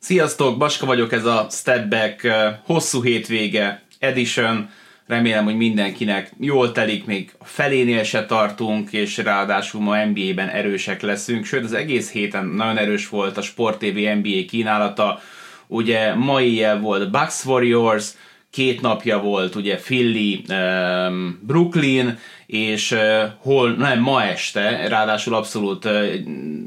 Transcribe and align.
Sziasztok, 0.00 0.58
Baska 0.58 0.86
vagyok, 0.86 1.12
ez 1.12 1.24
a 1.24 1.46
Step 1.50 1.88
Back 1.88 2.28
hosszú 2.64 3.02
hétvége 3.02 3.82
edition. 3.98 4.70
Remélem, 5.06 5.44
hogy 5.44 5.56
mindenkinek 5.56 6.32
jól 6.40 6.72
telik, 6.72 7.04
még 7.04 7.32
a 7.38 7.44
felénél 7.44 8.02
se 8.02 8.26
tartunk, 8.26 8.92
és 8.92 9.16
ráadásul 9.16 9.80
ma 9.80 10.04
NBA-ben 10.04 10.48
erősek 10.48 11.02
leszünk. 11.02 11.44
Sőt, 11.44 11.64
az 11.64 11.72
egész 11.72 12.10
héten 12.10 12.46
nagyon 12.46 12.78
erős 12.78 13.08
volt 13.08 13.36
a 13.36 13.42
Sport 13.42 13.78
TV 13.78 13.96
NBA 13.96 14.44
kínálata. 14.48 15.20
Ugye 15.66 16.14
ma 16.14 16.40
éjjel 16.40 16.80
volt 16.80 17.10
Bucks 17.10 17.44
Warriors, 17.44 18.10
két 18.50 18.80
napja 18.80 19.18
volt 19.20 19.54
ugye 19.54 19.76
Philly, 19.76 20.42
um, 20.48 21.38
Brooklyn, 21.42 22.18
és 22.46 22.90
uh, 22.90 23.22
hol, 23.38 23.70
nem, 23.70 24.00
ma 24.00 24.22
este, 24.24 24.88
ráadásul 24.88 25.34
abszolút 25.34 25.84
uh, 25.84 26.14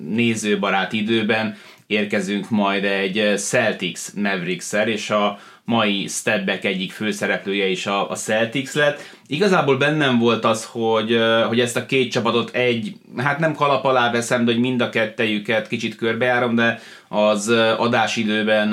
nézőbarát 0.09 0.93
időben 0.93 1.57
érkezünk 1.92 2.50
majd 2.50 2.84
egy 2.84 3.34
Celtics 3.38 4.14
Mavericks-szer, 4.16 4.88
és 4.88 5.09
a 5.09 5.40
mai 5.66 6.08
Stepback 6.08 6.66
egyik 6.66 6.91
főszereplője 6.91 7.67
is 7.67 7.86
a, 7.86 8.09
a 8.09 8.16
Celtics 8.16 8.73
lett. 8.73 9.00
Igazából 9.27 9.77
bennem 9.77 10.20
volt 10.20 10.45
az, 10.45 10.66
hogy, 10.66 11.20
hogy 11.48 11.59
ezt 11.59 11.77
a 11.77 11.86
két 11.86 12.12
csapatot 12.12 12.55
egy, 12.55 12.94
hát 13.17 13.40
nem 13.40 13.55
kalap 13.55 13.86
alá 13.86 14.12
veszem, 14.12 14.45
de 14.45 14.52
hogy 14.52 14.62
mind 14.62 14.81
a 14.81 14.90
kettejüket 14.90 15.67
kicsit 15.67 15.95
körbejárom, 15.95 16.55
de 16.55 16.80
az 17.08 17.48
adásidőben 17.77 18.67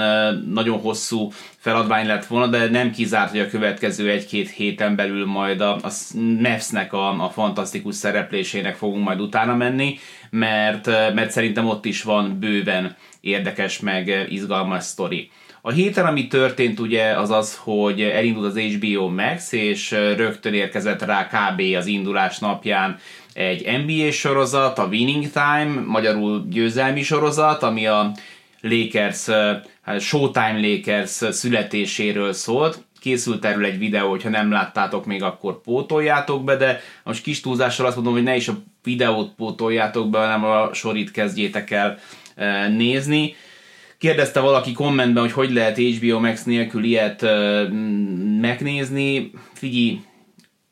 nagyon 0.49 0.81
hosszú 0.81 1.33
feladvány 1.59 2.07
lett 2.07 2.27
volna, 2.27 2.47
de 2.47 2.69
nem 2.71 2.91
kizárt, 2.91 3.31
hogy 3.31 3.41
a 3.41 3.49
következő 3.49 4.11
egy-két 4.11 4.51
héten 4.51 4.97
belül 4.97 5.27
majd 5.27 5.61
a, 5.61 5.75
a 5.75 5.91
Mavs-nek 6.43 6.93
a, 6.93 7.25
a 7.25 7.29
fantasztikus 7.29 7.95
szereplésének 7.95 8.77
fogunk 8.77 9.05
majd 9.05 9.21
utána 9.21 9.55
menni, 9.55 9.99
mert, 10.31 10.87
mert 10.87 11.31
szerintem 11.31 11.67
ott 11.67 11.85
is 11.85 12.03
van 12.03 12.39
bőven 12.41 12.97
érdekes 13.21 13.81
meg 13.81 14.27
izgalmas 14.29 14.85
sztori. 14.85 15.31
A 15.63 15.71
héten, 15.71 16.07
ami 16.07 16.27
történt 16.27 16.81
ugye, 16.81 17.19
az 17.19 17.31
az, 17.31 17.57
hogy 17.57 18.01
elindult 18.01 18.47
az 18.47 18.59
HBO 18.59 19.09
Max, 19.09 19.53
és 19.53 19.91
rögtön 19.91 20.55
érkezett 20.55 21.03
rá 21.03 21.27
kb. 21.27 21.61
az 21.77 21.87
indulás 21.87 22.39
napján 22.39 22.99
egy 23.33 23.85
NBA 23.87 24.11
sorozat, 24.11 24.79
a 24.79 24.87
Winning 24.87 25.31
Time, 25.31 25.83
magyarul 25.87 26.47
győzelmi 26.49 27.03
sorozat, 27.03 27.63
ami 27.63 27.87
a 27.87 28.13
Lakers, 28.61 29.27
hát 29.83 30.01
Showtime 30.01 30.61
Lakers 30.61 31.11
születéséről 31.11 32.33
szólt. 32.33 32.85
Készült 33.01 33.45
erről 33.45 33.65
egy 33.65 33.79
videó, 33.79 34.11
hogyha 34.11 34.29
nem 34.29 34.51
láttátok 34.51 35.07
még, 35.07 35.23
akkor 35.23 35.61
pótoljátok 35.61 36.45
be, 36.45 36.57
de 36.57 36.81
most 37.05 37.23
kis 37.23 37.41
túlzással 37.41 37.87
azt 37.87 37.95
mondom, 37.95 38.13
hogy 38.13 38.23
ne 38.23 38.37
is 38.37 38.49
a 38.49 38.63
videót 38.83 39.35
pótoljátok 39.35 40.11
be, 40.11 40.19
hanem 40.19 40.45
a 40.45 40.75
sorit 40.75 41.11
kezdjétek 41.11 41.71
el 41.71 41.99
nézni. 42.77 43.35
Kérdezte 43.99 44.41
valaki 44.41 44.73
kommentben, 44.73 45.23
hogy 45.23 45.33
hogy 45.33 45.53
lehet 45.53 45.79
HBO 45.79 46.21
Max 46.21 46.45
nélkül 46.45 46.85
ilyet 46.85 47.23
megnézni. 48.41 49.31
Figyelj, 49.53 50.01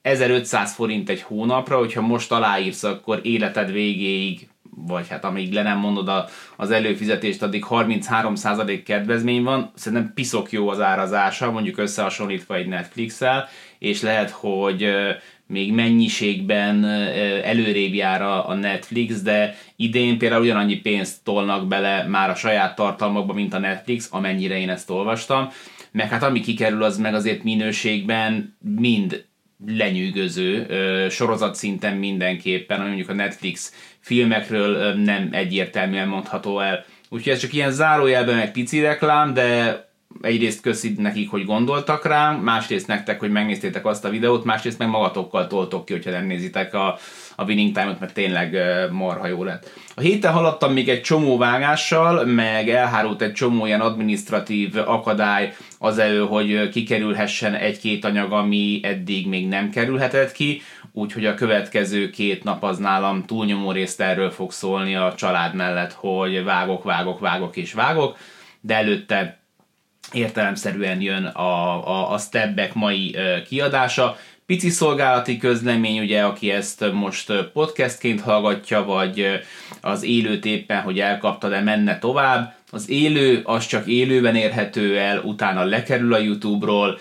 1500 0.03 0.75
forint 0.75 1.09
egy 1.09 1.23
hónapra, 1.23 1.79
hogyha 1.79 2.01
most 2.01 2.33
aláírsz, 2.33 2.83
akkor 2.83 3.21
életed 3.23 3.73
végéig 3.73 4.49
vagy 4.79 5.09
hát 5.09 5.25
amíg 5.25 5.53
le 5.53 5.63
nem 5.63 5.79
mondod 5.79 6.09
a, 6.09 6.29
az 6.57 6.71
előfizetést, 6.71 7.43
addig 7.43 7.65
33% 7.69 8.81
kedvezmény 8.85 9.43
van. 9.43 9.71
Szerintem 9.75 10.13
piszok 10.15 10.53
jó 10.53 10.69
az 10.69 10.81
árazása, 10.81 11.51
mondjuk 11.51 11.79
összehasonlítva 11.79 12.55
egy 12.55 12.67
Netflix-el, 12.67 13.49
és 13.79 14.03
lehet, 14.03 14.31
hogy 14.31 14.89
még 15.47 15.73
mennyiségben 15.73 16.85
előrébb 17.45 17.95
jár 17.95 18.23
a 18.23 18.55
Netflix, 18.55 19.23
de 19.23 19.55
idén 19.77 20.19
például 20.19 20.43
ugyanannyi 20.43 20.77
pénzt 20.77 21.25
tolnak 21.25 21.67
bele 21.67 22.07
már 22.09 22.31
a 22.31 22.35
saját 22.35 22.75
tartalmakba, 22.75 23.33
mint 23.33 23.55
a 23.55 23.59
Netflix, 23.59 24.09
amennyire 24.11 24.59
én 24.59 24.71
ezt 24.71 24.91
olvastam, 24.91 25.49
meg 25.91 26.09
hát 26.09 26.23
ami 26.23 26.41
kikerül, 26.41 26.83
az 26.83 26.99
meg 26.99 27.15
azért 27.15 27.43
minőségben 27.43 28.57
mind 28.77 29.25
lenyűgöző, 29.67 30.67
sorozat 31.09 31.55
szinten 31.55 31.97
mindenképpen, 31.97 32.79
ami 32.79 32.87
mondjuk 32.87 33.09
a 33.09 33.13
Netflix 33.13 33.73
filmekről 34.01 34.95
nem 34.95 35.29
egyértelműen 35.33 36.09
mondható 36.09 36.61
el. 36.61 36.85
Úgyhogy 37.09 37.33
ez 37.33 37.39
csak 37.39 37.53
ilyen 37.53 37.71
zárójelben 37.71 38.35
meg 38.37 38.53
pici 38.53 38.81
reklám, 38.81 39.35
de 39.35 39.81
egyrészt 40.21 40.61
köszi 40.61 40.95
nekik, 40.97 41.31
hogy 41.31 41.45
gondoltak 41.45 42.07
rám, 42.07 42.37
másrészt 42.37 42.87
nektek, 42.87 43.21
hogy 43.21 43.31
megnéztétek 43.31 43.87
azt 43.87 44.05
a 44.05 44.11
videót, 44.11 44.45
másrészt 44.45 44.79
meg 44.79 44.89
magatokkal 44.89 45.47
toltok 45.47 45.85
ki, 45.85 45.93
hogyha 45.93 46.11
nem 46.11 46.27
nézitek 46.27 46.75
a, 46.75 46.99
a 47.37 47.45
Winning 47.45 47.75
Time-ot, 47.75 48.01
mert 48.01 48.15
tényleg 48.15 48.57
marha 48.91 49.27
jó 49.27 49.45
lett. 49.45 49.71
A 49.95 50.01
héten 50.01 50.33
haladtam 50.33 50.73
még 50.73 50.89
egy 50.89 51.01
csomó 51.01 51.37
vágással, 51.37 52.25
meg 52.25 52.69
elhárult 52.69 53.23
egy 53.23 53.33
csomó 53.33 53.67
ilyen 53.67 53.81
administratív 53.81 54.77
akadály 54.77 55.55
az 55.79 55.99
elő, 55.99 56.21
hogy 56.21 56.69
kikerülhessen 56.69 57.55
egy-két 57.55 58.05
anyag, 58.05 58.33
ami 58.33 58.81
eddig 58.83 59.29
még 59.29 59.49
nem 59.49 59.71
kerülhetett 59.71 60.33
ki, 60.33 60.63
úgyhogy 60.93 61.27
a 61.27 61.35
következő 61.35 62.11
két 62.11 62.45
nap 62.45 62.63
az 62.63 62.79
nálam 62.79 63.25
túlnyomó 63.25 63.73
részt 63.73 64.01
erről 64.01 64.31
fog 64.31 64.53
szólni 64.53 64.97
a 64.97 65.15
család 65.17 65.55
mellett, 65.55 65.93
hogy 65.93 66.45
vágok, 66.45 66.85
vágok, 66.85 67.21
vágok 67.21 67.57
és 67.57 67.73
vágok, 67.73 68.19
de 68.61 68.75
előtte 68.75 69.39
értelemszerűen 70.13 71.01
jön 71.01 71.25
a, 71.25 71.89
a, 71.89 72.13
a 72.13 72.19
Stepback 72.19 72.75
mai 72.75 73.17
kiadása. 73.47 74.17
Pici 74.47 74.71
szolgálati 74.71 75.37
közlemény, 75.37 76.01
ugye, 76.01 76.23
aki 76.23 76.51
ezt 76.51 76.93
most 76.93 77.33
podcastként 77.53 78.21
hallgatja, 78.21 78.85
vagy 78.85 79.27
az 79.81 80.03
élőt 80.03 80.45
éppen, 80.45 80.83
hogy 80.83 81.01
elkapta, 81.01 81.49
de 81.49 81.61
menne 81.61 81.99
tovább. 81.99 82.55
Az 82.71 82.91
élő, 82.91 83.41
az 83.45 83.67
csak 83.67 83.87
élőben 83.87 84.37
érhető 84.37 84.99
el, 84.99 85.19
utána 85.19 85.65
lekerül 85.65 86.15
a 86.15 86.19
YouTube-ról, 86.19 86.99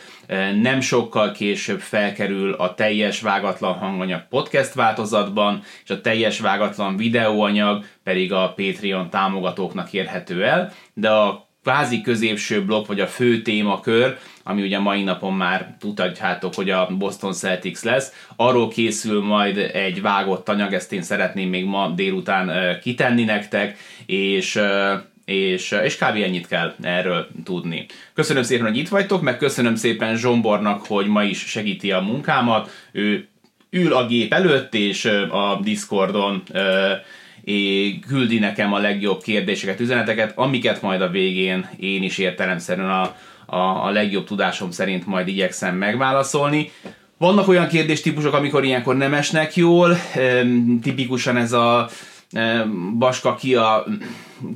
nem 0.61 0.81
sokkal 0.81 1.31
később 1.31 1.79
felkerül 1.79 2.53
a 2.53 2.73
teljes 2.73 3.22
vágatlan 3.22 3.73
hanganyag 3.73 4.27
podcast 4.29 4.73
változatban, 4.73 5.63
és 5.83 5.89
a 5.89 6.01
teljes 6.01 6.39
vágatlan 6.39 6.97
videóanyag 6.97 7.85
pedig 8.03 8.33
a 8.33 8.53
Patreon 8.56 9.09
támogatóknak 9.09 9.94
érhető 9.94 10.45
el, 10.45 10.72
de 10.94 11.09
a 11.09 11.44
kvázi 11.65 12.01
középső 12.01 12.65
blokk, 12.65 12.87
vagy 12.87 12.99
a 12.99 13.07
fő 13.07 13.41
témakör, 13.41 14.17
ami 14.43 14.61
ugye 14.61 14.79
mai 14.79 15.03
napon 15.03 15.33
már 15.33 15.75
tudhatjátok, 15.79 16.55
hogy 16.55 16.69
a 16.69 16.87
Boston 16.97 17.33
Celtics 17.33 17.81
lesz. 17.81 18.27
Arról 18.35 18.67
készül 18.67 19.21
majd 19.21 19.57
egy 19.57 20.01
vágott 20.01 20.49
anyag, 20.49 20.73
ezt 20.73 20.93
én 20.93 21.01
szeretném 21.01 21.49
még 21.49 21.65
ma 21.65 21.89
délután 21.95 22.77
kitenni 22.81 23.23
nektek, 23.23 23.77
és 24.05 24.59
és, 25.25 25.75
és 25.83 25.95
kb. 25.95 26.15
ennyit 26.15 26.47
kell 26.47 26.73
erről 26.81 27.27
tudni. 27.43 27.85
Köszönöm 28.13 28.43
szépen, 28.43 28.65
hogy 28.65 28.77
itt 28.77 28.89
vagytok, 28.89 29.21
meg 29.21 29.37
köszönöm 29.37 29.75
szépen 29.75 30.17
Zsombornak, 30.17 30.85
hogy 30.85 31.07
ma 31.07 31.23
is 31.23 31.39
segíti 31.39 31.91
a 31.91 32.01
munkámat. 32.01 32.69
Ő 32.91 33.27
ül 33.69 33.93
a 33.93 34.05
gép 34.05 34.33
előtt, 34.33 34.73
és 34.73 35.05
a 35.29 35.59
Discordon 35.63 36.43
küldi 38.07 38.39
nekem 38.39 38.73
a 38.73 38.79
legjobb 38.79 39.22
kérdéseket, 39.22 39.79
üzeneteket, 39.79 40.33
amiket 40.35 40.81
majd 40.81 41.01
a 41.01 41.09
végén 41.09 41.69
én 41.79 42.03
is 42.03 42.17
értelemszerűen 42.17 42.89
a, 42.89 43.16
a, 43.45 43.85
a 43.85 43.89
legjobb 43.89 44.25
tudásom 44.25 44.72
szerint 44.72 45.06
majd 45.06 45.28
igyekszem 45.28 45.75
megválaszolni. 45.75 46.72
Vannak 47.17 47.47
olyan 47.47 47.67
kérdéstípusok, 47.67 48.33
amikor 48.33 48.63
ilyenkor 48.63 48.95
nem 48.97 49.13
esnek 49.13 49.56
jól, 49.56 49.97
tipikusan 50.81 51.38
ez 51.38 51.51
a 51.51 51.89
Baska 52.97 53.35
ki 53.35 53.56
a 53.56 53.85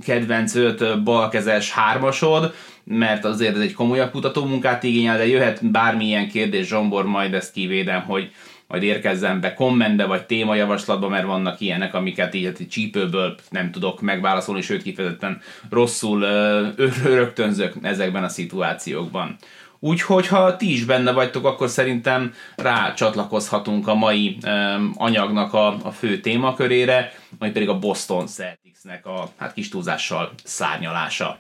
kedvenc 0.06 0.56
öt 0.56 1.04
balkezes 1.04 1.72
hármasod, 1.72 2.54
mert 2.84 3.26
azért 3.26 3.56
ez 3.56 3.62
egy 3.62 3.74
komolyabb 3.74 4.12
kutatómunkát 4.12 4.84
igényel, 4.84 5.18
de 5.18 5.28
jöhet 5.28 5.72
bármilyen 5.72 6.30
kérdés, 6.30 6.68
Zsombor, 6.68 7.06
majd 7.06 7.34
ezt 7.34 7.54
kivédem, 7.54 8.02
hogy 8.02 8.32
majd 8.70 8.84
érkezzen 8.84 9.40
be 9.42 9.54
kommentbe 9.54 10.06
vagy 10.06 10.26
témajavaslatba, 10.26 11.08
mert 11.08 11.26
vannak 11.26 11.60
ilyenek, 11.60 11.94
amiket 11.94 12.34
így 12.34 12.46
hát, 12.46 12.70
csípőből 12.70 13.36
nem 13.50 13.72
tudok 13.72 14.02
megválaszolni, 14.02 14.62
sőt 14.62 14.84
kifejezetten 14.84 15.42
rosszul 15.70 16.20
rögtönzök 17.04 17.74
ezekben 17.82 18.24
a 18.24 18.30
szituációkban. 18.30 19.36
Úgyhogy 19.80 20.28
ha 20.28 20.56
ti 20.56 20.74
is 20.74 20.86
benne 20.86 21.12
vagytok, 21.12 21.46
akkor 21.46 21.70
szerintem 21.70 22.34
rácsatlakozhatunk 22.56 23.88
a 23.88 23.96
mai 23.96 24.38
um, 24.46 24.94
anyagnak 24.96 25.54
a, 25.54 25.68
a 25.86 25.92
fő 25.92 26.20
témakörére, 26.20 27.14
majd 27.40 27.52
pedig 27.52 27.70
a 27.70 27.80
Boston 27.80 28.28
Celticsnek 28.28 29.06
a 29.06 29.30
hát 29.38 29.54
kis 29.54 29.70
túlzással 29.70 30.32
szárnyalása. 30.44 31.40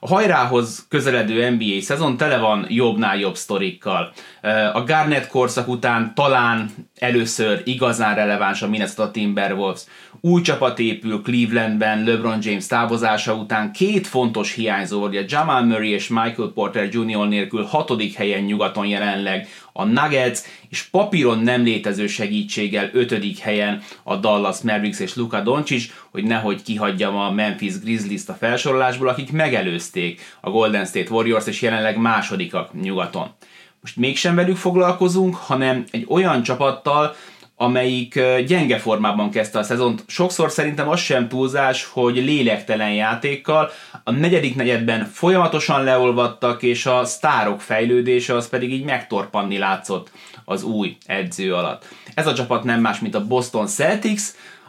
A 0.00 0.08
hajrához 0.08 0.86
közeledő 0.88 1.50
NBA 1.50 1.80
szezon 1.80 2.16
tele 2.16 2.38
van 2.38 2.66
jobbnál 2.68 3.18
jobb 3.18 3.36
sztorikkal. 3.36 4.12
A 4.72 4.84
Garnett 4.84 5.26
korszak 5.26 5.68
után 5.68 6.14
talán 6.14 6.70
először 6.98 7.62
igazán 7.64 8.14
releváns 8.14 8.62
a 8.62 8.68
Minnesota 8.68 9.10
Timberwolves. 9.10 9.80
Új 10.20 10.42
csapat 10.42 10.78
épül 10.78 11.22
Clevelandben 11.22 12.04
LeBron 12.04 12.38
James 12.42 12.66
távozása 12.66 13.34
után 13.34 13.72
két 13.72 14.06
fontos 14.06 14.52
hiányzó, 14.52 15.06
ugye 15.06 15.24
Jamal 15.28 15.62
Murray 15.62 15.90
és 15.90 16.08
Michael 16.08 16.50
Porter 16.54 16.88
Jr. 16.92 17.28
nélkül 17.28 17.64
hatodik 17.64 18.14
helyen 18.14 18.42
nyugaton 18.42 18.86
jelenleg 18.86 19.48
a 19.78 19.84
Nuggets, 19.84 20.40
és 20.68 20.82
papíron 20.82 21.38
nem 21.38 21.62
létező 21.62 22.06
segítséggel 22.06 22.90
ötödik 22.92 23.38
helyen 23.38 23.82
a 24.02 24.16
Dallas 24.16 24.60
Mavericks 24.60 25.00
és 25.00 25.14
Luka 25.14 25.40
Doncic, 25.40 25.92
hogy 26.10 26.24
nehogy 26.24 26.62
kihagyjam 26.62 27.16
a 27.16 27.30
Memphis 27.30 27.78
Grizzlies-t 27.78 28.28
a 28.28 28.34
felsorolásból, 28.34 29.08
akik 29.08 29.32
megelőzték 29.32 30.20
a 30.40 30.50
Golden 30.50 30.84
State 30.84 31.10
Warriors, 31.10 31.46
és 31.46 31.62
jelenleg 31.62 31.98
másodikak 31.98 32.80
nyugaton. 32.80 33.28
Most 33.80 33.96
mégsem 33.96 34.34
velük 34.34 34.56
foglalkozunk, 34.56 35.34
hanem 35.34 35.84
egy 35.90 36.06
olyan 36.08 36.42
csapattal, 36.42 37.14
amelyik 37.60 38.20
gyenge 38.46 38.78
formában 38.78 39.30
kezdte 39.30 39.58
a 39.58 39.62
szezont. 39.62 40.04
Sokszor 40.06 40.50
szerintem 40.50 40.88
az 40.88 41.00
sem 41.00 41.28
túlzás, 41.28 41.84
hogy 41.84 42.16
lélektelen 42.16 42.92
játékkal 42.92 43.70
a 44.04 44.10
negyedik 44.10 44.54
negyedben 44.54 45.04
folyamatosan 45.04 45.84
leolvadtak, 45.84 46.62
és 46.62 46.86
a 46.86 47.04
sztárok 47.04 47.60
fejlődése 47.60 48.34
az 48.34 48.48
pedig 48.48 48.72
így 48.72 48.84
megtorpanni 48.84 49.58
látszott 49.58 50.10
az 50.44 50.62
új 50.62 50.96
edző 51.06 51.54
alatt. 51.54 51.84
Ez 52.14 52.26
a 52.26 52.34
csapat 52.34 52.64
nem 52.64 52.80
más, 52.80 52.98
mint 52.98 53.14
a 53.14 53.26
Boston 53.26 53.66
Celtics, 53.66 54.22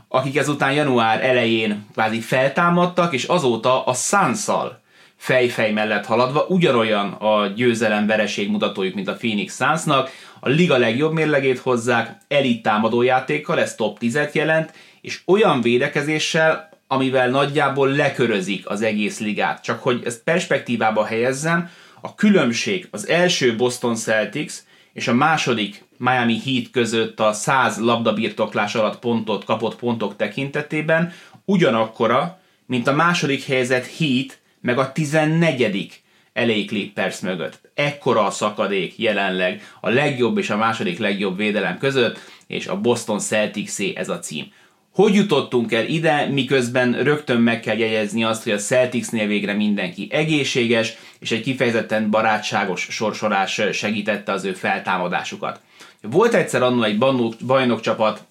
akik 0.08 0.38
ezután 0.38 0.74
január 0.74 1.26
elején 1.26 1.86
kvázi 1.94 2.20
feltámadtak, 2.20 3.14
és 3.14 3.24
azóta 3.24 3.84
a 3.84 3.94
suns 3.94 4.48
fejfej 5.16 5.72
mellett 5.72 6.06
haladva, 6.06 6.46
ugyanolyan 6.48 7.12
a 7.12 7.48
győzelem 7.48 8.08
vereség 8.08 8.50
mutatójuk, 8.50 8.96
mint 8.96 9.08
a 9.08 9.16
Phoenix 9.16 9.56
Sunsnak, 9.56 10.10
a 10.40 10.50
liga 10.50 10.78
legjobb 10.78 11.14
mérlegét 11.14 11.60
hozzák, 11.60 12.18
elit 12.28 12.62
támadójátékkal, 12.62 13.60
ez 13.60 13.76
top 13.76 13.98
10-et 14.02 14.32
jelent, 14.32 14.74
és 15.02 15.20
olyan 15.26 15.62
védekezéssel, 15.62 16.70
amivel 16.88 17.30
nagyjából 17.30 17.90
lekörözik 17.90 18.70
az 18.70 18.82
egész 18.82 19.20
ligát. 19.20 19.64
Csak 19.64 19.82
hogy 19.82 20.02
ezt 20.06 20.24
perspektívába 20.24 21.06
helyezzem, 21.06 21.70
a 22.02 22.16
különbség 22.16 22.88
az 22.92 23.08
első 23.08 23.56
Boston 23.56 23.96
Celtics 23.96 24.54
és 24.94 25.08
a 25.08 25.14
második 25.14 25.84
Miami 25.98 26.40
Heat 26.46 26.70
között 26.72 27.20
a 27.20 27.34
100 27.34 27.78
labdabirtoklás 27.78 28.76
alatt 28.76 29.00
pontot 29.00 29.44
kapott 29.44 29.76
pontok 29.76 30.16
tekintetében 30.16 31.14
ugyanakkora, 31.46 32.40
mint 32.66 32.88
a 32.88 32.94
második 32.94 33.44
helyzet 33.44 33.90
Heat 33.98 34.40
meg 34.62 34.78
a 34.78 34.92
14 34.92 36.02
LA 36.34 36.66
Clippers 36.68 37.20
mögött. 37.20 37.60
Ekkora 37.74 38.26
a 38.26 38.31
szakadék 38.31 38.98
jelenleg 38.98 39.62
a 39.81 39.90
legjobb 39.90 40.38
és 40.38 40.50
a 40.50 40.58
második 40.58 41.00
legjobb 41.00 41.38
védelem 41.38 41.78
között, 41.78 42.20
és 42.48 42.68
a 42.68 42.81
Boston 42.81 43.20
celtics 43.20 43.80
ez 43.96 44.10
a 44.10 44.20
cím. 44.20 44.52
Hogy 44.94 45.14
jutottunk 45.14 45.74
el 45.74 45.86
ide, 45.86 46.26
miközben 46.26 47.04
rögtön 47.04 47.42
meg 47.42 47.60
kell 47.60 47.78
jegyezni 47.78 48.24
azt, 48.24 48.44
hogy 48.44 48.52
a 48.52 48.58
Celticsnél 48.58 49.28
végre 49.28 49.54
mindenki 49.54 50.08
egészséges, 50.12 50.98
és 51.20 51.31
egy 51.31 51.42
kifejezetten 51.42 52.10
barátságos 52.10 52.88
sorsolás 52.90 53.62
segítette 53.72 54.31
az 54.31 54.44
ő 54.44 54.54
feltámadásukat. 54.54 55.62
Volt 56.02 56.34
egyszer 56.34 56.62
annó 56.62 56.84
egy 56.84 56.98
bajnokcsapat, 57.46 58.24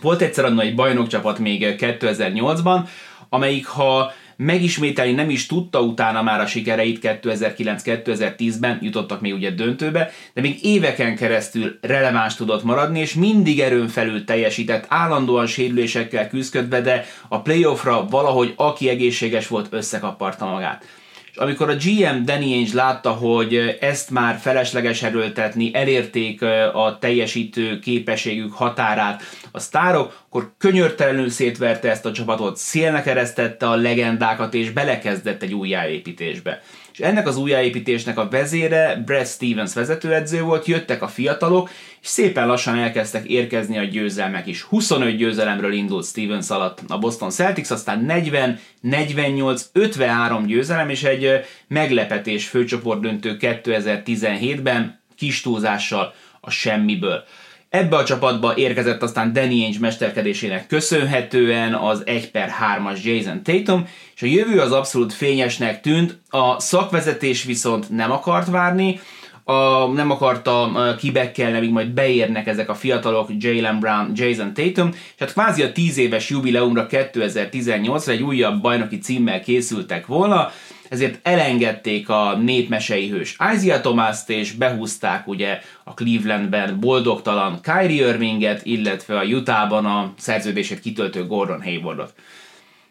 volt 0.00 0.20
egyszer 0.20 0.44
annó 0.44 0.60
egy 0.60 0.74
bajnokcsapat 0.74 1.38
még 1.38 1.76
2008-ban, 1.78 2.88
amelyik 3.28 3.66
ha 3.66 4.12
megismételni 4.38 5.12
nem 5.12 5.30
is 5.30 5.46
tudta 5.46 5.80
utána 5.80 6.22
már 6.22 6.40
a 6.40 6.46
sikereit 6.46 6.98
2009-2010-ben, 7.02 8.78
jutottak 8.82 9.20
még 9.20 9.34
ugye 9.34 9.50
döntőbe, 9.50 10.10
de 10.34 10.40
még 10.40 10.64
éveken 10.64 11.16
keresztül 11.16 11.78
releváns 11.80 12.34
tudott 12.34 12.62
maradni, 12.62 13.00
és 13.00 13.14
mindig 13.14 13.60
erőn 13.60 13.88
felül 13.88 14.24
teljesített, 14.24 14.84
állandóan 14.88 15.46
sérülésekkel 15.46 16.28
küzdködve, 16.28 16.80
de 16.80 17.04
a 17.28 17.40
playoffra 17.40 18.06
valahogy 18.10 18.52
aki 18.56 18.88
egészséges 18.88 19.48
volt, 19.48 19.66
összekaparta 19.70 20.46
magát 20.46 20.84
amikor 21.38 21.70
a 21.70 21.76
GM 21.76 22.24
Danny 22.24 22.52
Ainge 22.52 22.74
látta, 22.74 23.10
hogy 23.10 23.76
ezt 23.80 24.10
már 24.10 24.38
felesleges 24.38 25.02
erőltetni, 25.02 25.70
elérték 25.74 26.42
a 26.72 26.96
teljesítő 27.00 27.78
képességük 27.78 28.52
határát 28.52 29.22
a 29.52 29.58
sztárok, 29.58 30.22
akkor 30.26 30.52
könyörtelenül 30.58 31.30
szétverte 31.30 31.90
ezt 31.90 32.06
a 32.06 32.12
csapatot, 32.12 32.56
szélnek 32.56 33.06
eresztette 33.06 33.68
a 33.68 33.76
legendákat, 33.76 34.54
és 34.54 34.70
belekezdett 34.70 35.42
egy 35.42 35.54
újjáépítésbe. 35.54 36.62
És 36.98 37.04
ennek 37.04 37.26
az 37.26 37.36
újjáépítésnek 37.36 38.18
a 38.18 38.28
vezére 38.28 39.02
Brad 39.04 39.26
Stevens 39.26 39.74
vezetőedző 39.74 40.42
volt, 40.42 40.66
jöttek 40.66 41.02
a 41.02 41.08
fiatalok, 41.08 41.70
és 42.00 42.06
szépen 42.06 42.46
lassan 42.46 42.78
elkezdtek 42.78 43.24
érkezni 43.24 43.78
a 43.78 43.84
győzelmek 43.84 44.46
is. 44.46 44.62
25 44.62 45.16
győzelemről 45.16 45.72
indult 45.72 46.06
Stevens 46.06 46.50
alatt 46.50 46.80
a 46.88 46.98
Boston 46.98 47.30
Celtics, 47.30 47.70
aztán 47.70 48.04
40, 48.04 48.58
48, 48.80 49.70
53 49.72 50.46
győzelem, 50.46 50.88
és 50.88 51.02
egy 51.02 51.44
meglepetés 51.68 52.48
főcsoport 52.48 53.00
döntő 53.00 53.36
2017-ben, 53.40 55.00
kis 55.16 55.40
túlzással 55.40 56.14
a 56.40 56.50
semmiből. 56.50 57.24
Ebbe 57.70 57.96
a 57.96 58.04
csapatba 58.04 58.56
érkezett 58.56 59.02
aztán 59.02 59.32
Danny 59.32 59.62
Ainge 59.62 59.78
mesterkedésének 59.80 60.66
köszönhetően 60.66 61.74
az 61.74 62.02
1 62.06 62.30
per 62.30 62.50
3-as 62.78 63.02
Jason 63.02 63.42
Tatum, 63.42 63.86
és 64.14 64.22
a 64.22 64.26
jövő 64.26 64.60
az 64.60 64.72
abszolút 64.72 65.12
fényesnek 65.12 65.80
tűnt, 65.80 66.18
a 66.30 66.60
szakvezetés 66.60 67.44
viszont 67.44 67.90
nem 67.90 68.10
akart 68.10 68.48
várni, 68.50 69.00
a, 69.44 69.86
nem 69.86 70.10
akarta 70.10 70.70
kibekkelni, 70.98 71.58
míg 71.58 71.70
majd 71.70 71.88
beérnek 71.88 72.46
ezek 72.46 72.68
a 72.68 72.74
fiatalok, 72.74 73.28
Jalen 73.38 73.78
Brown, 73.78 74.12
Jason 74.14 74.54
Tatum, 74.54 74.88
és 74.92 75.14
hát 75.18 75.32
kvázi 75.32 75.62
a 75.62 75.72
10 75.72 75.98
éves 75.98 76.30
jubileumra 76.30 76.86
2018-ra 76.90 78.08
egy 78.08 78.22
újabb 78.22 78.60
bajnoki 78.62 78.98
címmel 78.98 79.40
készültek 79.40 80.06
volna, 80.06 80.50
ezért 80.88 81.18
elengedték 81.22 82.08
a 82.08 82.36
népmesei 82.36 83.08
hős 83.08 83.36
Isaiah 83.54 83.80
thomas 83.80 84.18
és 84.26 84.52
behúzták 84.52 85.26
ugye 85.26 85.60
a 85.84 85.94
Clevelandben 85.94 86.80
boldogtalan 86.80 87.60
Kyrie 87.62 88.08
Irvinget, 88.08 88.60
illetve 88.64 89.18
a 89.18 89.24
Utahban 89.24 89.84
a 89.84 90.12
szerződését 90.18 90.80
kitöltő 90.80 91.26
Gordon 91.26 91.62
Haywardot. 91.62 92.14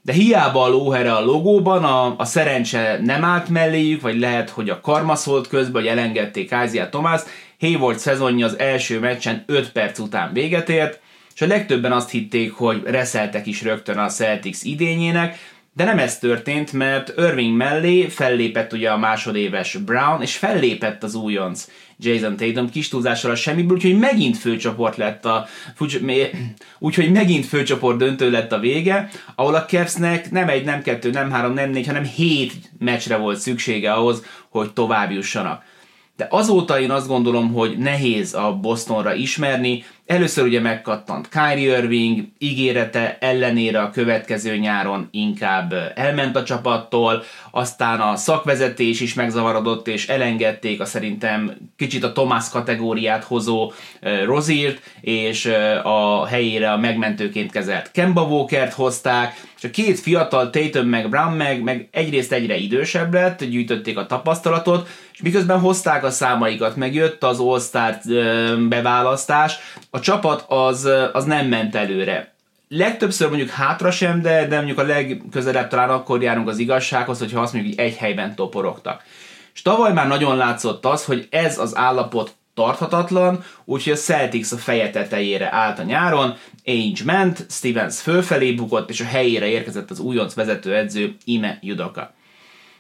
De 0.01 0.13
hiába 0.13 0.63
a 0.63 0.67
lóhere 0.67 1.13
a 1.13 1.25
logóban, 1.25 1.83
a, 1.83 2.15
a 2.17 2.25
szerencse 2.25 2.99
nem 3.03 3.23
állt 3.23 3.49
melléjük, 3.49 4.01
vagy 4.01 4.19
lehet, 4.19 4.49
hogy 4.49 4.69
a 4.69 4.81
karma 4.81 5.15
szólt 5.15 5.47
közben, 5.47 5.81
hogy 5.81 5.91
elengedték 5.91 6.55
Isaiah 6.65 6.89
Thomas, 6.89 7.21
Hayward 7.59 7.97
szezonja 7.99 8.45
az 8.45 8.59
első 8.59 8.99
meccsen 8.99 9.44
5 9.47 9.71
perc 9.71 9.99
után 9.99 10.33
véget 10.33 10.69
ért, 10.69 10.99
és 11.35 11.41
a 11.41 11.47
legtöbben 11.47 11.91
azt 11.91 12.09
hitték, 12.09 12.53
hogy 12.53 12.81
reszeltek 12.85 13.45
is 13.45 13.61
rögtön 13.61 13.97
a 13.97 14.07
Celtics 14.07 14.63
idényének, 14.63 15.38
de 15.77 15.83
nem 15.83 16.00
ez 16.00 16.19
történt, 16.19 16.71
mert 16.71 17.13
Irving 17.18 17.57
mellé 17.57 18.07
fellépett 18.07 18.74
ugye 18.74 18.91
a 18.91 18.97
másodéves 18.97 19.75
Brown, 19.75 20.21
és 20.21 20.38
fellépett 20.38 21.03
az 21.03 21.15
újonc 21.15 21.68
Jason 22.00 22.35
Tatum 22.35 22.69
kis 22.69 22.88
túlzással 22.88 23.31
a 23.31 23.35
semmiből, 23.35 23.75
úgyhogy 23.75 23.97
megint 23.97 24.38
főcsoport 24.38 24.97
lett 24.97 25.25
a 25.25 25.47
úgyhogy 26.79 27.12
megint 27.12 27.45
főcsoport 27.45 27.97
döntő 27.97 28.31
lett 28.31 28.51
a 28.51 28.59
vége, 28.59 29.09
ahol 29.35 29.56
a 29.56 29.65
Cavsnek 29.65 30.31
nem 30.31 30.50
egy, 30.50 30.65
nem 30.65 30.81
kettő, 30.81 31.09
nem 31.09 31.31
három, 31.31 31.53
nem 31.53 31.69
négy, 31.69 31.88
hanem 31.88 32.03
hét 32.03 32.53
meccsre 32.80 33.18
volt 33.18 33.40
szüksége 33.40 33.94
ahhoz, 33.94 34.25
hogy 34.49 34.73
tovább 34.73 35.11
jussanak. 35.11 35.63
De 36.16 36.28
azóta 36.30 36.80
én 36.80 36.92
azt 36.92 37.07
gondolom, 37.07 37.54
hogy 37.54 37.78
nehéz 37.78 38.33
a 38.33 38.54
Bostonra 38.54 39.13
ismerni, 39.13 39.83
Először 40.07 40.44
ugye 40.44 40.59
megkattant 40.59 41.30
Kyrie 41.30 41.78
Irving, 41.78 42.28
ígérete 42.37 43.18
ellenére 43.19 43.81
a 43.81 43.90
következő 43.90 44.57
nyáron 44.57 45.07
inkább 45.11 45.73
elment 45.95 46.35
a 46.35 46.44
csapattól, 46.44 47.23
aztán 47.52 47.99
a 47.99 48.16
szakvezetés 48.16 48.99
is 48.99 49.14
megzavarodott, 49.14 49.87
és 49.87 50.07
elengedték 50.07 50.81
a 50.81 50.85
szerintem 50.85 51.57
kicsit 51.76 52.04
a 52.04 52.11
Thomas 52.11 52.49
kategóriát 52.49 53.23
hozó 53.23 53.71
Roziert, 54.26 54.81
és 55.02 55.45
a 55.83 56.26
helyére 56.26 56.71
a 56.71 56.78
megmentőként 56.78 57.52
kezelt 57.52 57.92
Kemba 57.92 58.21
Walkert 58.21 58.73
hozták, 58.73 59.42
és 59.57 59.64
a 59.64 59.69
két 59.69 59.99
fiatal 59.99 60.49
Tatum 60.49 60.87
meg 60.87 61.09
Brown 61.09 61.33
meg, 61.33 61.64
meg 61.64 61.87
egyrészt 61.92 62.31
egyre 62.31 62.57
idősebb 62.57 63.14
lett, 63.14 63.44
gyűjtötték 63.44 63.97
a 63.97 64.06
tapasztalatot, 64.06 64.87
és 65.18 65.23
miközben 65.23 65.59
hozták 65.59 66.04
a 66.04 66.11
számaikat, 66.11 66.76
meg 66.76 66.94
jött 66.94 67.23
az 67.23 67.40
All-Star 67.40 67.97
beválasztás, 68.69 69.56
a 69.97 69.99
csapat 69.99 70.45
az, 70.47 70.89
az 71.13 71.25
nem 71.25 71.47
ment 71.47 71.75
előre. 71.75 72.33
Legtöbbször 72.69 73.27
mondjuk 73.27 73.49
hátra 73.49 73.92
sem, 73.92 74.21
de, 74.21 74.47
de 74.47 74.56
mondjuk 74.56 74.80
a 74.80 74.83
legközelebb 74.83 75.68
talán 75.69 75.89
akkor 75.89 76.21
járunk 76.21 76.47
az 76.47 76.57
igazsághoz, 76.57 77.19
hogyha 77.19 77.42
azt 77.42 77.54
mondjuk 77.54 77.80
egy 77.80 77.95
helyben 77.95 78.35
toporogtak. 78.35 79.04
És 79.54 79.61
tavaly 79.61 79.94
már 79.94 80.07
nagyon 80.07 80.37
látszott 80.37 80.85
az, 80.85 81.06
hogy 81.06 81.27
ez 81.31 81.57
az 81.57 81.75
állapot 81.75 82.35
tarthatatlan, 82.54 83.44
úgyhogy 83.66 83.94
a 83.94 83.95
Celtics 83.95 84.51
a 84.51 84.57
feje 84.57 84.89
tetejére 84.89 85.54
állt 85.54 85.80
a 85.80 85.83
nyáron, 85.83 86.35
Ainge 86.66 87.04
ment, 87.04 87.45
Stevens 87.49 88.01
fölfelé 88.01 88.51
bukott, 88.51 88.89
és 88.89 89.01
a 89.01 89.06
helyére 89.06 89.45
érkezett 89.45 89.89
az 89.89 89.99
újonc 89.99 90.33
vezetőedző 90.33 91.16
Ime 91.25 91.57
Judoka. 91.61 92.13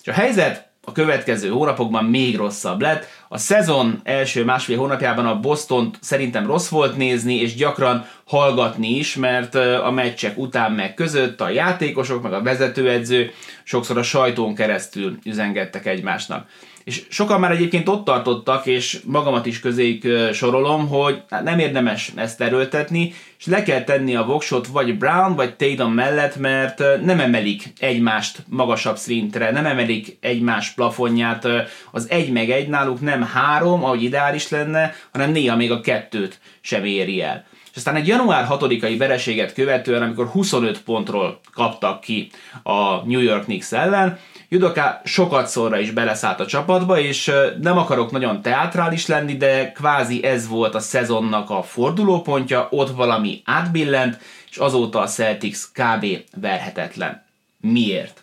És 0.01 0.07
a 0.07 0.13
helyzet 0.13 0.66
a 0.87 0.91
következő 0.91 1.49
hónapokban 1.49 2.05
még 2.05 2.35
rosszabb 2.35 2.81
lett, 2.81 3.07
A 3.27 3.37
szezon 3.37 3.99
első 4.03 4.43
másfél 4.43 4.77
hónapjában 4.77 5.25
a 5.25 5.39
Boston 5.39 5.91
szerintem 6.01 6.47
rossz 6.47 6.67
volt 6.67 6.97
nézni, 6.97 7.35
és 7.35 7.55
gyakran 7.55 8.05
hallgatni 8.25 8.87
is, 8.87 9.15
mert 9.15 9.55
a 9.55 9.91
meccsek 9.91 10.37
után 10.37 10.71
meg 10.71 10.93
között 10.93 11.41
a 11.41 11.49
játékosok, 11.49 12.23
meg 12.23 12.33
a 12.33 12.41
vezetőedző 12.41 13.31
sokszor 13.63 13.97
a 13.97 14.03
sajtón 14.03 14.55
keresztül 14.55 15.17
üzengettek 15.23 15.85
egymásnak. 15.85 16.49
És 16.87 17.03
sokan 17.09 17.39
már 17.39 17.51
egyébként 17.51 17.89
ott 17.89 18.05
tartottak, 18.05 18.65
és 18.65 18.99
magamat 19.05 19.45
is 19.45 19.59
közéjük 19.59 20.33
sorolom, 20.33 20.87
hogy 20.87 21.21
hát 21.29 21.43
nem 21.43 21.59
érdemes 21.59 22.11
ezt 22.15 22.41
erőltetni, 22.41 23.13
és 23.39 23.45
le 23.45 23.63
kell 23.63 23.83
tenni 23.83 24.15
a 24.15 24.23
voksot 24.23 24.67
vagy 24.67 24.97
Brown, 24.97 25.35
vagy 25.35 25.55
Tatum 25.55 25.93
mellett, 25.93 26.37
mert 26.37 26.83
nem 27.03 27.19
emelik 27.19 27.73
egymást 27.79 28.43
magasabb 28.49 28.97
szintre, 28.97 29.51
nem 29.51 29.65
emelik 29.65 30.17
egymás 30.21 30.69
plafonját, 30.69 31.47
az 31.91 32.09
egy 32.09 32.31
meg 32.31 32.49
egy 32.49 32.67
náluk 32.67 33.01
nem 33.01 33.23
három, 33.23 33.83
ahogy 33.83 34.03
ideális 34.03 34.49
lenne, 34.49 34.93
hanem 35.11 35.31
néha 35.31 35.55
még 35.55 35.71
a 35.71 35.81
kettőt 35.81 36.39
sem 36.61 36.85
éri 36.85 37.21
el. 37.21 37.45
És 37.71 37.75
aztán 37.75 37.95
egy 37.95 38.07
január 38.07 38.47
6-ai 38.49 38.95
vereséget 38.97 39.53
követően, 39.53 40.01
amikor 40.01 40.27
25 40.27 40.81
pontról 40.81 41.39
kaptak 41.53 42.01
ki 42.01 42.29
a 42.63 42.95
New 43.05 43.21
York 43.21 43.43
Knicks 43.43 43.71
ellen, 43.71 44.19
Judoka 44.49 45.01
sokat 45.03 45.47
szorra 45.47 45.79
is 45.79 45.91
beleszállt 45.91 46.39
a 46.39 46.45
csapatba, 46.45 46.99
és 46.99 47.31
nem 47.61 47.77
akarok 47.77 48.11
nagyon 48.11 48.41
teátrális 48.41 49.07
lenni, 49.07 49.37
de 49.37 49.71
kvázi 49.71 50.23
ez 50.23 50.47
volt 50.47 50.75
a 50.75 50.79
szezonnak 50.79 51.49
a 51.49 51.63
fordulópontja, 51.63 52.67
ott 52.71 52.95
valami 52.95 53.41
átbillent, 53.45 54.17
és 54.49 54.57
azóta 54.57 54.99
a 54.99 55.07
Celtics 55.07 55.57
kb. 55.73 56.05
verhetetlen. 56.41 57.25
Miért? 57.61 58.21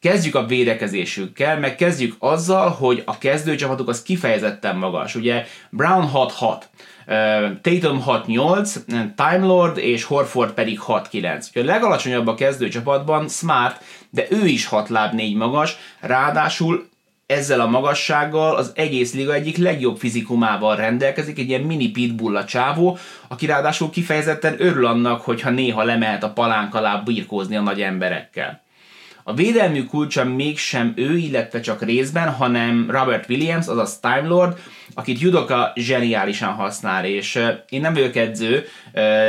Kezdjük 0.00 0.34
a 0.34 0.46
védekezésükkel, 0.46 1.58
meg 1.58 1.74
kezdjük 1.76 2.16
azzal, 2.18 2.70
hogy 2.70 3.02
a 3.06 3.18
kezdőcsapatuk 3.18 3.88
az 3.88 4.02
kifejezetten 4.02 4.76
magas. 4.76 5.14
Ugye 5.14 5.44
Brown 5.70 6.10
6-6, 6.14 6.62
Tatum 7.62 8.04
6-8, 8.06 8.74
Time 9.16 9.46
Lord 9.46 9.78
és 9.78 10.04
Horford 10.04 10.52
pedig 10.52 10.80
6-9. 10.86 11.46
A 11.54 11.64
legalacsonyabb 11.64 12.26
a 12.26 12.34
kezdőcsapatban 12.34 13.28
Smart, 13.28 13.82
de 14.14 14.26
ő 14.30 14.46
is 14.46 14.66
6 14.66 14.88
láb 14.88 15.12
4 15.12 15.34
magas, 15.34 15.76
ráadásul 16.00 16.88
ezzel 17.26 17.60
a 17.60 17.66
magassággal 17.66 18.56
az 18.56 18.72
egész 18.74 19.14
liga 19.14 19.34
egyik 19.34 19.56
legjobb 19.56 19.96
fizikumával 19.96 20.76
rendelkezik, 20.76 21.38
egy 21.38 21.48
ilyen 21.48 21.60
mini 21.60 21.90
pitbull 21.90 22.36
a 22.36 22.44
csávó, 22.44 22.98
aki 23.28 23.46
ráadásul 23.46 23.90
kifejezetten 23.90 24.54
örül 24.58 24.86
annak, 24.86 25.20
hogyha 25.20 25.50
néha 25.50 25.82
lemehet 25.82 26.22
a 26.22 26.32
palánk 26.32 26.74
alá 26.74 26.96
birkózni 26.96 27.56
a 27.56 27.60
nagy 27.60 27.80
emberekkel. 27.80 28.63
A 29.26 29.34
védelmű 29.34 29.84
kulcsa 29.84 30.24
mégsem 30.24 30.92
ő, 30.96 31.16
illetve 31.16 31.60
csak 31.60 31.82
részben, 31.82 32.32
hanem 32.32 32.90
Robert 32.90 33.28
Williams, 33.28 33.66
azaz 33.66 34.00
Time 34.00 34.26
Lord, 34.28 34.58
akit 34.94 35.20
Judoka 35.20 35.72
zseniálisan 35.74 36.52
használ, 36.52 37.04
és 37.04 37.40
én 37.68 37.80
nem 37.80 37.92
vagyok 37.92 38.16
edző, 38.16 38.64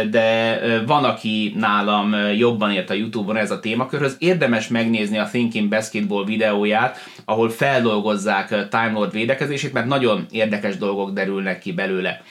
de 0.09 0.59
van, 0.85 1.03
aki 1.03 1.53
nálam 1.57 2.15
jobban 2.37 2.71
ért 2.71 2.89
a 2.89 2.93
Youtube-on 2.93 3.37
ez 3.37 3.51
a 3.51 3.59
témakörhöz. 3.59 4.15
Érdemes 4.19 4.67
megnézni 4.67 5.17
a 5.17 5.29
Thinking 5.31 5.69
Basketball 5.69 6.25
videóját, 6.25 6.97
ahol 7.25 7.49
feldolgozzák 7.49 8.47
Time 8.47 8.91
Lord 8.93 9.11
védekezését, 9.11 9.73
mert 9.73 9.87
nagyon 9.87 10.25
érdekes 10.31 10.77
dolgok 10.77 11.13
derülnek 11.13 11.59
ki 11.59 11.73
belőle. 11.73 12.21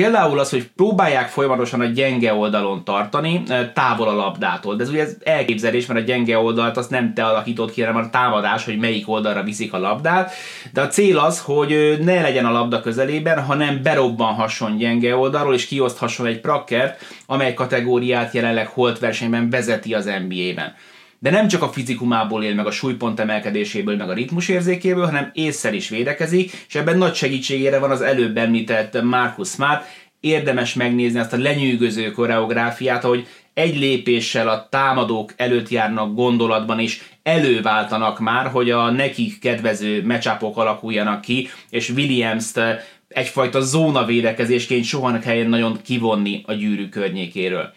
Például 0.00 0.38
az, 0.38 0.50
hogy 0.50 0.70
próbálják 0.76 1.28
folyamatosan 1.28 1.80
a 1.80 1.84
gyenge 1.84 2.34
oldalon 2.34 2.84
tartani, 2.84 3.42
távol 3.74 4.08
a 4.08 4.14
labdától. 4.14 4.76
De 4.76 4.82
ez 4.82 4.88
ugye 4.88 5.02
ez 5.02 5.16
elképzelés, 5.24 5.86
mert 5.86 6.00
a 6.00 6.02
gyenge 6.02 6.38
oldalt 6.38 6.76
azt 6.76 6.90
nem 6.90 7.14
te 7.14 7.24
alakított 7.24 7.72
ki, 7.72 7.82
hanem 7.82 8.02
a 8.02 8.10
támadás, 8.10 8.64
hogy 8.64 8.78
melyik 8.78 9.08
oldalra 9.08 9.42
viszik 9.42 9.72
a 9.72 9.78
labdát. 9.78 10.32
De 10.72 10.80
a 10.80 10.88
cél 10.88 11.18
az, 11.18 11.40
hogy 11.40 11.98
ne 12.00 12.20
legyen 12.20 12.46
a 12.46 12.52
labda 12.52 12.80
közelében, 12.80 13.44
hanem 13.44 13.82
berobbanhasson 13.82 14.76
gyenge 14.76 15.16
oldalról, 15.16 15.54
és 15.54 15.66
kioszthasson 15.66 16.26
egy 16.26 16.40
prakkert, 16.40 17.04
amely 17.26 17.54
kategóriát 17.54 18.34
jelenleg 18.34 18.66
holt 18.66 18.98
versenyben 18.98 19.50
vezeti 19.50 19.94
az 19.94 20.04
NBA-ben 20.04 20.74
de 21.18 21.30
nem 21.30 21.48
csak 21.48 21.62
a 21.62 21.68
fizikumából 21.68 22.44
él, 22.44 22.54
meg 22.54 22.66
a 22.66 22.70
súlypont 22.70 23.20
emelkedéséből, 23.20 23.96
meg 23.96 24.08
a 24.08 24.14
ritmusérzékéből, 24.14 25.04
hanem 25.04 25.30
észszel 25.34 25.74
is 25.74 25.88
védekezik, 25.88 26.52
és 26.68 26.74
ebben 26.74 26.98
nagy 26.98 27.14
segítségére 27.14 27.78
van 27.78 27.90
az 27.90 28.00
előbb 28.00 28.36
említett 28.36 29.02
Marcus 29.02 29.48
Smart. 29.48 29.84
Érdemes 30.20 30.74
megnézni 30.74 31.18
azt 31.18 31.32
a 31.32 31.38
lenyűgöző 31.38 32.10
koreográfiát, 32.10 33.02
hogy 33.02 33.26
egy 33.54 33.78
lépéssel 33.78 34.48
a 34.48 34.68
támadók 34.70 35.32
előtt 35.36 35.68
járnak 35.68 36.14
gondolatban, 36.14 36.80
és 36.80 37.02
előváltanak 37.22 38.18
már, 38.18 38.46
hogy 38.46 38.70
a 38.70 38.90
nekik 38.90 39.38
kedvező 39.38 40.02
mecsápok 40.02 40.56
alakuljanak 40.56 41.20
ki, 41.20 41.48
és 41.70 41.90
Williams-t 41.90 42.60
egyfajta 43.08 43.60
zónavédekezésként 43.60 44.84
soha 44.84 45.10
ne 45.10 45.18
kelljen 45.18 45.48
nagyon 45.48 45.78
kivonni 45.84 46.42
a 46.46 46.52
gyűrű 46.52 46.88
környékéről. 46.88 47.72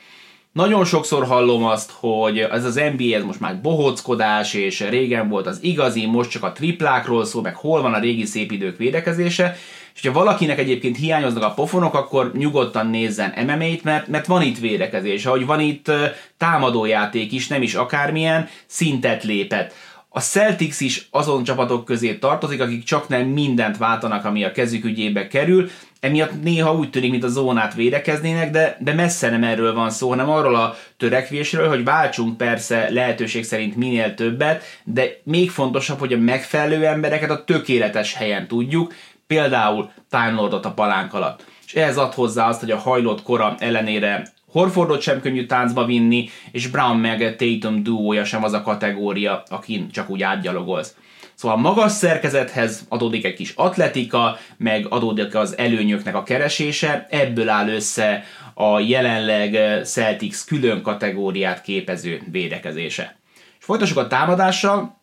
Nagyon 0.53 0.85
sokszor 0.85 1.25
hallom 1.25 1.63
azt, 1.63 1.91
hogy 1.99 2.39
ez 2.39 2.65
az 2.65 2.75
NBA 2.75 3.15
ez 3.15 3.23
most 3.23 3.39
már 3.39 3.61
bohóckodás, 3.61 4.53
és 4.53 4.79
régen 4.89 5.29
volt 5.29 5.47
az 5.47 5.63
igazi, 5.63 6.05
most 6.05 6.29
csak 6.29 6.43
a 6.43 6.51
triplákról 6.51 7.25
szól, 7.25 7.41
meg 7.41 7.55
hol 7.55 7.81
van 7.81 7.93
a 7.93 7.99
régi 7.99 8.25
szép 8.25 8.51
idők 8.51 8.77
védekezése, 8.77 9.55
és 9.95 10.07
ha 10.07 10.13
valakinek 10.13 10.59
egyébként 10.59 10.97
hiányoznak 10.97 11.43
a 11.43 11.53
pofonok, 11.53 11.93
akkor 11.93 12.31
nyugodtan 12.33 12.87
nézzen 12.87 13.33
MMA-t, 13.45 13.83
mert, 13.83 14.07
mert 14.07 14.25
van 14.25 14.41
itt 14.41 14.59
védekezés, 14.59 15.25
ahogy 15.25 15.45
van 15.45 15.59
itt 15.59 15.91
támadójáték 16.37 17.31
is, 17.31 17.47
nem 17.47 17.61
is 17.61 17.73
akármilyen, 17.73 18.47
szintet 18.65 19.23
lépett. 19.23 19.73
A 20.11 20.19
Celtics 20.19 20.79
is 20.79 21.07
azon 21.11 21.43
csapatok 21.43 21.85
közé 21.85 22.13
tartozik, 22.15 22.61
akik 22.61 22.83
csak 22.83 23.07
nem 23.07 23.27
mindent 23.27 23.77
váltanak, 23.77 24.25
ami 24.25 24.43
a 24.43 24.51
kezük 24.51 24.85
ügyébe 24.85 25.27
kerül, 25.27 25.69
emiatt 25.99 26.43
néha 26.43 26.75
úgy 26.75 26.89
tűnik, 26.89 27.11
mint 27.11 27.23
a 27.23 27.27
zónát 27.27 27.73
védekeznének, 27.73 28.51
de, 28.51 28.77
de 28.79 28.93
messze 28.93 29.29
nem 29.29 29.43
erről 29.43 29.73
van 29.73 29.89
szó, 29.89 30.09
hanem 30.09 30.29
arról 30.29 30.55
a 30.55 30.75
törekvésről, 30.97 31.67
hogy 31.67 31.83
váltsunk 31.83 32.37
persze 32.37 32.89
lehetőség 32.89 33.43
szerint 33.43 33.75
minél 33.75 34.13
többet, 34.13 34.63
de 34.83 35.19
még 35.23 35.51
fontosabb, 35.51 35.99
hogy 35.99 36.13
a 36.13 36.17
megfelelő 36.17 36.85
embereket 36.85 37.29
a 37.29 37.43
tökéletes 37.43 38.13
helyen 38.13 38.47
tudjuk, 38.47 38.93
például 39.27 39.91
Time 40.09 40.31
Lordot 40.31 40.65
a 40.65 40.71
palánk 40.71 41.13
alatt. 41.13 41.45
És 41.65 41.73
ehhez 41.73 41.97
ad 41.97 42.13
hozzá 42.13 42.47
azt, 42.47 42.59
hogy 42.59 42.71
a 42.71 42.77
hajlott 42.77 43.23
kora 43.23 43.55
ellenére 43.59 44.31
Horfordot 44.51 45.01
sem 45.01 45.21
könnyű 45.21 45.45
táncba 45.45 45.85
vinni, 45.85 46.29
és 46.51 46.67
Brown 46.67 46.97
meg 46.97 47.35
Tatum 47.35 47.83
duója 47.83 48.25
sem 48.25 48.43
az 48.43 48.53
a 48.53 48.61
kategória, 48.61 49.43
akin 49.47 49.89
csak 49.91 50.09
úgy 50.09 50.21
átgyalogolsz. 50.21 50.95
Szóval 51.33 51.57
magas 51.57 51.91
szerkezethez 51.91 52.85
adódik 52.89 53.25
egy 53.25 53.33
kis 53.33 53.53
atletika, 53.55 54.37
meg 54.57 54.85
adódik 54.89 55.35
az 55.35 55.57
előnyöknek 55.57 56.15
a 56.15 56.23
keresése, 56.23 57.07
ebből 57.09 57.49
áll 57.49 57.69
össze 57.69 58.23
a 58.53 58.79
jelenleg 58.79 59.83
Celtics 59.83 60.45
külön 60.45 60.81
kategóriát 60.81 61.61
képező 61.61 62.21
védekezése. 62.31 63.17
És 63.59 63.65
folytassuk 63.65 63.97
a 63.97 64.07
támadással. 64.07 64.97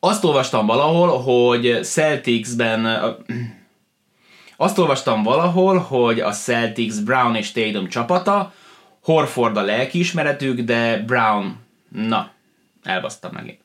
Azt 0.00 0.24
olvastam 0.24 0.66
valahol, 0.66 1.22
hogy 1.22 1.78
Celticsben 1.82 2.86
azt 4.62 4.78
olvastam 4.78 5.22
valahol, 5.22 5.78
hogy 5.78 6.20
a 6.20 6.30
Celtics 6.30 7.00
Brown 7.00 7.34
és 7.34 7.52
Tatum 7.52 7.88
csapata, 7.88 8.52
Horford 9.02 9.56
a 9.56 9.62
lelkiismeretük, 9.62 10.60
de 10.60 10.98
Brown, 11.06 11.56
na, 11.88 12.30
elbasztam 12.82 13.30
megint. 13.34 13.60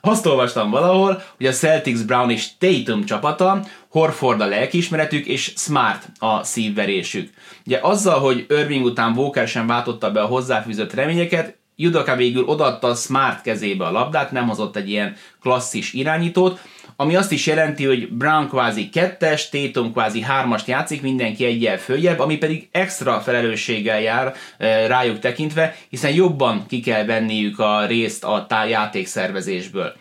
Azt 0.00 0.26
olvastam 0.26 0.70
valahol, 0.70 1.22
hogy 1.36 1.46
a 1.46 1.52
Celtics 1.52 2.04
Brown 2.04 2.30
és 2.30 2.48
Tatum 2.58 3.04
csapata, 3.04 3.64
Horford 3.88 4.40
a 4.40 4.46
lelkiismeretük, 4.46 5.26
és 5.26 5.52
Smart 5.56 6.08
a 6.18 6.44
szívverésük. 6.44 7.30
Ugye 7.66 7.78
azzal, 7.82 8.20
hogy 8.20 8.46
Irving 8.48 8.84
után 8.84 9.16
Walker 9.16 9.48
sem 9.48 9.66
váltotta 9.66 10.10
be 10.10 10.20
a 10.20 10.26
hozzáfűzött 10.26 10.94
reményeket, 10.94 11.56
Judoka 11.76 12.16
végül 12.16 12.44
odaadta 12.44 12.94
Smart 12.94 13.42
kezébe 13.42 13.84
a 13.84 13.90
labdát, 13.90 14.32
nem 14.32 14.48
hozott 14.48 14.76
egy 14.76 14.88
ilyen 14.88 15.16
klasszis 15.40 15.92
irányítót, 15.92 16.60
ami 16.96 17.16
azt 17.16 17.32
is 17.32 17.46
jelenti, 17.46 17.84
hogy 17.84 18.08
Brown 18.08 18.48
kvázi 18.48 18.88
kettes, 18.88 19.48
Tatum 19.48 19.92
kvázi 19.92 20.20
hármast 20.20 20.66
játszik, 20.66 21.02
mindenki 21.02 21.44
egyel 21.44 21.78
följebb, 21.78 22.18
ami 22.18 22.36
pedig 22.36 22.68
extra 22.72 23.20
felelősséggel 23.20 24.00
jár 24.00 24.34
e, 24.58 24.86
rájuk 24.86 25.18
tekintve, 25.18 25.76
hiszen 25.88 26.12
jobban 26.14 26.66
ki 26.68 26.80
kell 26.80 27.04
venniük 27.04 27.58
a 27.58 27.86
részt 27.86 28.24
a 28.24 28.46
játékszervezésből. 28.68 29.92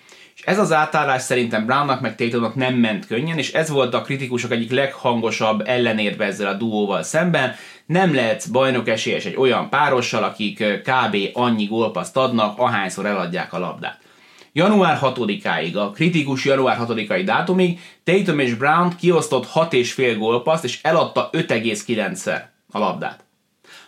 És 0.42 0.48
ez 0.48 0.60
az 0.60 0.74
átállás 0.74 1.22
szerintem 1.22 1.66
Brownnak 1.66 2.02
meg 2.02 2.16
Tatumnak 2.16 2.56
nem 2.56 2.74
ment 2.76 3.08
könnyen, 3.08 3.38
és 3.38 3.54
ez 3.54 3.70
volt 3.70 3.94
a 3.94 4.02
kritikusok 4.02 4.52
egyik 4.52 4.72
leghangosabb 4.72 5.62
ellenérve 5.66 6.26
ezzel 6.26 6.48
a 6.48 6.54
duóval 6.54 7.04
szemben. 7.04 7.56
Nem 7.86 8.16
lehetsz 8.16 8.46
bajnok 8.46 8.88
esélyes 8.88 9.26
egy 9.26 9.36
olyan 9.36 9.70
párossal, 9.70 10.24
akik 10.24 10.64
kb. 10.84 11.18
annyi 11.34 11.66
gólpaszt 11.66 12.18
adnak, 12.18 12.58
ahányszor 12.58 13.06
eladják 13.06 13.54
a 13.54 13.60
labdát. 13.60 14.00
Január 14.54 15.00
6-áig, 15.02 15.76
a 15.76 15.92
kritikus 15.92 16.46
január 16.46 16.78
6-ai 16.82 17.22
dátumig 17.26 17.80
Tatum 18.04 18.40
és 18.40 18.54
Brown 18.54 18.96
kiosztott 18.96 19.48
6,5 19.54 20.16
gólpaszt, 20.18 20.64
és 20.64 20.80
eladta 20.82 21.30
5,9-szer 21.32 22.42
a 22.72 22.80
labdát. 22.80 23.24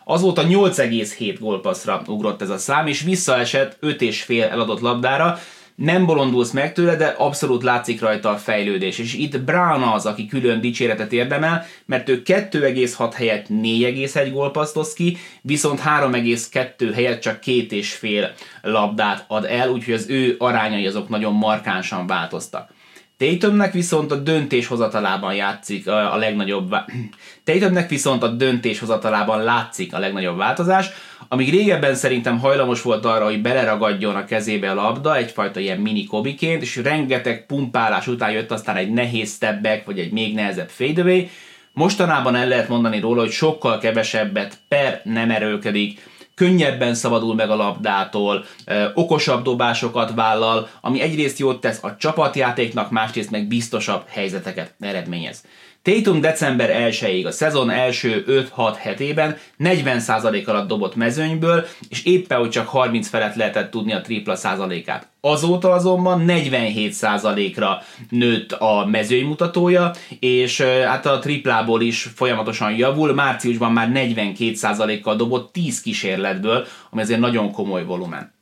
Azóta 0.04 0.44
8,7 0.46 1.38
gólpasszra 1.40 2.02
ugrott 2.08 2.42
ez 2.42 2.50
a 2.50 2.58
szám, 2.58 2.88
és 2.88 3.02
visszaesett 3.02 3.78
5,5 3.82 4.42
eladott 4.52 4.80
labdára, 4.80 5.40
nem 5.76 6.06
bolondulsz 6.06 6.52
meg 6.52 6.74
tőle, 6.74 6.96
de 6.96 7.06
abszolút 7.06 7.64
látszik 7.64 8.02
rajta 8.02 8.30
a 8.30 8.38
fejlődés. 8.38 9.00
És 9.00 9.14
itt 9.14 9.40
Brown 9.40 9.82
az, 9.82 10.06
aki 10.06 10.28
külön 10.28 10.62
dicséretet 10.62 11.14
érdemel, 11.14 11.66
mert 11.86 12.10
ő 12.10 12.22
2,6 12.26 13.12
helyett 13.16 13.46
4,1 13.48 14.30
gólpaszt 14.32 14.78
osz 14.78 14.94
ki, 14.94 15.18
viszont 15.42 15.82
3,2 15.82 16.92
helyett 16.94 17.22
csak 17.22 17.40
két 17.40 17.72
és 17.72 17.94
fél 17.94 18.34
labdát 18.62 19.26
ad 19.28 19.46
el, 19.46 19.70
úgyhogy 19.70 19.94
az 19.94 20.10
ő 20.10 20.36
arányai 20.40 20.88
azok 20.88 21.10
nagyon 21.10 21.34
markánsan 21.34 22.08
változtak. 22.08 22.70
Tatumnek 23.18 23.74
viszont 23.74 24.12
a 24.12 24.16
döntéshozatalában 24.16 25.34
játszik 25.34 25.88
a 25.88 26.16
legnagyobb 26.16 26.76
Tatumnek 27.44 27.90
viszont 27.90 28.24
a 28.24 28.28
döntéshozatalában 28.28 29.44
látszik 29.44 29.94
a 29.94 30.00
legnagyobb 30.00 30.38
változás, 30.38 30.90
amíg 31.28 31.50
régebben 31.50 31.96
szerintem 31.96 32.40
hajlamos 32.40 32.82
volt 32.82 33.06
arra, 33.06 33.26
hogy 33.26 33.42
beleragadjon 33.42 34.16
a 34.16 34.26
kezébe 34.26 34.72
a 34.72 34.74
labda, 34.74 35.16
egyfajta 35.16 35.60
ilyen 35.60 35.80
mini 35.80 36.04
kobiként, 36.04 36.62
és 36.62 36.76
rengeteg 36.76 37.46
pumpálás 37.46 38.08
után 38.08 38.32
jött 38.32 38.52
aztán 38.52 38.76
egy 38.76 38.92
nehéz 38.92 39.34
step 39.34 39.62
back, 39.62 39.86
vagy 39.86 40.00
egy 40.00 40.12
még 40.12 40.34
nehezebb 40.34 40.70
fadeaway, 40.70 41.28
Mostanában 41.74 42.36
el 42.36 42.48
lehet 42.48 42.68
mondani 42.68 43.00
róla, 43.00 43.22
hogy 43.22 43.32
sokkal 43.32 43.78
kevesebbet 43.78 44.58
per 44.68 45.02
nem 45.04 45.32
erőlkedik, 45.32 46.12
könnyebben 46.36 46.94
szabadul 46.94 47.36
meg 47.36 47.50
a 47.50 47.56
labdától, 47.56 48.46
okosabb 48.94 49.44
dobásokat 49.44 50.14
vállal, 50.14 50.70
ami 50.82 51.02
egyrészt 51.02 51.40
jót 51.40 51.62
tesz 51.62 51.84
a 51.84 51.96
csapatjátéknak, 51.96 52.92
másrészt 52.92 53.32
meg 53.32 53.48
biztosabb 53.48 54.04
helyzeteket 54.08 54.74
eredményez. 54.80 55.44
Tatum 55.84 56.22
december 56.22 56.90
1-ig 56.92 57.26
a 57.26 57.32
szezon 57.32 57.70
első 57.70 58.24
5-6 58.58 58.76
hetében 58.78 59.38
40% 59.60 60.46
alatt 60.46 60.68
dobott 60.68 60.96
mezőnyből, 60.96 61.66
és 61.90 62.04
éppen 62.06 62.40
hogy 62.40 62.50
csak 62.50 62.68
30 62.68 63.08
felett 63.08 63.36
lehetett 63.36 63.72
tudni 63.72 63.94
a 63.94 64.02
tripla 64.02 64.36
százalékát. 64.36 65.08
Azóta 65.22 65.72
azonban 65.72 66.26
47%-ra 66.28 67.82
nőtt 68.10 68.52
a 68.52 68.86
mezőny 68.86 69.26
mutatója, 69.26 69.92
és 70.20 70.62
hát 70.62 71.06
a 71.06 71.20
triplából 71.20 71.82
is 71.82 72.10
folyamatosan 72.16 72.76
javul, 72.76 73.14
márciusban 73.14 73.72
már 73.72 73.90
42%-kal 73.94 75.16
dobott 75.16 75.54
10 75.54 75.82
kísérletből, 75.82 76.66
ami 76.90 77.02
azért 77.02 77.20
nagyon 77.20 77.52
komoly 77.52 77.86
volumen. 77.86 78.34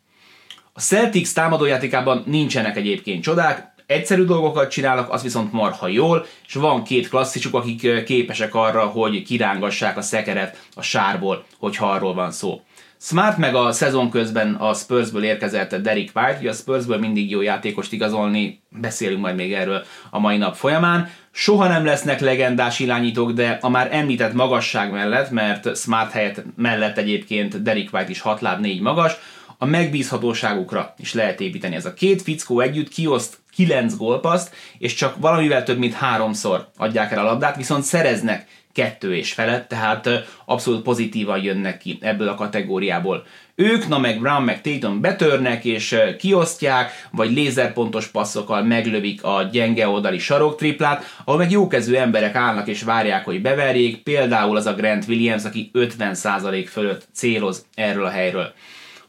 A 0.73 0.79
Celtics 0.79 1.33
támadójátékában 1.33 2.23
nincsenek 2.25 2.77
egyébként 2.77 3.23
csodák, 3.23 3.70
egyszerű 3.91 4.23
dolgokat 4.23 4.71
csinálnak, 4.71 5.11
az 5.11 5.21
viszont 5.21 5.51
marha 5.51 5.87
jól, 5.87 6.25
és 6.47 6.53
van 6.53 6.83
két 6.83 7.09
klasszisuk, 7.09 7.53
akik 7.53 8.03
képesek 8.03 8.55
arra, 8.55 8.85
hogy 8.85 9.23
kirángassák 9.23 9.97
a 9.97 10.01
szekeret 10.01 10.59
a 10.75 10.81
sárból, 10.81 11.45
hogyha 11.59 11.89
arról 11.89 12.13
van 12.13 12.31
szó. 12.31 12.61
Smart 13.03 13.37
meg 13.37 13.55
a 13.55 13.71
szezon 13.71 14.09
közben 14.09 14.53
a 14.53 14.73
Spursből 14.73 15.23
érkezett 15.23 15.75
Derek 15.75 16.09
White, 16.13 16.37
ugye 16.39 16.49
a 16.49 16.53
Spursből 16.53 16.97
mindig 16.97 17.29
jó 17.29 17.41
játékost 17.41 17.93
igazolni, 17.93 18.61
beszélünk 18.69 19.21
majd 19.21 19.35
még 19.35 19.53
erről 19.53 19.83
a 20.09 20.19
mai 20.19 20.37
nap 20.37 20.55
folyamán. 20.55 21.09
Soha 21.31 21.67
nem 21.67 21.85
lesznek 21.85 22.19
legendás 22.19 22.79
irányítók, 22.79 23.31
de 23.31 23.57
a 23.61 23.69
már 23.69 23.87
említett 23.91 24.33
magasság 24.33 24.91
mellett, 24.91 25.29
mert 25.29 25.77
Smart 25.77 26.11
helyett 26.11 26.43
mellett 26.55 26.97
egyébként 26.97 27.61
Derek 27.61 27.89
White 27.93 28.09
is 28.09 28.21
6 28.21 28.41
láb 28.41 28.59
4 28.59 28.81
magas, 28.81 29.17
a 29.61 29.65
megbízhatóságukra 29.65 30.93
is 30.97 31.13
lehet 31.13 31.39
építeni. 31.39 31.75
Ez 31.75 31.85
a 31.85 31.93
két 31.93 32.21
fickó 32.21 32.59
együtt 32.59 32.89
kioszt 32.89 33.37
9 33.55 33.95
gólpaszt, 33.97 34.55
és 34.77 34.93
csak 34.93 35.15
valamivel 35.19 35.63
több 35.63 35.77
mint 35.77 35.93
háromszor 35.93 36.69
adják 36.77 37.11
el 37.11 37.19
a 37.19 37.23
labdát, 37.23 37.55
viszont 37.55 37.83
szereznek 37.83 38.47
kettő 38.73 39.15
és 39.15 39.33
felett, 39.33 39.67
tehát 39.67 40.09
abszolút 40.45 40.83
pozitívan 40.83 41.43
jönnek 41.43 41.77
ki 41.77 41.97
ebből 42.01 42.27
a 42.27 42.35
kategóriából. 42.35 43.25
Ők, 43.55 43.87
na 43.87 43.99
meg 43.99 44.19
Brown, 44.19 44.43
meg 44.43 44.61
Tatum 44.61 45.01
betörnek 45.01 45.65
és 45.65 45.95
kiosztják, 46.17 47.07
vagy 47.11 47.31
lézerpontos 47.31 48.07
passzokkal 48.07 48.63
meglövik 48.63 49.23
a 49.23 49.49
gyenge 49.51 49.87
oldali 49.87 50.19
saroktriplát, 50.19 51.03
ahol 51.25 51.39
meg 51.39 51.51
jókezű 51.51 51.95
emberek 51.95 52.35
állnak 52.35 52.67
és 52.67 52.83
várják, 52.83 53.25
hogy 53.25 53.41
beverjék, 53.41 54.03
például 54.03 54.57
az 54.57 54.65
a 54.65 54.73
Grant 54.73 55.07
Williams, 55.07 55.43
aki 55.43 55.71
50% 55.73 56.67
fölött 56.69 57.07
céloz 57.13 57.65
erről 57.75 58.05
a 58.05 58.09
helyről. 58.09 58.53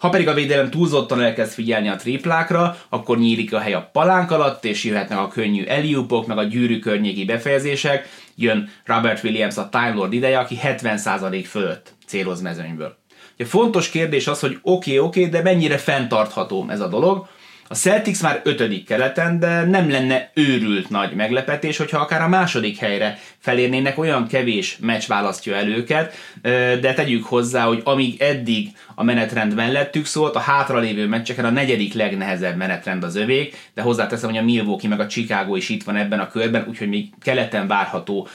Ha 0.02 0.08
pedig 0.08 0.28
a 0.28 0.34
védelem 0.34 0.70
túlzottan 0.70 1.20
elkezd 1.20 1.52
figyelni 1.52 1.88
a 1.88 1.96
triplákra, 1.96 2.76
akkor 2.88 3.18
nyílik 3.18 3.54
a 3.54 3.58
hely 3.58 3.72
a 3.72 3.88
palánk 3.92 4.30
alatt, 4.30 4.64
és 4.64 4.84
jöhetnek 4.84 5.18
a 5.18 5.28
könnyű 5.28 5.64
eliupok, 5.64 6.26
meg 6.26 6.38
a 6.38 6.42
gyűrű 6.42 6.78
környéki 6.78 7.24
befejezések. 7.24 8.08
Jön 8.34 8.68
Robert 8.84 9.24
Williams 9.24 9.56
a 9.56 9.68
Time 9.68 9.92
Lord 9.94 10.12
ideje, 10.12 10.38
aki 10.38 10.58
70% 10.62 11.44
fölött 11.48 11.94
céloz 12.06 12.40
mezőnyből. 12.40 12.96
Ugye 13.34 13.44
fontos 13.44 13.90
kérdés 13.90 14.26
az, 14.26 14.40
hogy 14.40 14.58
oké, 14.62 14.90
okay, 14.90 14.98
oké, 14.98 15.26
okay, 15.26 15.30
de 15.30 15.42
mennyire 15.42 15.78
fenntartható 15.78 16.66
ez 16.68 16.80
a 16.80 16.88
dolog. 16.88 17.26
A 17.68 17.74
Celtics 17.74 18.22
már 18.22 18.40
ötödik 18.44 18.86
keleten, 18.86 19.38
de 19.38 19.64
nem 19.64 19.90
lenne 19.90 20.30
őrült 20.34 20.88
nagy 20.88 21.14
meglepetés, 21.14 21.76
hogyha 21.76 21.98
akár 21.98 22.22
a 22.22 22.28
második 22.28 22.78
helyre 22.78 23.18
felérnének, 23.38 23.98
olyan 23.98 24.26
kevés 24.26 24.76
meccs 24.80 25.06
választja 25.06 25.54
el 25.54 25.68
őket, 25.68 26.14
de 26.80 26.94
tegyük 26.94 27.24
hozzá, 27.24 27.64
hogy 27.64 27.80
amíg 27.84 28.20
eddig 28.20 28.68
a 28.94 29.02
menetrend 29.02 29.54
mellettük 29.54 30.06
szólt, 30.06 30.34
a 30.34 30.38
hátralévő 30.38 31.06
meccseken 31.06 31.44
a 31.44 31.50
negyedik 31.50 31.94
legnehezebb 31.94 32.56
menetrend 32.56 33.04
az 33.04 33.16
övék, 33.16 33.56
de 33.74 33.82
hozzáteszem, 33.82 34.28
hogy 34.28 34.38
a 34.38 34.42
Milwaukee 34.42 34.88
meg 34.88 35.00
a 35.00 35.06
Chicago 35.06 35.56
is 35.56 35.68
itt 35.68 35.82
van 35.82 35.96
ebben 35.96 36.20
a 36.20 36.28
körben, 36.28 36.66
úgyhogy 36.68 36.88
még 36.88 37.08
keleten 37.22 37.66
várható 37.66 38.28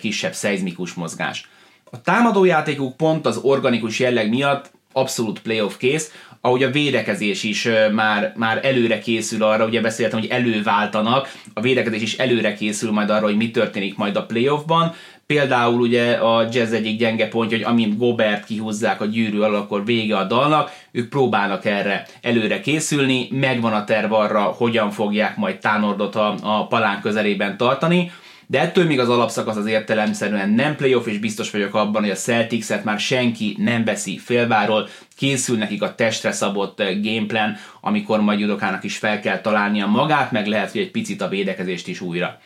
kisebb 0.00 0.32
szeizmikus 0.32 0.92
mozgás. 0.92 1.48
A 1.84 2.00
támadójátékuk 2.00 2.96
pont 2.96 3.26
az 3.26 3.36
organikus 3.36 3.98
jelleg 3.98 4.28
miatt 4.28 4.70
abszolút 4.94 5.40
playoff 5.40 5.76
kész, 5.76 6.12
ahogy 6.40 6.62
a 6.62 6.70
védekezés 6.70 7.42
is 7.42 7.68
már, 7.92 8.32
már 8.36 8.60
előre 8.62 8.98
készül 8.98 9.42
arra, 9.42 9.66
ugye 9.66 9.80
beszéltem, 9.80 10.18
hogy 10.18 10.28
előváltanak, 10.28 11.32
a 11.54 11.60
védekezés 11.60 12.02
is 12.02 12.18
előre 12.18 12.54
készül 12.54 12.90
majd 12.90 13.10
arra, 13.10 13.24
hogy 13.24 13.36
mi 13.36 13.50
történik 13.50 13.96
majd 13.96 14.16
a 14.16 14.26
playoffban, 14.26 14.94
Például 15.26 15.80
ugye 15.80 16.12
a 16.12 16.48
jazz 16.52 16.72
egyik 16.72 16.98
gyenge 16.98 17.28
pontja, 17.28 17.56
hogy 17.56 17.66
amint 17.66 17.98
Gobert 17.98 18.44
kihúzzák 18.44 19.00
a 19.00 19.04
gyűrű 19.04 19.40
alól, 19.40 19.56
akkor 19.56 19.84
vége 19.84 20.16
a 20.16 20.24
dalnak, 20.24 20.70
ők 20.92 21.08
próbálnak 21.08 21.64
erre 21.64 22.06
előre 22.22 22.60
készülni, 22.60 23.28
megvan 23.30 23.72
a 23.72 23.84
terv 23.84 24.12
arra, 24.12 24.42
hogyan 24.42 24.90
fogják 24.90 25.36
majd 25.36 25.58
Tánordot 25.58 26.14
a, 26.14 26.34
a 26.42 26.66
palán 26.66 27.00
közelében 27.00 27.56
tartani, 27.56 28.12
de 28.46 28.60
ettől 28.60 28.84
még 28.84 29.00
az 29.00 29.08
alapszakasz 29.08 29.56
az 29.56 29.66
értelemszerűen 29.66 30.50
nem 30.50 30.76
playoff, 30.76 31.06
és 31.06 31.18
biztos 31.18 31.50
vagyok 31.50 31.74
abban, 31.74 32.02
hogy 32.02 32.10
a 32.10 32.14
Celtics-et 32.14 32.84
már 32.84 32.98
senki 32.98 33.56
nem 33.58 33.84
veszi 33.84 34.18
félváról, 34.18 34.88
készül 35.16 35.58
nekik 35.58 35.82
a 35.82 35.94
testre 35.94 36.32
szabott 36.32 36.80
eh, 36.80 37.00
gameplan, 37.02 37.56
amikor 37.80 38.20
majd 38.20 38.40
Judokának 38.40 38.84
is 38.84 38.96
fel 38.96 39.20
kell 39.20 39.40
találnia 39.40 39.86
magát, 39.86 40.32
meg 40.32 40.46
lehet, 40.46 40.70
hogy 40.70 40.80
egy 40.80 40.90
picit 40.90 41.20
a 41.20 41.28
védekezést 41.28 41.88
is 41.88 42.00
újra. 42.00 42.40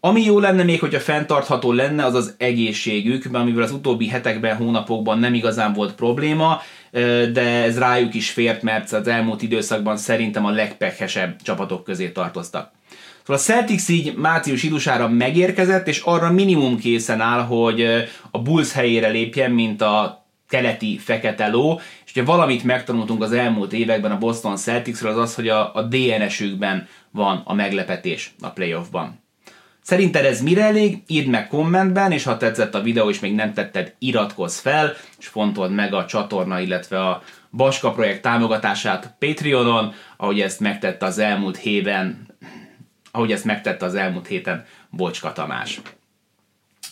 Ami 0.00 0.24
jó 0.24 0.38
lenne 0.38 0.62
még, 0.62 0.80
hogyha 0.80 1.00
fenntartható 1.00 1.72
lenne, 1.72 2.04
az 2.04 2.14
az 2.14 2.34
egészségük, 2.38 3.24
amivel 3.32 3.62
az 3.62 3.72
utóbbi 3.72 4.08
hetekben, 4.08 4.56
hónapokban 4.56 5.18
nem 5.18 5.34
igazán 5.34 5.72
volt 5.72 5.94
probléma, 5.94 6.62
eh, 6.90 7.26
de 7.26 7.62
ez 7.62 7.78
rájuk 7.78 8.14
is 8.14 8.30
fért, 8.30 8.62
mert 8.62 8.92
az 8.92 9.08
elmúlt 9.08 9.42
időszakban 9.42 9.96
szerintem 9.96 10.44
a 10.44 10.50
legpekesebb 10.50 11.42
csapatok 11.42 11.84
közé 11.84 12.08
tartoztak. 12.08 12.76
Szóval 13.28 13.42
a 13.42 13.46
Celtics 13.46 13.88
így 13.88 14.14
március 14.16 14.62
idusára 14.62 15.08
megérkezett, 15.08 15.88
és 15.88 16.00
arra 16.00 16.32
minimum 16.32 16.78
készen 16.78 17.20
áll, 17.20 17.42
hogy 17.42 17.86
a 18.30 18.38
Bulls 18.42 18.72
helyére 18.72 19.08
lépjen, 19.08 19.50
mint 19.50 19.82
a 19.82 20.26
keleti 20.48 20.98
fekete 20.98 21.48
ló, 21.48 21.80
és 22.04 22.10
ugye 22.10 22.24
valamit 22.24 22.64
megtanultunk 22.64 23.22
az 23.22 23.32
elmúlt 23.32 23.72
években 23.72 24.10
a 24.10 24.18
Boston 24.18 24.56
Celticsről, 24.56 25.10
az 25.10 25.18
az, 25.18 25.34
hogy 25.34 25.48
a, 25.48 25.74
a 25.74 25.82
DNS-ükben 25.82 26.88
van 27.10 27.42
a 27.44 27.54
meglepetés 27.54 28.34
a 28.40 28.48
playoffban. 28.48 29.22
Szerinted 29.82 30.24
ez 30.24 30.42
mire 30.42 30.62
elég? 30.62 31.02
Írd 31.06 31.28
meg 31.28 31.48
kommentben, 31.48 32.12
és 32.12 32.24
ha 32.24 32.36
tetszett 32.36 32.74
a 32.74 32.82
videó 32.82 33.08
és 33.08 33.20
még 33.20 33.34
nem 33.34 33.52
tetted, 33.52 33.94
iratkozz 33.98 34.58
fel, 34.58 34.92
és 35.18 35.26
fontold 35.26 35.72
meg 35.72 35.94
a 35.94 36.06
csatorna, 36.06 36.60
illetve 36.60 37.00
a 37.00 37.22
Baska 37.50 37.92
projekt 37.92 38.22
támogatását 38.22 39.14
Patreonon, 39.18 39.92
ahogy 40.16 40.40
ezt 40.40 40.60
megtette 40.60 41.06
az 41.06 41.18
elmúlt 41.18 41.56
héten 41.56 42.27
ahogy 43.10 43.32
ezt 43.32 43.44
megtette 43.44 43.84
az 43.84 43.94
elmúlt 43.94 44.26
héten 44.26 44.66
Bocska 44.90 45.32
Tamás. 45.32 45.80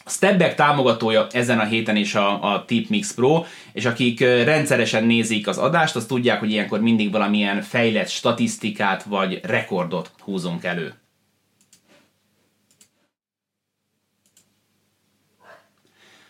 A 0.05 0.11
Stepback 0.11 0.55
támogatója 0.55 1.27
ezen 1.31 1.59
a 1.59 1.65
héten 1.65 1.97
is 1.97 2.15
a, 2.15 2.53
a 2.53 2.65
Tipmix 2.65 3.15
Pro, 3.15 3.45
és 3.73 3.85
akik 3.85 4.21
rendszeresen 4.21 5.05
nézik 5.05 5.47
az 5.47 5.59
adást, 5.59 5.97
azt 5.97 6.09
tudják, 6.09 6.39
hogy 6.39 6.51
ilyenkor 6.51 6.81
mindig 6.81 7.13
valamilyen 7.13 7.63
fejlett 7.63 8.09
statisztikát 8.09 9.03
vagy 9.03 9.41
rekordot 9.43 10.11
húzunk 10.19 10.65
elő. 10.65 10.95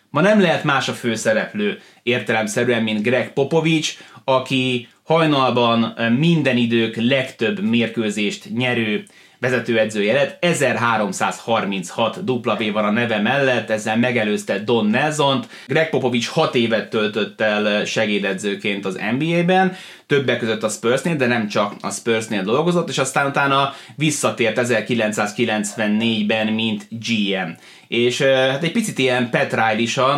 Ma 0.09 0.21
nem 0.21 0.41
lehet 0.41 0.63
más 0.63 0.89
a 0.89 0.93
főszereplő 0.93 1.79
értelemszerűen, 2.03 2.83
mint 2.83 3.01
Greg 3.03 3.33
Popovics, 3.33 3.97
aki 4.23 4.87
hajnalban 5.03 5.79
minden 6.17 6.57
idők 6.57 6.95
legtöbb 6.95 7.59
mérkőzést 7.59 8.49
nyerő 8.53 9.05
vezetőedzője 9.39 10.13
lett, 10.13 10.43
1336 10.43 12.19
W 12.25 12.71
van 12.71 12.85
a 12.85 12.91
neve 12.91 13.21
mellett, 13.21 13.69
ezzel 13.69 13.97
megelőzte 13.97 14.59
Don 14.59 14.85
Nelson-t. 14.85 15.47
Greg 15.67 15.89
Popovich 15.89 16.29
6 16.29 16.55
évet 16.55 16.89
töltött 16.89 17.41
el 17.41 17.85
segédedzőként 17.85 18.85
az 18.85 18.99
NBA-ben, 19.17 19.75
többek 20.07 20.39
között 20.39 20.63
a 20.63 20.69
Spursnél, 20.69 21.15
de 21.15 21.27
nem 21.27 21.47
csak 21.47 21.73
a 21.81 21.89
Spursnél 21.89 22.43
dolgozott, 22.43 22.89
és 22.89 22.97
aztán 22.97 23.27
utána 23.27 23.73
visszatért 23.95 24.59
1994-ben, 24.61 26.47
mint 26.47 26.87
GM. 26.89 27.49
És 27.87 28.21
hát 28.21 28.63
egy 28.63 28.71
picit 28.71 28.99
ilyen 28.99 29.29
Pat 29.29 29.53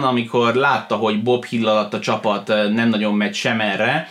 amikor 0.03 0.55
látta, 0.55 0.95
hogy 0.95 1.23
Bob 1.23 1.45
Hill 1.45 1.67
alatt 1.67 1.93
a 1.93 1.99
csapat 1.99 2.47
nem 2.47 2.89
nagyon 2.89 3.13
megy 3.13 3.34
sem 3.34 3.62
erre, 3.62 4.10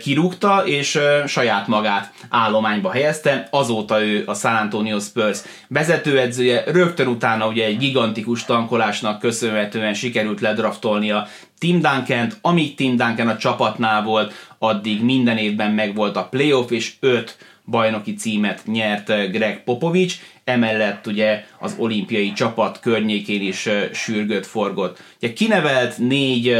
kirúgta, 0.00 0.62
és 0.66 0.98
saját 1.26 1.66
magát 1.66 2.12
állományba 2.28 2.90
helyezte, 2.90 3.48
azóta 3.50 4.02
ő 4.02 4.22
a 4.26 4.34
San 4.34 4.54
Antonio 4.54 4.98
Spurs 4.98 5.40
vezetőedzője, 5.68 6.62
rögtön 6.66 7.06
utána 7.06 7.46
ugye 7.46 7.64
egy 7.64 7.78
gigantikus 7.78 8.44
tankolásnak 8.44 9.18
köszönhetően 9.18 9.94
sikerült 9.94 10.40
ledraftolnia 10.40 11.26
Tim 11.58 11.80
duncan 11.80 12.32
amíg 12.40 12.74
Tim 12.74 12.96
Duncan 12.96 13.28
a 13.28 13.36
csapatnál 13.36 14.02
volt, 14.02 14.34
addig 14.58 15.02
minden 15.02 15.36
évben 15.36 15.70
megvolt 15.70 16.16
a 16.16 16.28
playoff, 16.28 16.70
és 16.70 16.92
öt 17.00 17.36
bajnoki 17.64 18.14
címet 18.14 18.62
nyert 18.66 19.06
Greg 19.06 19.64
Popovich, 19.64 20.14
emellett 20.44 21.06
ugye 21.06 21.44
az 21.58 21.74
olimpiai 21.78 22.32
csapat 22.32 22.80
környékén 22.80 23.42
is 23.42 23.68
sürgött, 23.92 24.46
forgott. 24.46 24.98
Ugye 25.16 25.32
kinevelt 25.32 25.98
négy 25.98 26.56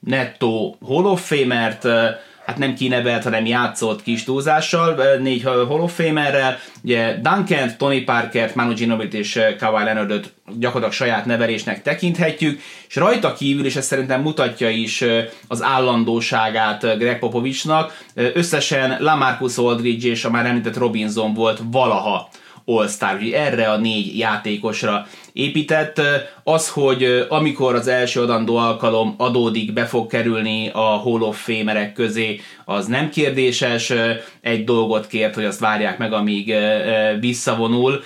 nettó 0.00 0.76
Hall 0.86 1.04
of 1.04 1.26
Fame-ert, 1.26 1.86
hát 2.46 2.58
nem 2.58 2.74
kinevelt, 2.74 3.22
hanem 3.22 3.46
játszott 3.46 4.02
kis 4.02 4.24
túlzással, 4.24 5.16
négy 5.16 5.42
Hall 5.42 5.80
of 5.80 5.94
Famerrel, 5.94 6.58
ugye 6.82 7.18
Duncan, 7.22 7.76
Tony 7.78 8.04
Parker, 8.04 8.50
Manu 8.54 8.74
Ginobili 8.74 9.18
és 9.18 9.40
Kawhi 9.58 9.84
Leonardot 9.84 10.32
gyakorlatilag 10.46 10.92
saját 10.92 11.26
nevelésnek 11.26 11.82
tekinthetjük, 11.82 12.60
és 12.88 12.96
rajta 12.96 13.32
kívül, 13.32 13.64
és 13.64 13.76
ez 13.76 13.86
szerintem 13.86 14.20
mutatja 14.20 14.68
is 14.68 15.04
az 15.48 15.62
állandóságát 15.62 16.98
Greg 16.98 17.18
Popovichnak, 17.18 18.02
összesen 18.14 18.96
Lamarcus 19.00 19.56
Aldridge 19.56 20.08
és 20.08 20.24
a 20.24 20.30
már 20.30 20.46
említett 20.46 20.76
Robinson 20.76 21.34
volt 21.34 21.60
valaha 21.70 22.28
All-Star, 22.64 23.18
erre 23.32 23.70
a 23.70 23.76
négy 23.76 24.18
játékosra 24.18 25.06
épített. 25.34 26.00
Az, 26.44 26.68
hogy 26.68 27.26
amikor 27.28 27.74
az 27.74 27.86
első 27.86 28.20
adandó 28.20 28.56
alkalom 28.56 29.14
adódik, 29.18 29.72
be 29.72 29.84
fog 29.84 30.06
kerülni 30.06 30.68
a 30.72 30.80
Hall 30.80 31.20
of 31.20 31.44
Famerek 31.44 31.92
közé, 31.92 32.40
az 32.64 32.86
nem 32.86 33.10
kérdéses. 33.10 33.92
Egy 34.40 34.64
dolgot 34.64 35.06
kért, 35.06 35.34
hogy 35.34 35.44
azt 35.44 35.60
várják 35.60 35.98
meg, 35.98 36.12
amíg 36.12 36.54
visszavonul, 37.20 38.02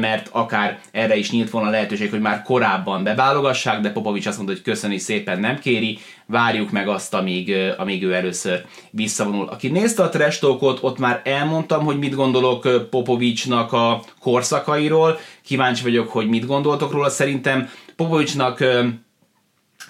mert 0.00 0.28
akár 0.32 0.78
erre 0.92 1.16
is 1.16 1.30
nyílt 1.30 1.50
volna 1.50 1.70
lehetőség, 1.70 2.10
hogy 2.10 2.20
már 2.20 2.42
korábban 2.42 3.04
beválogassák, 3.04 3.80
de 3.80 3.90
Popovics 3.90 4.26
azt 4.26 4.36
mondta, 4.36 4.54
hogy 4.54 4.64
köszöni 4.64 4.98
szépen 4.98 5.40
nem 5.40 5.58
kéri, 5.58 5.98
várjuk 6.26 6.70
meg 6.70 6.88
azt, 6.88 7.14
amíg, 7.14 7.56
amíg 7.76 8.02
ő 8.02 8.14
először 8.14 8.64
visszavonul. 8.90 9.48
Aki 9.48 9.68
nézte 9.68 10.02
a 10.02 10.08
trash 10.08 10.44
ott 10.60 10.98
már 10.98 11.20
elmondtam, 11.24 11.84
hogy 11.84 11.98
mit 11.98 12.14
gondolok 12.14 12.88
Popovicsnak 12.90 13.72
a 13.72 14.02
korszakairól, 14.20 15.18
kíváncsi 15.42 15.82
vagyok, 15.82 16.08
hogy 16.08 16.28
mit 16.28 16.46
gondoltok 16.46 16.92
róla. 16.92 17.08
Szerintem 17.08 17.70
Popovicsnak 17.96 18.64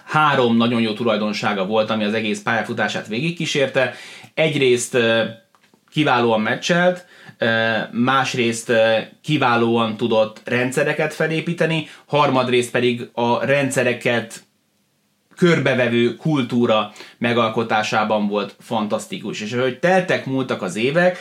három 0.05 0.57
nagyon 0.57 0.81
jó 0.81 0.93
tulajdonsága 0.93 1.67
volt, 1.67 1.91
ami 1.91 2.05
az 2.05 2.15
egész 2.15 2.43
pályafutását 2.43 3.07
végigkísérte. 3.07 3.95
Egyrészt 4.35 4.99
kiválóan 5.91 6.41
meccselt, 6.41 7.07
másrészt 7.91 8.73
kiválóan 9.23 9.97
tudott 9.97 10.41
rendszereket 10.45 11.15
felépíteni, 11.15 11.89
harmadrészt 12.07 12.71
pedig 12.71 13.09
a 13.13 13.45
rendszereket 13.45 14.45
körbevevő 15.37 16.15
kultúra 16.15 16.93
megalkotásában 17.19 18.29
volt 18.29 18.57
fantasztikus. 18.61 19.41
És 19.41 19.53
ahogy 19.53 19.79
teltek, 19.79 20.27
múltak 20.27 20.63
az 20.63 20.77
évek, 20.77 21.19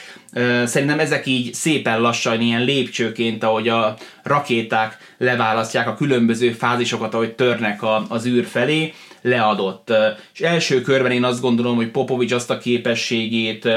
szerintem 0.64 1.00
ezek 1.00 1.26
így 1.26 1.54
szépen 1.54 2.02
lassan, 2.02 2.42
ilyen 2.42 2.64
lépcsőként, 2.64 3.44
ahogy 3.44 3.68
a 3.68 3.96
rakéták 4.24 4.98
leválasztják 5.18 5.88
a 5.88 5.96
különböző 5.96 6.52
fázisokat, 6.52 7.14
ahogy 7.14 7.34
törnek 7.34 7.82
a, 7.82 8.06
az 8.10 8.26
űr 8.26 8.46
felé, 8.46 8.94
leadott. 9.22 9.94
És 10.34 10.42
első 10.42 10.82
körben 10.82 11.12
én 11.12 11.24
azt 11.24 11.42
gondolom, 11.42 11.76
hogy 11.76 11.92
Popovics 11.92 12.32
azt 12.32 12.50
a 12.50 12.58
képességét, 12.58 13.70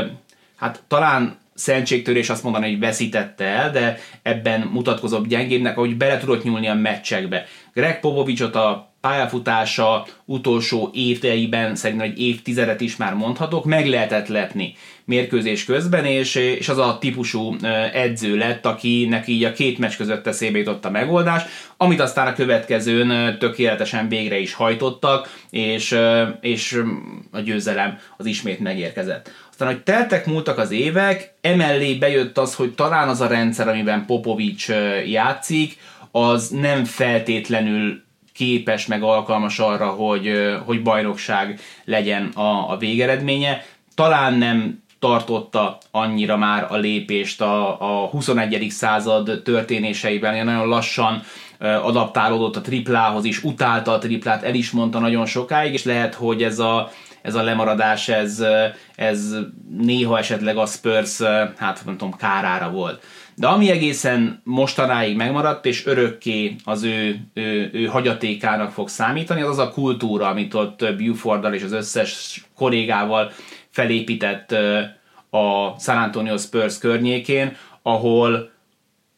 hát 0.57 0.83
talán 0.89 1.39
szentségtörés 1.59 2.31
azt 2.31 2.43
mondani, 2.43 2.71
hogy 2.71 2.79
veszítette 2.79 3.45
el, 3.45 3.71
de 3.71 3.99
ebben 4.23 4.61
mutatkozott 4.61 5.27
gyengébbnek, 5.27 5.77
ahogy 5.77 5.97
bele 5.97 6.19
tudott 6.19 6.45
nyúlni 6.45 6.69
a 6.69 6.75
meccsekbe. 6.75 7.47
Greg 7.75 8.01
Popovicsot 8.01 8.55
a 8.55 8.93
pályafutása 9.01 10.07
utolsó 10.25 10.91
éveiben, 10.95 11.75
szerintem 11.75 12.07
egy 12.07 12.21
évtizedet 12.21 12.81
is 12.81 12.97
már 12.97 13.15
mondhatok, 13.15 13.65
meg 13.65 13.87
lehetett 13.87 14.29
lepni 14.29 14.75
mérkőzés 15.05 15.65
közben, 15.65 16.05
és, 16.05 16.35
és 16.35 16.69
az 16.69 16.79
a 16.79 16.99
típusú 17.01 17.57
edző 17.93 18.37
lett, 18.37 18.67
akinek 18.67 19.29
így 19.29 19.45
a 19.45 19.53
két 19.53 19.79
meccs 19.79 19.97
között 19.97 20.27
eszébe 20.27 20.59
jutott 20.59 20.85
a 20.85 20.91
megoldás, 20.91 21.43
amit 21.77 22.01
aztán 22.01 22.27
a 22.27 22.33
következőn 22.33 23.39
tökéletesen 23.39 24.09
végre 24.09 24.39
is 24.39 24.55
hajtottak, 24.55 25.41
és, 25.51 25.99
és 26.41 26.83
a 27.31 27.41
győzelem 27.41 27.99
az 28.17 28.27
ismét 28.27 28.61
megérkezett. 28.61 29.31
Aztán, 29.61 29.75
hogy 29.75 29.83
teltek 29.83 30.27
múltak 30.27 30.59
az 30.59 30.71
évek, 30.71 31.35
emellé 31.41 31.95
bejött 31.95 32.39
az, 32.39 32.55
hogy 32.55 32.75
talán 32.75 33.09
az 33.09 33.21
a 33.21 33.27
rendszer, 33.27 33.69
amiben 33.69 34.07
Popovics 34.07 34.69
játszik, 35.07 35.79
az 36.11 36.49
nem 36.49 36.85
feltétlenül 36.85 38.03
képes, 38.35 38.87
meg 38.87 39.03
alkalmas 39.03 39.59
arra, 39.59 39.87
hogy, 39.87 40.33
hogy 40.65 40.83
bajnokság 40.83 41.61
legyen 41.85 42.27
a, 42.27 42.71
a 42.71 42.77
végeredménye. 42.77 43.65
Talán 43.95 44.35
nem 44.35 44.83
tartotta 44.99 45.79
annyira 45.91 46.37
már 46.37 46.67
a 46.71 46.77
lépést 46.77 47.41
a, 47.41 47.81
a 47.81 48.07
21. 48.07 48.67
század 48.71 49.41
történéseiben, 49.45 50.45
nagyon 50.45 50.69
lassan 50.69 51.23
adaptálódott 51.59 52.57
a 52.57 52.61
triplához 52.61 53.25
is, 53.25 53.43
utálta 53.45 53.93
a 53.93 53.99
triplát, 53.99 54.43
el 54.43 54.55
is 54.55 54.71
mondta 54.71 54.99
nagyon 54.99 55.27
sokáig, 55.27 55.73
és 55.73 55.85
lehet, 55.85 56.15
hogy 56.15 56.43
ez 56.43 56.59
a, 56.59 56.91
ez 57.29 57.35
a 57.35 57.43
lemaradás, 57.43 58.09
ez, 58.09 58.45
ez 58.97 59.37
néha 59.79 60.19
esetleg 60.19 60.57
a 60.57 60.67
Spurs, 60.67 61.21
hát 61.57 61.83
nem 61.85 61.97
tudom, 61.97 62.17
kárára 62.17 62.71
volt. 62.71 63.03
De 63.35 63.47
ami 63.47 63.71
egészen 63.71 64.41
mostanáig 64.45 65.17
megmaradt, 65.17 65.67
és 65.67 65.87
örökké 65.87 66.57
az 66.65 66.83
ő, 66.83 67.21
ő, 67.35 67.71
ő 67.73 67.85
hagyatékának 67.85 68.71
fog 68.71 68.89
számítani, 68.89 69.41
az 69.41 69.49
az 69.49 69.59
a 69.59 69.71
kultúra, 69.71 70.27
amit 70.29 70.55
ott 70.55 70.95
Buforddal 70.97 71.55
és 71.55 71.63
az 71.63 71.73
összes 71.73 72.45
kollégával 72.57 73.31
felépített 73.71 74.53
a 75.31 75.79
San 75.79 75.97
Antonio 75.97 76.37
Spurs 76.37 76.79
környékén, 76.79 77.57
ahol 77.83 78.51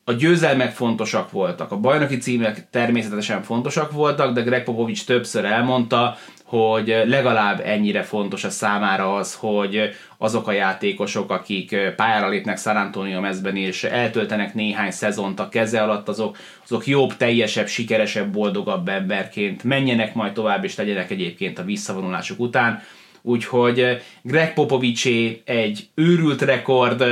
a 0.05 0.13
győzelmek 0.13 0.73
fontosak 0.73 1.31
voltak, 1.31 1.73
a 1.73 1.77
bajnoki 1.77 2.17
címek 2.17 2.71
természetesen 2.71 3.43
fontosak 3.43 3.93
voltak, 3.93 4.33
de 4.33 4.41
Greg 4.41 4.65
Popovich 4.65 5.05
többször 5.05 5.45
elmondta, 5.45 6.17
hogy 6.51 7.03
legalább 7.07 7.61
ennyire 7.65 8.03
fontos 8.03 8.45
a 8.45 8.51
számára 8.51 9.15
az, 9.15 9.35
hogy 9.35 9.91
azok 10.19 10.49
a 10.49 10.53
játékosok, 10.53 11.31
akik 11.31 11.77
pályára 11.97 12.29
lépnek 12.29 12.59
San 12.59 12.77
Antonio 12.77 13.21
mezben 13.21 13.57
és 13.57 13.85
eltöltenek 13.85 14.55
néhány 14.55 14.91
szezont 14.91 15.41
a 15.41 15.49
keze 15.49 15.83
alatt, 15.83 16.09
azok, 16.09 16.37
azok 16.65 16.87
jobb, 16.87 17.17
teljesebb, 17.17 17.67
sikeresebb, 17.67 18.33
boldogabb 18.33 18.89
emberként 18.89 19.65
menjenek 19.65 20.15
majd 20.15 20.33
tovább, 20.33 20.65
és 20.65 20.77
legyenek 20.77 21.11
egyébként 21.11 21.59
a 21.59 21.65
visszavonulásuk 21.65 22.41
után. 22.41 22.83
Úgyhogy 23.23 24.03
Greg 24.23 24.55
Popovicsé 24.55 25.43
egy 25.45 25.89
őrült 25.95 26.43
rekord, 26.43 27.05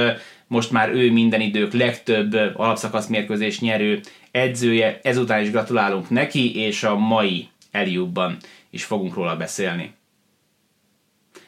most 0.47 0.71
már 0.71 0.89
ő 0.91 1.13
minden 1.13 1.41
idők 1.41 1.73
legtöbb 1.73 2.35
alapszakasz 2.57 3.07
mérkőzés 3.07 3.61
nyerő 3.61 4.01
edzője, 4.31 5.01
ezután 5.03 5.43
is 5.43 5.51
gratulálunk 5.51 6.11
neki, 6.11 6.57
és 6.57 6.83
a 6.83 6.97
mai 6.97 7.49
Eliubban 7.71 8.37
is 8.71 8.85
fogunk 8.85 9.15
róla 9.15 9.37
beszélni. 9.37 9.95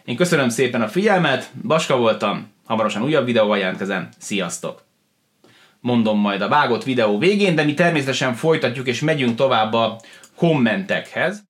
Én 0.05 0.17
köszönöm 0.17 0.49
szépen 0.49 0.83
a 0.83 0.89
figyelmet, 0.89 1.51
Baska 1.63 1.97
voltam, 1.97 2.53
hamarosan 2.65 3.03
újabb 3.03 3.25
videóval 3.25 3.59
jelentkezem, 3.59 4.09
sziasztok! 4.19 4.83
Mondom 5.81 6.19
majd 6.19 6.41
a 6.41 6.49
vágott 6.49 6.85
videó 6.85 7.19
végén, 7.19 7.55
de 7.55 7.65
mi 7.65 7.75
természetesen 7.75 8.35
folytatjuk 8.35 8.87
és 8.87 9.01
megyünk 9.01 9.37
tovább 9.37 9.73
a 9.73 10.01
kommentekhez, 10.37 11.43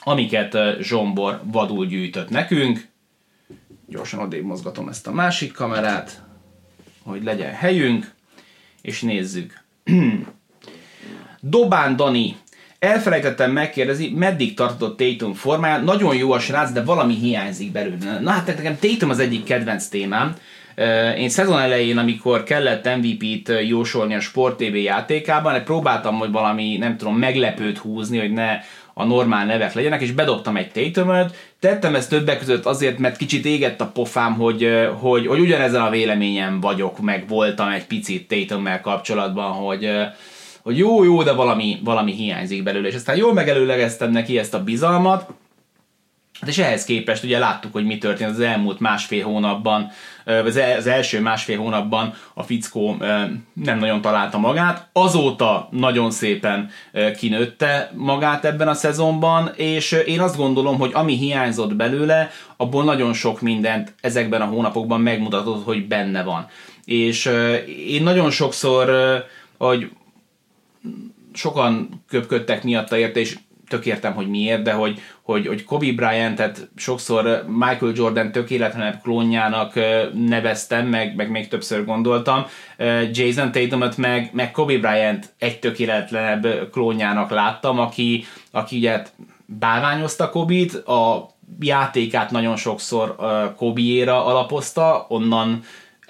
amiket 0.00 0.56
Zsombor 0.80 1.40
vadul 1.44 1.86
gyűjtött 1.86 2.28
nekünk. 2.28 2.88
Gyorsan 3.86 4.20
odébb 4.20 4.44
mozgatom 4.44 4.88
ezt 4.88 5.06
a 5.06 5.12
másik 5.12 5.52
kamerát, 5.52 6.22
hogy 7.02 7.22
legyen 7.22 7.52
helyünk, 7.52 8.14
és 8.82 9.00
nézzük. 9.02 9.60
Dobán 11.40 11.96
Dani 11.96 12.36
Elfelejtettem 12.82 13.50
megkérdezni, 13.50 14.12
meddig 14.16 14.54
tartott 14.54 14.96
Tatum 14.96 15.34
formája. 15.34 15.78
Nagyon 15.78 16.16
jó 16.16 16.32
a 16.32 16.38
srác, 16.38 16.72
de 16.72 16.82
valami 16.82 17.14
hiányzik 17.14 17.72
belőle. 17.72 18.20
Na 18.20 18.30
hát 18.30 18.46
nekem 18.46 18.78
Tatum 18.80 19.10
az 19.10 19.18
egyik 19.18 19.44
kedvenc 19.44 19.86
témám. 19.86 20.34
Én 21.18 21.28
szezon 21.28 21.58
elején, 21.58 21.98
amikor 21.98 22.42
kellett 22.42 22.96
MVP-t 22.96 23.52
jósolni 23.68 24.14
a 24.14 24.20
Sport 24.20 24.56
TV 24.56 24.74
játékában, 24.74 25.64
próbáltam, 25.64 26.18
hogy 26.18 26.30
valami, 26.30 26.76
nem 26.76 26.96
tudom, 26.96 27.16
meglepőt 27.16 27.78
húzni, 27.78 28.18
hogy 28.18 28.32
ne 28.32 28.58
a 28.94 29.04
normál 29.04 29.46
nevek 29.46 29.74
legyenek, 29.74 30.00
és 30.00 30.12
bedobtam 30.12 30.56
egy 30.56 30.70
Tatumot. 30.70 31.36
Tettem 31.60 31.94
ezt 31.94 32.10
többek 32.10 32.38
között 32.38 32.66
azért, 32.66 32.98
mert 32.98 33.16
kicsit 33.16 33.44
égett 33.44 33.80
a 33.80 33.86
pofám, 33.86 34.34
hogy, 34.34 34.88
hogy, 35.00 35.26
hogy 35.26 35.40
ugyanezen 35.40 35.82
a 35.82 35.90
véleményem 35.90 36.60
vagyok, 36.60 37.00
meg 37.00 37.28
voltam 37.28 37.68
egy 37.68 37.86
picit 37.86 38.28
Tatummel 38.28 38.80
kapcsolatban, 38.80 39.52
hogy, 39.52 39.90
hogy 40.62 40.78
jó, 40.78 41.04
jó, 41.04 41.22
de 41.22 41.32
valami, 41.32 41.80
valami 41.84 42.12
hiányzik 42.12 42.62
belőle, 42.62 42.88
és 42.88 42.94
aztán 42.94 43.16
jól 43.16 43.32
megelőlegeztem 43.32 44.10
neki 44.10 44.38
ezt 44.38 44.54
a 44.54 44.62
bizalmat, 44.62 45.26
Hát 46.42 46.50
és 46.50 46.58
ehhez 46.58 46.84
képest 46.84 47.24
ugye 47.24 47.38
láttuk, 47.38 47.72
hogy 47.72 47.84
mi 47.84 47.98
történt 47.98 48.30
az 48.30 48.40
elmúlt 48.40 48.80
másfél 48.80 49.24
hónapban, 49.24 49.90
az 50.44 50.86
első 50.86 51.20
másfél 51.20 51.58
hónapban 51.58 52.14
a 52.34 52.42
fickó 52.42 52.96
nem 53.52 53.78
nagyon 53.78 54.00
találta 54.00 54.38
magát, 54.38 54.88
azóta 54.92 55.68
nagyon 55.70 56.10
szépen 56.10 56.70
kinőtte 57.18 57.90
magát 57.94 58.44
ebben 58.44 58.68
a 58.68 58.74
szezonban, 58.74 59.52
és 59.56 59.92
én 60.06 60.20
azt 60.20 60.36
gondolom, 60.36 60.78
hogy 60.78 60.90
ami 60.94 61.16
hiányzott 61.16 61.74
belőle, 61.74 62.30
abból 62.56 62.84
nagyon 62.84 63.12
sok 63.12 63.40
mindent 63.40 63.94
ezekben 64.00 64.40
a 64.40 64.46
hónapokban 64.46 65.00
megmutatott, 65.00 65.64
hogy 65.64 65.86
benne 65.86 66.22
van. 66.22 66.46
És 66.84 67.30
én 67.86 68.02
nagyon 68.02 68.30
sokszor, 68.30 68.90
hogy 69.58 69.90
sokan 71.32 72.02
köpködtek 72.08 72.64
miatta 72.64 72.96
érte, 72.96 73.20
és 73.20 73.38
tök 73.68 73.86
értem, 73.86 74.14
hogy 74.14 74.28
miért, 74.28 74.62
de 74.62 74.72
hogy, 74.72 75.00
hogy, 75.22 75.46
hogy 75.46 75.64
Kobe 75.64 75.92
Bryant-et 75.92 76.68
sokszor 76.76 77.44
Michael 77.48 77.92
Jordan 77.94 78.32
tökéletlenebb 78.32 79.00
klónjának 79.02 79.72
neveztem, 80.14 80.86
meg, 80.86 81.16
meg 81.16 81.30
még 81.30 81.48
többször 81.48 81.84
gondoltam, 81.84 82.46
Jason 83.12 83.52
Tatumot 83.52 83.96
meg, 83.96 84.30
meg 84.32 84.50
Kobe 84.50 84.78
Bryant 84.78 85.34
egy 85.38 85.58
tökéletlenebb 85.58 86.70
klónjának 86.70 87.30
láttam, 87.30 87.78
aki, 87.78 88.24
aki 88.50 88.76
ugye 88.76 89.02
bálványozta 89.46 90.30
Kobe-t, 90.30 90.74
a 90.74 91.30
játékát 91.60 92.30
nagyon 92.30 92.56
sokszor 92.56 93.16
Kobe-éra 93.56 94.24
alapozta, 94.24 95.06
onnan 95.08 95.62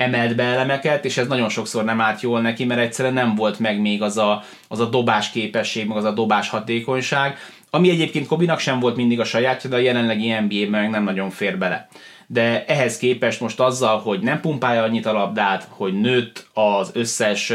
emelt 0.02 0.36
be 0.36 0.42
elemeket, 0.42 1.04
és 1.04 1.16
ez 1.16 1.26
nagyon 1.26 1.48
sokszor 1.48 1.84
nem 1.84 2.00
állt 2.00 2.20
jól 2.20 2.40
neki, 2.40 2.64
mert 2.64 2.80
egyszerűen 2.80 3.14
nem 3.14 3.34
volt 3.34 3.58
meg 3.58 3.80
még 3.80 4.02
az 4.02 4.18
a, 4.18 4.42
az 4.68 4.80
a 4.80 4.88
dobás 4.88 5.30
képesség, 5.30 5.86
meg 5.86 5.96
az 5.96 6.04
a 6.04 6.12
dobás 6.12 6.48
hatékonyság, 6.48 7.38
ami 7.70 7.90
egyébként 7.90 8.26
Kobinak 8.26 8.58
sem 8.58 8.80
volt 8.80 8.96
mindig 8.96 9.20
a 9.20 9.24
sajátja, 9.24 9.70
de 9.70 9.76
a 9.76 9.78
jelenlegi 9.78 10.32
NBA-ben 10.32 10.80
meg 10.80 10.90
nem 10.90 11.04
nagyon 11.04 11.30
fér 11.30 11.58
bele. 11.58 11.88
De 12.26 12.64
ehhez 12.64 12.96
képest 12.96 13.40
most 13.40 13.60
azzal, 13.60 13.98
hogy 13.98 14.20
nem 14.20 14.40
pumpálja 14.40 14.82
annyit 14.82 15.06
a 15.06 15.12
labdát, 15.12 15.68
hogy 15.70 16.00
nőtt 16.00 16.46
az 16.52 16.90
összes 16.94 17.52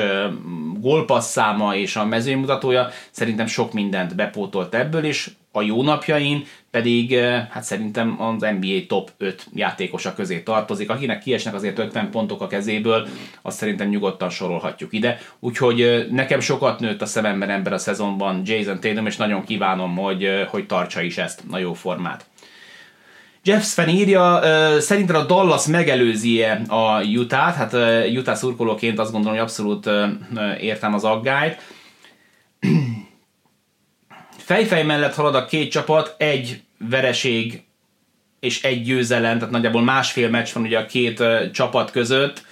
gólpasszáma 0.79 1.75
és 1.75 1.95
a 1.95 2.05
mezőmutatója, 2.05 2.89
szerintem 3.11 3.47
sok 3.47 3.73
mindent 3.73 4.15
bepótolt 4.15 4.75
ebből, 4.75 5.03
és 5.03 5.29
a 5.51 5.61
jó 5.61 5.83
napjain 5.83 6.45
pedig 6.77 7.19
hát 7.49 7.63
szerintem 7.63 8.21
az 8.21 8.41
NBA 8.59 8.85
top 8.87 9.11
5 9.17 9.47
játékosa 9.53 10.13
közé 10.13 10.39
tartozik. 10.39 10.89
Akinek 10.89 11.19
kiesnek 11.19 11.53
azért 11.53 11.79
50 11.79 12.09
pontok 12.09 12.41
a 12.41 12.47
kezéből, 12.47 13.07
azt 13.41 13.57
szerintem 13.57 13.89
nyugodtan 13.89 14.29
sorolhatjuk 14.29 14.93
ide. 14.93 15.19
Úgyhogy 15.39 16.07
nekem 16.11 16.39
sokat 16.39 16.79
nőtt 16.79 17.01
a 17.01 17.05
szememben 17.05 17.49
ember 17.49 17.73
a 17.73 17.77
szezonban 17.77 18.41
Jason 18.45 18.79
Tatum, 18.79 19.05
és 19.05 19.17
nagyon 19.17 19.43
kívánom, 19.43 19.95
hogy, 19.95 20.29
hogy 20.49 20.65
tartsa 20.65 21.01
is 21.01 21.17
ezt 21.17 21.43
a 21.51 21.57
jó 21.57 21.73
formát. 21.73 22.25
Jeff 23.43 23.63
Sven 23.63 23.89
írja, 23.89 24.41
szerintem 24.79 25.15
a 25.15 25.25
Dallas 25.25 25.65
megelőzi 25.65 26.41
-e 26.41 26.61
a 26.67 27.03
Utah-t, 27.03 27.55
hát 27.55 27.73
Utah 28.15 28.35
szurkolóként 28.35 28.99
azt 28.99 29.11
gondolom, 29.11 29.37
hogy 29.37 29.45
abszolút 29.45 29.89
értem 30.59 30.93
az 30.93 31.03
aggályt 31.03 31.61
fejfej 34.47 34.83
mellett 34.83 35.15
halad 35.15 35.35
a 35.35 35.45
két 35.45 35.71
csapat, 35.71 36.15
egy 36.17 36.61
vereség 36.89 37.63
és 38.39 38.63
egy 38.63 38.83
győzelem, 38.83 39.37
tehát 39.37 39.53
nagyjából 39.53 39.81
másfél 39.81 40.29
meccs 40.29 40.47
van 40.53 40.63
ugye 40.63 40.77
a 40.77 40.85
két 40.85 41.19
uh, 41.19 41.51
csapat 41.51 41.91
között. 41.91 42.45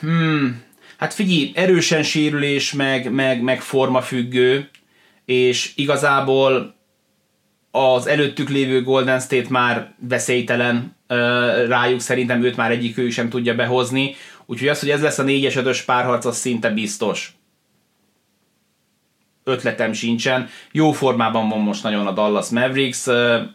Hmm, 0.00 0.62
hát 0.96 1.14
figyelj, 1.14 1.52
erősen 1.54 2.02
sérülés, 2.02 2.72
meg, 2.72 3.10
meg, 3.10 3.42
meg 3.42 3.60
formafüggő, 3.60 4.70
és 5.24 5.72
igazából 5.76 6.74
az 7.70 8.06
előttük 8.06 8.48
lévő 8.48 8.82
Golden 8.82 9.20
State 9.20 9.48
már 9.48 9.94
veszélytelen 10.08 10.96
uh, 11.08 11.18
rájuk, 11.66 12.00
szerintem 12.00 12.42
őt 12.42 12.56
már 12.56 12.70
egyik 12.70 12.98
ő 12.98 13.10
sem 13.10 13.28
tudja 13.28 13.54
behozni, 13.54 14.14
úgyhogy 14.46 14.68
az, 14.68 14.80
hogy 14.80 14.90
ez 14.90 15.02
lesz 15.02 15.18
a 15.18 15.24
4-es 15.24 15.56
5 15.64 15.84
párharc, 15.84 16.24
az 16.24 16.36
szinte 16.36 16.70
biztos 16.70 17.36
ötletem 19.44 19.92
sincsen. 19.92 20.48
Jó 20.72 20.92
formában 20.92 21.48
van 21.48 21.60
most 21.60 21.82
nagyon 21.82 22.06
a 22.06 22.12
Dallas 22.12 22.48
Mavericks, 22.48 23.06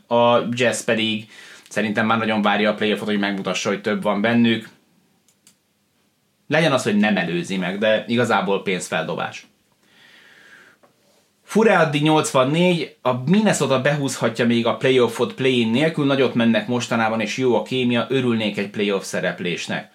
a 0.08 0.48
Jazz 0.52 0.84
pedig 0.84 1.28
szerintem 1.70 2.06
már 2.06 2.18
nagyon 2.18 2.42
várja 2.42 2.70
a 2.70 2.74
playoffot, 2.74 3.08
hogy 3.08 3.20
megmutassa, 3.20 3.70
hogy 3.70 3.82
több 3.82 4.02
van 4.02 4.22
bennük. 4.22 4.70
Legyen 6.48 6.72
az, 6.72 6.84
hogy 6.84 6.98
nem 6.98 7.18
előzi 7.18 7.58
meg, 7.58 7.78
de 7.78 8.04
igazából 8.08 8.62
pénzfeldobás. 8.64 9.48
Fureaddi 11.44 12.00
84, 12.00 12.98
a 13.02 13.14
Minnesota 13.26 13.82
behúzhatja 13.82 14.46
még 14.46 14.66
a 14.66 14.76
playoffot 14.76 15.34
play-in 15.34 15.70
nélkül, 15.70 16.06
nagyot 16.06 16.34
mennek 16.34 16.68
mostanában, 16.68 17.22
és 17.22 17.38
jó 17.38 17.56
a 17.56 17.62
kémia, 17.62 18.06
örülnék 18.10 18.58
egy 18.58 18.70
playoff 18.70 19.04
szereplésnek. 19.04 19.92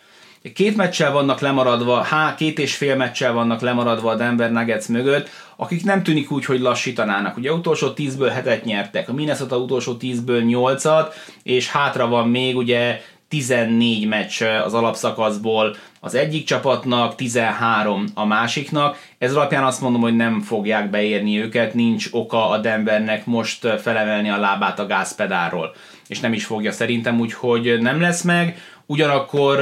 Két 0.53 0.77
meccsel 0.77 1.13
vannak 1.13 1.41
lemaradva, 1.41 2.03
há, 2.03 2.35
két 2.35 2.59
és 2.59 2.77
fél 2.77 2.97
meccsel 2.97 3.33
vannak 3.33 3.61
lemaradva 3.61 4.11
a 4.11 4.15
Denver 4.15 4.53
Nuggets 4.53 4.89
mögött, 4.89 5.29
akik 5.57 5.85
nem 5.85 6.03
tűnik 6.03 6.31
úgy, 6.31 6.45
hogy 6.45 6.61
lassítanának. 6.61 7.37
Ugye 7.37 7.53
utolsó 7.53 7.89
10-ből 7.97 8.31
hetet 8.35 8.65
nyertek, 8.65 9.09
a 9.09 9.13
Minnesota 9.13 9.59
utolsó 9.59 9.97
10-ből 10.01 10.43
8-at, 10.47 11.13
és 11.43 11.71
hátra 11.71 12.09
van 12.09 12.29
még 12.29 12.57
ugye 12.57 13.01
14 13.29 14.07
meccs 14.07 14.43
az 14.43 14.75
alapszakaszból 14.75 15.77
az 16.01 16.15
egyik 16.15 16.45
csapatnak, 16.45 17.15
13 17.15 18.05
a 18.15 18.25
másiknak. 18.25 18.99
Ez 19.19 19.35
alapján 19.35 19.65
azt 19.65 19.81
mondom, 19.81 20.01
hogy 20.01 20.17
nem 20.17 20.41
fogják 20.41 20.91
beérni 20.91 21.41
őket, 21.41 21.75
nincs 21.75 22.09
oka 22.11 22.49
a 22.49 22.59
Denvernek 22.59 23.27
most 23.27 23.67
felemelni 23.81 24.31
a 24.31 24.39
lábát 24.39 24.79
a 24.79 24.87
gázpedálról. 24.87 25.75
És 26.07 26.21
nem 26.21 26.33
is 26.33 26.45
fogja 26.45 26.73
szerintem, 26.73 27.21
úgyhogy 27.21 27.81
nem 27.81 28.01
lesz 28.01 28.23
meg. 28.23 28.59
Ugyanakkor 28.87 29.59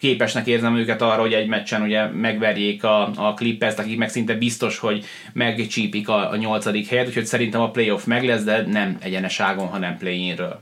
képesnek 0.00 0.46
érzem 0.46 0.76
őket 0.76 1.02
arra, 1.02 1.20
hogy 1.20 1.32
egy 1.32 1.48
meccsen 1.48 1.82
ugye 1.82 2.06
megverjék 2.06 2.84
a, 2.84 3.10
a 3.16 3.34
Clippers-t, 3.34 3.78
akik 3.78 3.98
meg 3.98 4.08
szinte 4.08 4.34
biztos, 4.34 4.78
hogy 4.78 5.04
megcsípik 5.32 6.08
a, 6.08 6.30
a 6.30 6.36
nyolcadik 6.36 6.88
helyet, 6.88 7.06
úgyhogy 7.06 7.26
szerintem 7.26 7.60
a 7.60 7.70
playoff 7.70 8.04
meg 8.04 8.24
lesz, 8.24 8.42
de 8.42 8.66
nem 8.66 8.96
egyeneságon, 9.00 9.66
hanem 9.66 9.98
play-inről. 9.98 10.60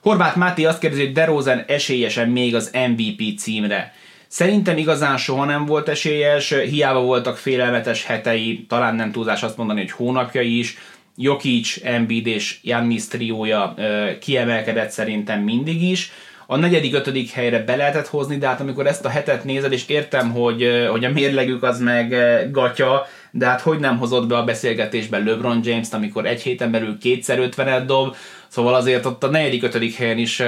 Horváth 0.00 0.36
Máté 0.36 0.64
azt 0.64 0.78
kérdezi, 0.78 1.04
hogy 1.04 1.12
DeRozan 1.12 1.64
esélyesen 1.66 2.28
még 2.28 2.54
az 2.54 2.70
MVP 2.88 3.38
címre. 3.38 3.92
Szerintem 4.28 4.76
igazán 4.76 5.16
soha 5.16 5.44
nem 5.44 5.66
volt 5.66 5.88
esélyes, 5.88 6.52
hiába 6.52 7.00
voltak 7.00 7.36
félelmetes 7.36 8.04
hetei, 8.04 8.64
talán 8.68 8.94
nem 8.94 9.12
túlzás 9.12 9.42
azt 9.42 9.56
mondani, 9.56 9.80
hogy 9.80 9.90
hónapjai 9.90 10.58
is. 10.58 10.76
Jokic, 11.16 11.76
Embiid 11.84 12.26
és 12.26 12.58
Jannis 12.62 13.06
triója 13.06 13.74
kiemelkedett 14.20 14.90
szerintem 14.90 15.40
mindig 15.40 15.82
is 15.82 16.12
a 16.46 16.56
negyedik, 16.56 16.94
ötödik 16.94 17.30
helyre 17.30 17.64
be 17.64 17.76
lehetett 17.76 18.08
hozni, 18.08 18.38
de 18.38 18.46
hát 18.46 18.60
amikor 18.60 18.86
ezt 18.86 19.04
a 19.04 19.08
hetet 19.08 19.44
nézed, 19.44 19.72
és 19.72 19.88
értem, 19.88 20.30
hogy, 20.30 20.86
hogy 20.90 21.04
a 21.04 21.10
mérlegük 21.10 21.62
az 21.62 21.80
meg 21.80 22.14
gatya, 22.50 23.06
de 23.30 23.46
hát 23.46 23.60
hogy 23.60 23.78
nem 23.78 23.98
hozott 23.98 24.26
be 24.26 24.36
a 24.36 24.44
beszélgetésben 24.44 25.24
LeBron 25.24 25.60
James-t, 25.64 25.94
amikor 25.94 26.26
egy 26.26 26.42
héten 26.42 26.70
belül 26.70 26.98
kétszer 26.98 27.38
50 27.38 27.86
dob, 27.86 28.16
szóval 28.48 28.74
azért 28.74 29.06
ott 29.06 29.24
a 29.24 29.30
negyedik, 29.30 29.62
ötödik 29.62 29.96
helyen 29.96 30.18
is 30.18 30.42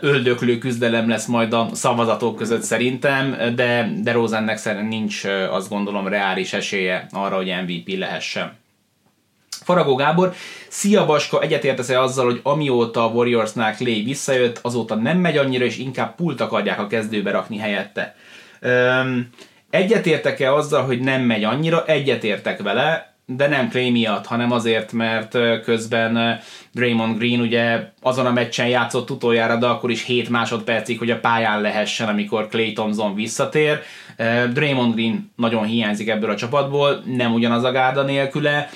öldöklő 0.00 0.58
küzdelem 0.58 1.08
lesz 1.08 1.26
majd 1.26 1.52
a 1.52 1.68
szavazatok 1.72 2.36
között 2.36 2.62
szerintem, 2.62 3.36
de, 3.54 3.92
de 4.02 4.12
Rosennek 4.12 4.56
szerintem 4.56 4.88
nincs 4.88 5.24
azt 5.50 5.68
gondolom 5.68 6.08
reális 6.08 6.52
esélye 6.52 7.06
arra, 7.10 7.36
hogy 7.36 7.54
MVP 7.66 7.98
lehessen. 7.98 8.52
Faragó 9.66 9.94
Gábor, 9.94 10.32
szia 10.68 11.06
Baska, 11.06 11.40
egyetértesz-e 11.40 12.00
azzal, 12.00 12.24
hogy 12.24 12.40
amióta 12.42 13.04
a 13.04 13.08
Warriorsnál 13.08 13.74
Clay 13.74 14.02
visszajött, 14.02 14.58
azóta 14.62 14.94
nem 14.94 15.18
megy 15.18 15.36
annyira, 15.36 15.64
és 15.64 15.78
inkább 15.78 16.14
pult 16.14 16.40
akarják 16.40 16.78
a 16.78 16.86
kezdőbe 16.86 17.30
rakni 17.30 17.58
helyette? 17.58 18.16
Öm, 18.60 19.28
egyetértek-e 19.70 20.54
azzal, 20.54 20.82
hogy 20.82 21.00
nem 21.00 21.22
megy 21.22 21.44
annyira? 21.44 21.84
Egyetértek 21.86 22.62
vele, 22.62 23.14
de 23.24 23.48
nem 23.48 23.68
Clay 23.68 23.90
miatt, 23.90 24.26
hanem 24.26 24.52
azért, 24.52 24.92
mert 24.92 25.38
közben 25.62 26.40
Draymond 26.72 27.18
Green 27.18 27.40
ugye 27.40 27.80
azon 28.02 28.26
a 28.26 28.32
meccsen 28.32 28.68
játszott 28.68 29.10
utoljára, 29.10 29.56
de 29.56 29.66
akkor 29.66 29.90
is 29.90 30.04
7 30.04 30.28
másodpercig, 30.28 30.98
hogy 30.98 31.10
a 31.10 31.20
pályán 31.20 31.60
lehessen, 31.60 32.08
amikor 32.08 32.48
Clay 32.48 32.72
Thompson 32.72 33.14
visszatér. 33.14 33.80
Draymond 34.52 34.94
Green 34.94 35.32
nagyon 35.36 35.64
hiányzik 35.64 36.08
ebből 36.08 36.30
a 36.30 36.36
csapatból, 36.36 37.02
nem 37.16 37.32
ugyanaz 37.32 37.64
a 37.64 37.72
gárda 37.72 38.02
nélküle, 38.02 38.68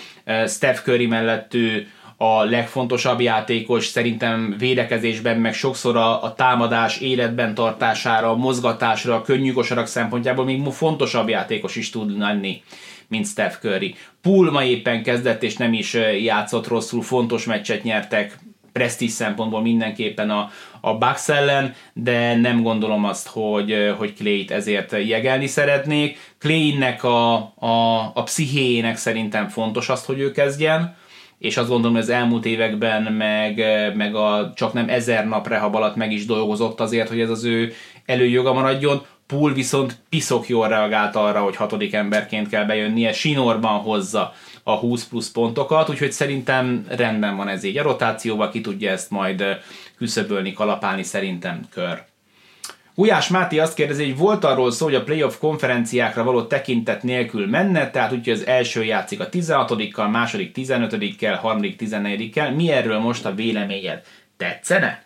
Steph 0.47 0.83
Curry 0.83 1.07
mellett 1.07 1.55
ő 1.55 1.87
a 2.17 2.45
legfontosabb 2.45 3.21
játékos, 3.21 3.87
szerintem 3.87 4.55
védekezésben, 4.59 5.37
meg 5.37 5.55
sokszor 5.55 5.97
a, 5.97 6.23
a 6.23 6.35
támadás 6.35 7.01
életben 7.01 7.55
tartására, 7.55 8.31
a 8.31 8.37
mozgatásra, 8.37 9.15
a 9.15 9.23
könnyű 9.23 9.53
kosarak 9.53 9.87
szempontjából 9.87 10.45
még 10.45 10.63
fontosabb 10.71 11.29
játékos 11.29 11.77
is 11.77 11.91
tud 11.91 12.19
lenni 12.19 12.63
mint 13.11 13.27
Steph 13.27 13.59
Curry. 13.61 13.95
Pool 14.23 14.51
ma 14.51 14.65
éppen 14.65 15.03
kezdett, 15.03 15.43
és 15.43 15.57
nem 15.57 15.73
is 15.73 15.97
játszott 16.23 16.67
rosszul, 16.67 17.03
fontos 17.03 17.45
meccset 17.45 17.83
nyertek, 17.83 18.39
presztízs 18.81 19.13
szempontból 19.13 19.61
mindenképpen 19.61 20.31
a, 20.31 20.51
a 20.81 20.95
Bucks 20.99 21.29
ellen, 21.29 21.75
de 21.93 22.37
nem 22.37 22.63
gondolom 22.63 23.05
azt, 23.05 23.29
hogy, 23.29 23.95
hogy 23.99 24.15
Clay-t 24.15 24.51
ezért 24.51 24.93
jegelni 25.07 25.47
szeretnék. 25.47 26.19
Clay-nek 26.39 27.05
a, 27.05 27.35
a, 27.57 28.01
a 28.15 28.23
pszichéjének 28.23 28.97
szerintem 28.97 29.49
fontos 29.49 29.89
azt, 29.89 30.07
hogy 30.07 30.21
ő 30.21 30.31
kezdjen, 30.31 30.97
és 31.39 31.57
azt 31.57 31.69
gondolom, 31.69 31.93
hogy 31.93 32.03
az 32.03 32.09
elmúlt 32.09 32.47
években 32.47 33.03
meg, 33.03 33.65
meg 33.97 34.15
a 34.15 34.53
csak 34.55 34.73
nem 34.73 34.89
ezer 34.89 35.29
nap 35.29 35.49
rehab 35.49 35.75
alatt 35.75 35.97
meg 35.97 36.13
is 36.13 36.27
dolgozott 36.27 36.81
azért, 36.81 37.09
hogy 37.09 37.21
ez 37.21 37.31
az 37.31 37.45
ő 37.45 37.73
előjoga 38.07 38.53
maradjon. 38.53 39.03
Pool 39.27 39.53
viszont 39.53 39.97
piszok 40.09 40.49
jól 40.49 40.69
reagált 40.69 41.17
arra, 41.17 41.41
hogy 41.41 41.57
hatodik 41.57 41.95
emberként 41.95 42.49
kell 42.49 42.65
bejönnie, 42.65 43.13
sinorban 43.13 43.79
hozza 43.79 44.33
a 44.63 44.75
20 44.75 45.05
plusz 45.05 45.31
pontokat, 45.31 45.89
úgyhogy 45.89 46.13
szerintem 46.13 46.87
rendben 46.89 47.37
van 47.37 47.49
ez 47.49 47.65
így. 47.65 47.79
A 47.79 47.83
rotációval 47.83 48.51
ki 48.51 48.61
tudja 48.61 48.91
ezt 48.91 49.11
majd 49.11 49.45
küszöbölni, 49.97 50.53
kalapálni 50.53 51.03
szerintem 51.03 51.61
kör. 51.71 52.03
Ujás 52.95 53.29
Máté 53.29 53.59
azt 53.59 53.75
kérdezi, 53.75 54.05
hogy 54.05 54.17
volt 54.17 54.45
arról 54.45 54.71
szó, 54.71 54.85
hogy 54.85 54.95
a 54.95 55.03
playoff 55.03 55.39
konferenciákra 55.39 56.25
való 56.25 56.43
tekintet 56.43 57.03
nélkül 57.03 57.47
menne, 57.47 57.91
tehát 57.91 58.13
úgyhogy 58.13 58.33
az 58.33 58.47
első 58.47 58.85
játszik 58.85 59.21
a 59.21 59.29
16-kal, 59.29 60.11
második 60.11 60.53
15-kel, 60.57 61.39
harmadik 61.41 61.83
14-kel. 61.83 62.55
Mi 62.55 62.71
erről 62.71 62.99
most 62.99 63.25
a 63.25 63.35
véleményed? 63.35 64.03
Tetszene? 64.37 65.03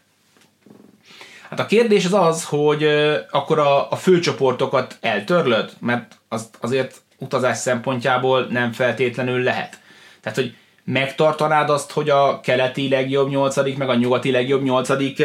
Hát 1.50 1.60
a 1.60 1.66
kérdés 1.66 2.04
az 2.04 2.12
az, 2.12 2.44
hogy 2.44 2.84
akkor 3.30 3.58
a, 3.58 3.90
a 3.90 3.96
főcsoportokat 3.96 4.96
eltörlöd, 5.00 5.72
mert 5.80 6.18
az, 6.28 6.50
azért 6.60 7.00
utazás 7.24 7.56
szempontjából 7.56 8.46
nem 8.50 8.72
feltétlenül 8.72 9.42
lehet. 9.42 9.78
Tehát, 10.20 10.38
hogy 10.38 10.54
megtartanád 10.84 11.70
azt, 11.70 11.90
hogy 11.90 12.10
a 12.10 12.40
keleti 12.40 12.88
legjobb 12.88 13.28
nyolcadik, 13.28 13.76
meg 13.76 13.88
a 13.88 13.94
nyugati 13.94 14.30
legjobb 14.30 14.62
nyolcadik 14.62 15.22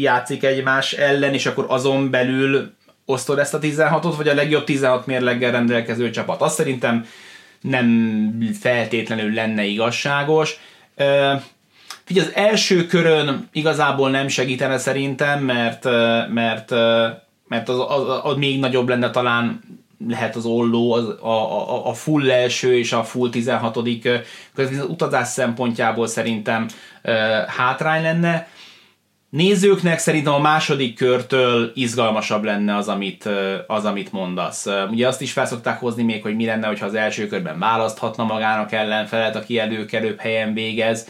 játszik 0.00 0.44
egymás 0.44 0.92
ellen, 0.92 1.34
és 1.34 1.46
akkor 1.46 1.64
azon 1.68 2.10
belül 2.10 2.72
osztod 3.04 3.38
ezt 3.38 3.54
a 3.54 3.58
16-ot, 3.58 4.14
vagy 4.16 4.28
a 4.28 4.34
legjobb 4.34 4.64
16 4.64 5.06
mérleggel 5.06 5.50
rendelkező 5.50 6.10
csapat. 6.10 6.40
Azt 6.40 6.54
szerintem 6.54 7.06
nem 7.60 8.38
feltétlenül 8.60 9.34
lenne 9.34 9.64
igazságos. 9.64 10.56
Figyelj, 12.04 12.26
az 12.26 12.34
első 12.34 12.86
körön 12.86 13.48
igazából 13.52 14.10
nem 14.10 14.28
segítene 14.28 14.78
szerintem, 14.78 15.44
mert, 15.44 15.84
mert, 16.28 16.70
mert 17.48 17.68
az, 17.68 17.78
az, 17.88 18.20
az 18.22 18.36
még 18.36 18.60
nagyobb 18.60 18.88
lenne 18.88 19.10
talán 19.10 19.60
lehet 20.08 20.36
az 20.36 20.44
olló, 20.44 20.92
az, 20.92 21.08
a, 21.20 21.28
a, 21.28 21.88
a 21.88 21.94
full 21.94 22.30
első 22.30 22.78
és 22.78 22.92
a 22.92 23.04
full 23.04 23.30
16 23.30 23.78
közben 24.54 24.80
az 24.80 24.86
utazás 24.88 25.28
szempontjából 25.28 26.06
szerintem 26.06 26.66
uh, 27.04 27.12
hátrány 27.46 28.02
lenne. 28.02 28.48
Nézőknek 29.30 29.98
szerintem 29.98 30.32
a 30.32 30.38
második 30.38 30.94
körtől 30.94 31.72
izgalmasabb 31.74 32.44
lenne 32.44 32.76
az, 32.76 32.88
amit, 32.88 33.28
az, 33.66 33.84
amit 33.84 34.12
mondasz. 34.12 34.66
Ugye 34.90 35.06
azt 35.06 35.20
is 35.20 35.32
felszokták 35.32 35.78
hozni 35.78 36.02
még, 36.02 36.22
hogy 36.22 36.36
mi 36.36 36.44
lenne, 36.44 36.66
hogyha 36.66 36.86
az 36.86 36.94
első 36.94 37.26
körben 37.26 37.58
választhatna 37.58 38.24
magának 38.24 38.72
ellenfelet, 38.72 39.36
aki 39.36 39.58
előkerőbb 39.58 40.18
helyen 40.18 40.54
végez 40.54 41.08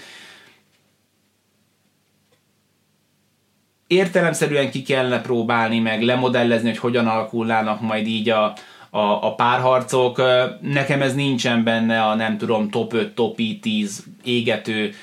értelemszerűen 3.91 4.71
ki 4.71 4.83
kellene 4.83 5.21
próbálni, 5.21 5.79
meg 5.79 6.03
lemodellezni, 6.03 6.69
hogy 6.69 6.79
hogyan 6.79 7.07
alakulnának 7.07 7.81
majd 7.81 8.07
így 8.07 8.29
a, 8.29 8.53
a, 8.91 9.27
a 9.27 9.35
párharcok. 9.35 10.23
Nekem 10.61 11.03
ez 11.03 11.15
nincsen 11.15 11.65
benne 11.65 12.03
a 12.03 12.15
nem 12.15 12.39
tudom 12.39 12.71
top 12.71 12.93
5, 12.93 13.15
top 13.15 13.41
10 13.61 14.05
égető 14.25 14.95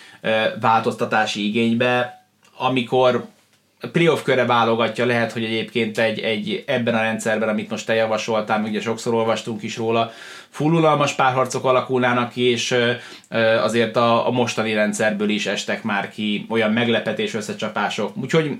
változtatási 0.60 1.47
igénybe, 1.47 2.26
amikor 2.58 3.26
playoff 3.91 4.21
köre 4.23 4.45
válogatja, 4.45 5.06
lehet, 5.06 5.32
hogy 5.32 5.43
egyébként 5.43 5.97
egy, 5.97 6.19
egy 6.19 6.63
ebben 6.67 6.95
a 6.95 7.02
rendszerben, 7.02 7.50
amit 7.50 7.69
most 7.69 7.86
te 7.86 7.93
javasoltál, 7.93 8.63
ugye 8.63 8.82
sokszor 8.82 9.13
olvastunk 9.13 9.63
is 9.63 9.78
róla, 9.78 10.12
fullulalmas 10.50 11.13
párharcok 11.13 11.65
alakulnának 11.65 12.32
ki, 12.32 12.41
és 12.41 12.76
azért 13.62 13.95
a, 13.95 14.28
a 14.28 14.32
mostani 14.32 14.73
rendszerből 14.73 15.30
is 15.30 15.45
estek 15.45 15.84
már 15.84 16.10
ki 16.10 16.45
olyan 16.50 16.71
meglepetés 16.71 17.34
összecsapások. 17.34 18.17
Úgyhogy 18.17 18.52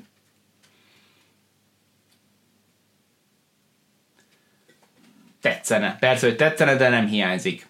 tetszene. 5.48 5.98
Persze, 6.00 6.26
hogy 6.26 6.36
tetszene, 6.36 6.76
de 6.76 6.90
nem 6.90 7.08
hiányzik. 7.08 7.68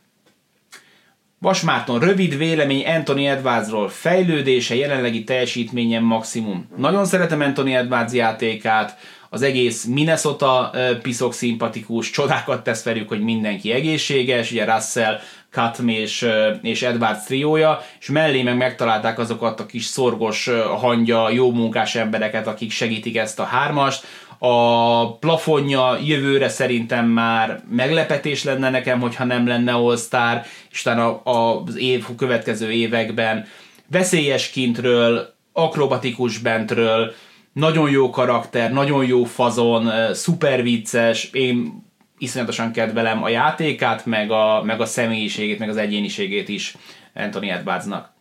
Vasmárton 1.39 1.99
rövid 1.99 2.37
vélemény 2.37 2.85
Anthony 2.85 3.25
Edwardsról. 3.25 3.89
Fejlődése, 3.89 4.75
jelenlegi 4.75 5.23
teljesítményen 5.23 6.03
maximum. 6.03 6.67
Nagyon 6.77 7.05
szeretem 7.05 7.41
Anthony 7.41 7.71
Edwards 7.71 8.13
játékát, 8.13 8.97
az 9.29 9.41
egész 9.41 9.85
Minnesota 9.85 10.71
piszok 11.01 11.33
szimpatikus, 11.33 12.09
csodákat 12.09 12.63
tesz 12.63 12.83
velük, 12.83 13.07
hogy 13.07 13.21
mindenki 13.21 13.71
egészséges, 13.71 14.51
ugye 14.51 14.73
Russell, 14.73 15.19
Katm 15.51 15.87
és, 15.87 16.27
és 16.61 16.81
Edwards 16.81 17.23
triója, 17.25 17.81
és 17.99 18.09
mellé 18.09 18.43
meg 18.43 18.57
megtalálták 18.57 19.19
azokat 19.19 19.59
a 19.59 19.65
kis 19.65 19.85
szorgos, 19.85 20.49
hangya, 20.79 21.29
jó 21.29 21.51
munkás 21.51 21.95
embereket, 21.95 22.47
akik 22.47 22.71
segítik 22.71 23.17
ezt 23.17 23.39
a 23.39 23.43
hármast, 23.43 24.05
a 24.39 25.17
plafonja 25.17 25.97
jövőre 26.05 26.49
szerintem 26.49 27.05
már 27.05 27.63
meglepetés 27.69 28.43
lenne 28.43 28.69
nekem, 28.69 28.99
hogyha 28.99 29.23
nem 29.23 29.47
lenne 29.47 29.73
All-Star, 29.73 30.41
és 30.71 30.81
utána 30.81 31.21
az 31.21 31.77
év, 31.77 32.05
következő 32.17 32.71
években 32.71 33.45
veszélyes 33.91 34.49
kintről, 34.49 35.33
akrobatikus 35.53 36.37
bentről, 36.37 37.13
nagyon 37.53 37.89
jó 37.89 38.09
karakter, 38.09 38.71
nagyon 38.71 39.05
jó 39.05 39.23
fazon, 39.23 39.91
szuper 40.13 40.63
vicces, 40.63 41.29
én 41.31 41.85
iszonyatosan 42.17 42.71
kedvelem 42.71 43.23
a 43.23 43.29
játékát, 43.29 44.05
meg 44.05 44.31
a, 44.31 44.63
meg 44.63 44.81
a 44.81 44.85
személyiségét, 44.85 45.59
meg 45.59 45.69
az 45.69 45.77
egyéniségét 45.77 46.49
is 46.49 46.75
Anthony 47.13 47.49
Edwardsnak. 47.49 48.15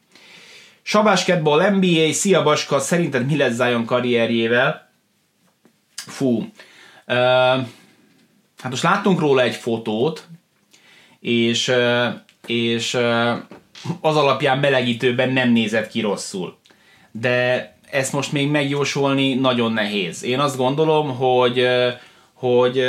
Sabás 0.83 1.25
Kedball 1.25 1.71
NBA, 1.71 2.13
szia 2.13 2.43
Baska, 2.43 2.79
szerinted 2.79 3.27
mi 3.27 3.37
lesz 3.37 3.55
Zion 3.55 3.85
karrierjével? 3.85 4.86
Fú. 6.07 6.39
Uh, 7.07 7.17
hát 8.59 8.71
most 8.71 8.83
láttunk 8.83 9.21
róla 9.21 9.43
egy 9.43 9.55
fotót, 9.55 10.27
és, 11.21 11.73
és 12.47 12.95
az 14.01 14.17
alapján 14.17 14.59
melegítőben 14.59 15.33
nem 15.33 15.53
nézett 15.53 15.89
ki 15.89 16.01
rosszul. 16.01 16.57
De 17.11 17.75
ezt 17.91 18.13
most 18.13 18.33
még 18.33 18.51
megjósolni 18.51 19.35
nagyon 19.35 19.73
nehéz. 19.73 20.25
Én 20.25 20.39
azt 20.39 20.57
gondolom, 20.57 21.17
hogy, 21.17 21.67
hogy 22.33 22.85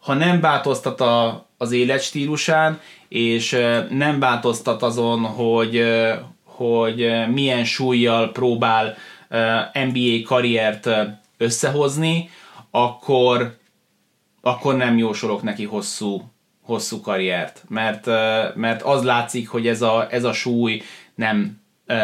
ha 0.00 0.14
nem 0.14 0.40
változtat 0.40 1.00
a, 1.00 1.46
az 1.58 1.72
életstílusán, 1.72 2.80
és 3.08 3.58
nem 3.90 4.18
változtat 4.18 4.82
azon, 4.82 5.24
hogy, 5.24 5.84
hogy 6.44 7.12
milyen 7.32 7.64
súlyjal 7.64 8.32
próbál 8.32 8.96
NBA 9.72 10.26
karriert 10.26 10.88
összehozni, 11.36 12.30
akkor, 12.76 13.56
akkor 14.40 14.76
nem 14.76 14.98
jósolok 14.98 15.42
neki 15.42 15.64
hosszú, 15.64 16.22
hosszú 16.62 17.00
karriert, 17.00 17.64
mert, 17.68 18.06
mert 18.54 18.82
az 18.82 19.02
látszik, 19.02 19.48
hogy 19.48 19.66
ez 19.66 19.82
a, 19.82 20.06
ez 20.10 20.24
a 20.24 20.32
súly 20.32 20.82
nem 21.14 21.60
ö, 21.86 21.94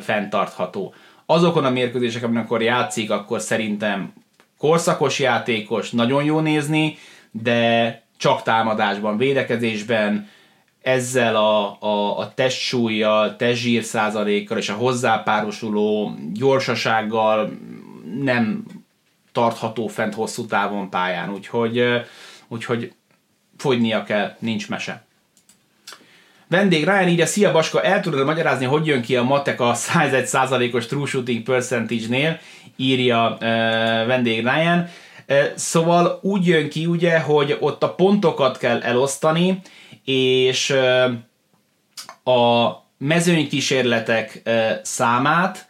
fenntartható. 0.00 0.94
Azokon 1.26 1.64
a 1.64 1.70
mérkőzéseken, 1.70 2.28
amikor 2.28 2.62
játszik, 2.62 3.10
akkor 3.10 3.40
szerintem 3.40 4.12
korszakos 4.58 5.18
játékos, 5.18 5.90
nagyon 5.90 6.24
jó 6.24 6.40
nézni, 6.40 6.96
de 7.30 8.02
csak 8.16 8.42
támadásban, 8.42 9.16
védekezésben, 9.16 10.28
ezzel 10.82 11.36
a, 11.36 11.76
a, 11.80 12.18
a 12.18 12.34
testsúlyjal, 12.34 13.36
testzsír 13.36 13.82
százalékkal 13.82 14.58
és 14.58 14.68
a 14.68 14.74
hozzápárosuló 14.74 16.14
gyorsasággal 16.32 17.50
nem 18.22 18.64
tartható 19.34 19.86
fent 19.86 20.14
hosszú 20.14 20.46
távon 20.46 20.90
pályán, 20.90 21.30
úgyhogy, 21.30 21.84
úgyhogy 22.48 22.92
fogynia 23.56 24.04
kell, 24.04 24.36
nincs 24.38 24.68
mese. 24.68 25.04
Vendég 26.48 26.84
Ryan 26.84 27.08
írja, 27.08 27.26
szia 27.26 27.52
Baska, 27.52 27.82
el 27.82 28.00
tudod 28.00 28.26
magyarázni, 28.26 28.64
hogy 28.64 28.86
jön 28.86 29.02
ki 29.02 29.16
a 29.16 29.22
matek 29.22 29.60
a 29.60 29.74
101%-os 29.74 30.86
true 30.86 31.06
shooting 31.06 31.42
percentage-nél, 31.42 32.38
írja 32.76 33.32
uh, 33.32 33.38
vendég 34.06 34.40
Ryan. 34.40 34.88
Uh, 35.28 35.36
szóval 35.54 36.18
úgy 36.22 36.46
jön 36.46 36.68
ki 36.68 36.86
ugye, 36.86 37.18
hogy 37.18 37.56
ott 37.60 37.82
a 37.82 37.94
pontokat 37.94 38.58
kell 38.58 38.82
elosztani, 38.82 39.60
és 40.04 40.70
uh, 40.70 42.34
a 42.36 42.82
mezőnykísérletek 42.98 44.42
számát, 44.82 45.66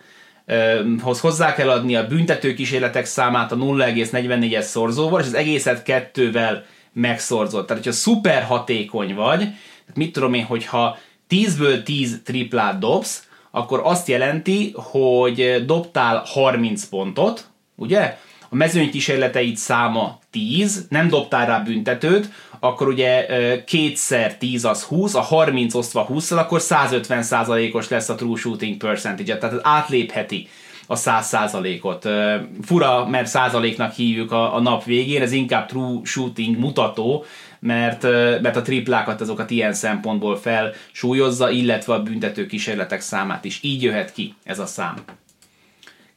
hoz 1.01 1.21
hozzá 1.21 1.55
kell 1.55 1.71
adni 1.71 1.97
a 1.97 2.07
büntető 2.07 2.55
kísérletek 2.55 3.05
számát 3.05 3.53
a 3.53 3.57
0,44-es 3.57 4.61
szorzóval, 4.61 5.21
és 5.21 5.27
az 5.27 5.35
egészet 5.35 5.83
kettővel 5.83 6.65
megszorzott. 6.93 7.67
Tehát, 7.67 7.83
hogyha 7.83 7.99
szuper 7.99 8.43
hatékony 8.43 9.15
vagy, 9.15 9.49
mit 9.95 10.13
tudom 10.13 10.35
én, 10.35 10.45
hogyha 10.45 10.99
10-ből 11.29 11.83
10 11.83 12.21
triplát 12.25 12.79
dobsz, 12.79 13.29
akkor 13.51 13.81
azt 13.85 14.09
jelenti, 14.09 14.73
hogy 14.75 15.65
dobtál 15.67 16.23
30 16.27 16.85
pontot, 16.85 17.47
ugye? 17.75 18.19
A 18.49 18.55
mezőny 18.55 18.91
kísérleteid 18.91 19.57
száma 19.57 20.19
10, 20.31 20.87
nem 20.89 21.09
dobtál 21.09 21.47
rá 21.47 21.59
büntetőt, 21.59 22.29
akkor 22.65 22.89
ugye 22.89 23.27
kétszer 23.65 24.37
10 24.37 24.65
az 24.65 24.83
20, 24.83 25.15
a 25.15 25.21
30 25.21 25.75
osztva 25.75 26.03
20 26.03 26.31
akkor 26.31 26.61
150 26.61 27.25
os 27.73 27.89
lesz 27.89 28.09
a 28.09 28.15
true 28.15 28.37
shooting 28.37 28.77
percentage 28.77 29.39
tehát 29.39 29.61
átlépheti 29.63 30.49
a 30.87 30.97
100%-ot. 30.97 32.09
Fura, 32.63 33.07
mert 33.07 33.27
százaléknak 33.27 33.93
hívjuk 33.93 34.33
a, 34.33 34.55
a 34.55 34.61
nap 34.61 34.85
végén, 34.85 35.23
ez 35.23 35.33
inkább 35.33 35.67
true 35.67 36.01
shooting 36.05 36.59
mutató, 36.59 37.25
mert, 37.61 38.03
mert 38.43 38.57
a 38.57 38.63
triplákat 38.63 39.21
azokat 39.21 39.51
ilyen 39.51 39.73
szempontból 39.73 40.37
felsúlyozza, 40.37 41.51
illetve 41.51 41.95
a 41.95 42.03
büntető 42.03 42.47
kísérletek 42.47 43.01
számát 43.01 43.45
is. 43.45 43.59
Így 43.63 43.83
jöhet 43.83 44.13
ki 44.13 44.35
ez 44.45 44.59
a 44.59 44.67
szám. 44.67 44.95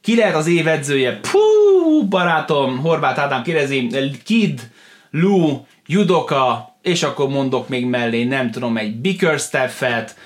Ki 0.00 0.16
lehet 0.16 0.34
az 0.34 0.46
év 0.46 0.66
edzője? 0.66 1.20
Pú, 1.20 2.08
barátom, 2.08 2.78
Horváth 2.78 3.20
Ádám 3.20 3.42
kérdezi, 3.42 3.88
Kid, 4.24 4.70
Lou, 5.10 5.66
Judoka, 5.90 6.76
és 6.82 7.02
akkor 7.02 7.28
mondok 7.28 7.68
még 7.68 7.86
mellé, 7.86 8.24
nem 8.24 8.50
tudom, 8.50 8.76
egy 8.76 8.96
Bickerstaffet, 8.96 10.16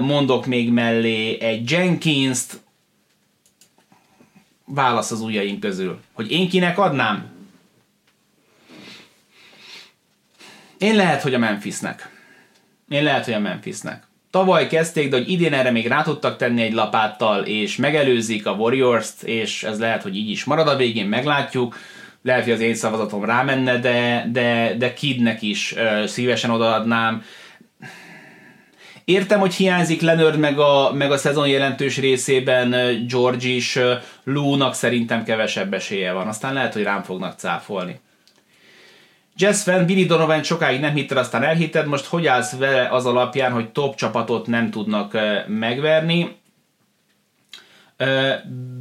mondok 0.00 0.46
még 0.46 0.70
mellé 0.70 1.40
egy 1.40 1.70
Jenkins-t, 1.70 2.60
válasz 4.64 5.10
az 5.10 5.20
ujjaink 5.20 5.60
közül. 5.60 6.00
Hogy 6.12 6.30
én 6.30 6.48
kinek 6.48 6.78
adnám? 6.78 7.30
Én 10.78 10.94
lehet, 10.96 11.22
hogy 11.22 11.34
a 11.34 11.38
Memphisnek. 11.38 12.10
Én 12.88 13.02
lehet, 13.02 13.24
hogy 13.24 13.34
a 13.34 13.38
Memphisnek. 13.38 14.06
Tavaly 14.30 14.66
kezdték, 14.66 15.10
de 15.10 15.16
hogy 15.16 15.30
idén 15.30 15.52
erre 15.52 15.70
még 15.70 15.86
rá 15.86 16.02
tudtak 16.02 16.36
tenni 16.36 16.62
egy 16.62 16.72
lapáttal, 16.72 17.44
és 17.44 17.76
megelőzik 17.76 18.46
a 18.46 18.52
Warriors-t, 18.52 19.22
és 19.22 19.62
ez 19.62 19.78
lehet, 19.78 20.02
hogy 20.02 20.16
így 20.16 20.30
is 20.30 20.44
marad 20.44 20.68
a 20.68 20.76
végén, 20.76 21.06
meglátjuk. 21.06 21.76
Lehet, 22.28 22.44
hogy 22.44 22.52
az 22.52 22.60
én 22.60 22.74
szavazatom 22.74 23.24
rámenne, 23.24 23.78
de, 23.78 24.26
de, 24.32 24.74
de 24.78 24.92
Kidnek 24.92 25.42
is 25.42 25.72
uh, 25.72 26.04
szívesen 26.04 26.50
odaadnám. 26.50 27.22
Értem, 29.04 29.40
hogy 29.40 29.54
hiányzik 29.54 30.00
Leonard 30.00 30.38
meg 30.38 30.58
a, 30.58 30.92
meg 30.92 31.10
a 31.10 31.16
szezon 31.16 31.48
jelentős 31.48 31.98
részében 31.98 32.70
George 33.08 33.48
is, 33.48 33.78
Lou-nak 34.24 34.74
szerintem 34.74 35.24
kevesebb 35.24 35.74
esélye 35.74 36.12
van. 36.12 36.26
Aztán 36.26 36.52
lehet, 36.52 36.72
hogy 36.72 36.82
rám 36.82 37.02
fognak 37.02 37.38
cáfolni. 37.38 38.00
Jazz 39.36 39.62
fan, 39.62 39.86
Billy 39.86 40.04
Donovan 40.04 40.42
sokáig 40.42 40.80
nem 40.80 40.94
hitted, 40.94 41.16
aztán 41.16 41.42
elhitted, 41.42 41.86
most 41.86 42.06
hogy 42.06 42.26
állsz 42.26 42.56
vele 42.56 42.88
az 42.90 43.06
alapján, 43.06 43.52
hogy 43.52 43.68
top 43.68 43.94
csapatot 43.94 44.46
nem 44.46 44.70
tudnak 44.70 45.18
megverni? 45.46 46.37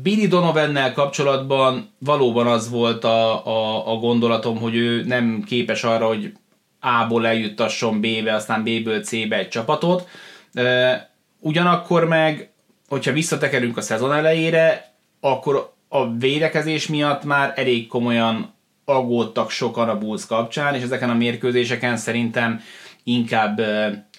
Billy 0.02 0.28
donovan 0.28 0.94
kapcsolatban 0.94 1.90
valóban 2.00 2.48
az 2.48 2.70
volt 2.70 3.04
a, 3.04 3.46
a, 3.46 3.92
a 3.92 3.96
gondolatom, 3.96 4.58
hogy 4.58 4.76
ő 4.76 5.04
nem 5.04 5.44
képes 5.46 5.84
arra, 5.84 6.08
hogy 6.08 6.34
A-ból 6.80 7.28
eljuttasson 7.28 8.00
B-be, 8.00 8.34
aztán 8.34 8.64
B-ből 8.64 9.04
C-be 9.04 9.38
egy 9.38 9.48
csapatot. 9.48 10.08
Ugyanakkor 11.40 12.08
meg, 12.08 12.52
hogyha 12.88 13.12
visszatekerünk 13.12 13.78
a 13.78 13.82
szezon 13.82 14.14
elejére, 14.14 14.94
akkor 15.20 15.74
a 15.88 16.12
védekezés 16.12 16.88
miatt 16.88 17.24
már 17.24 17.54
elég 17.56 17.88
komolyan 17.88 18.54
aggódtak 18.86 19.50
sokan 19.50 19.90
a 19.90 19.98
Bulls 19.98 20.26
kapcsán, 20.26 20.76
és 20.76 20.84
ezeken 20.84 21.10
a 21.10 21.14
mérkőzéseken 21.14 21.98
szerintem 21.98 22.62
inkább 23.04 23.62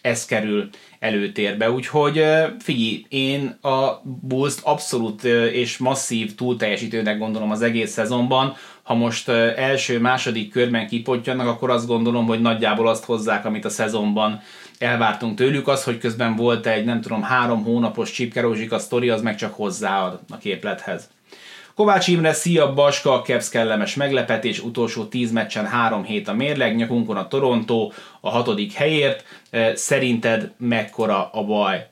ez 0.00 0.24
kerül 0.24 0.68
előtérbe. 0.98 1.70
Úgyhogy 1.70 2.24
figyelj, 2.58 3.06
én 3.08 3.58
a 3.62 4.02
bulls 4.04 4.54
abszolút 4.62 5.24
és 5.52 5.78
masszív 5.78 6.34
túlteljesítőnek 6.34 7.18
gondolom 7.18 7.50
az 7.50 7.62
egész 7.62 7.90
szezonban. 7.90 8.54
Ha 8.82 8.94
most 8.94 9.28
első-második 9.28 10.50
körben 10.50 10.86
kipottyannak, 10.86 11.46
akkor 11.46 11.70
azt 11.70 11.86
gondolom, 11.86 12.26
hogy 12.26 12.40
nagyjából 12.40 12.88
azt 12.88 13.04
hozzák, 13.04 13.44
amit 13.44 13.64
a 13.64 13.68
szezonban 13.68 14.40
elvártunk 14.78 15.36
tőlük. 15.36 15.68
Az, 15.68 15.84
hogy 15.84 15.98
közben 15.98 16.36
volt 16.36 16.66
egy, 16.66 16.84
nem 16.84 17.00
tudom, 17.00 17.22
három 17.22 17.64
hónapos 17.64 18.10
csipkerózsika 18.10 18.78
sztori, 18.78 19.08
az 19.08 19.22
meg 19.22 19.36
csak 19.36 19.54
hozzáad 19.54 20.20
a 20.28 20.38
képlethez. 20.38 21.08
Kovács 21.78 22.08
Imre, 22.08 22.32
szia 22.32 22.74
Baska, 22.74 23.22
Kevsz 23.22 23.48
kellemes 23.48 23.94
meglepetés, 23.94 24.60
utolsó 24.60 25.04
10 25.04 25.32
meccsen 25.32 25.66
3 25.66 26.04
hét 26.04 26.28
a 26.28 26.32
mérleg, 26.34 26.76
nyakunkon 26.76 27.16
a 27.16 27.28
Toronto 27.28 27.90
a 28.20 28.30
hatodik 28.30 28.72
helyért. 28.72 29.24
E, 29.50 29.76
szerinted 29.76 30.52
mekkora 30.56 31.30
a 31.32 31.44
baj? 31.44 31.86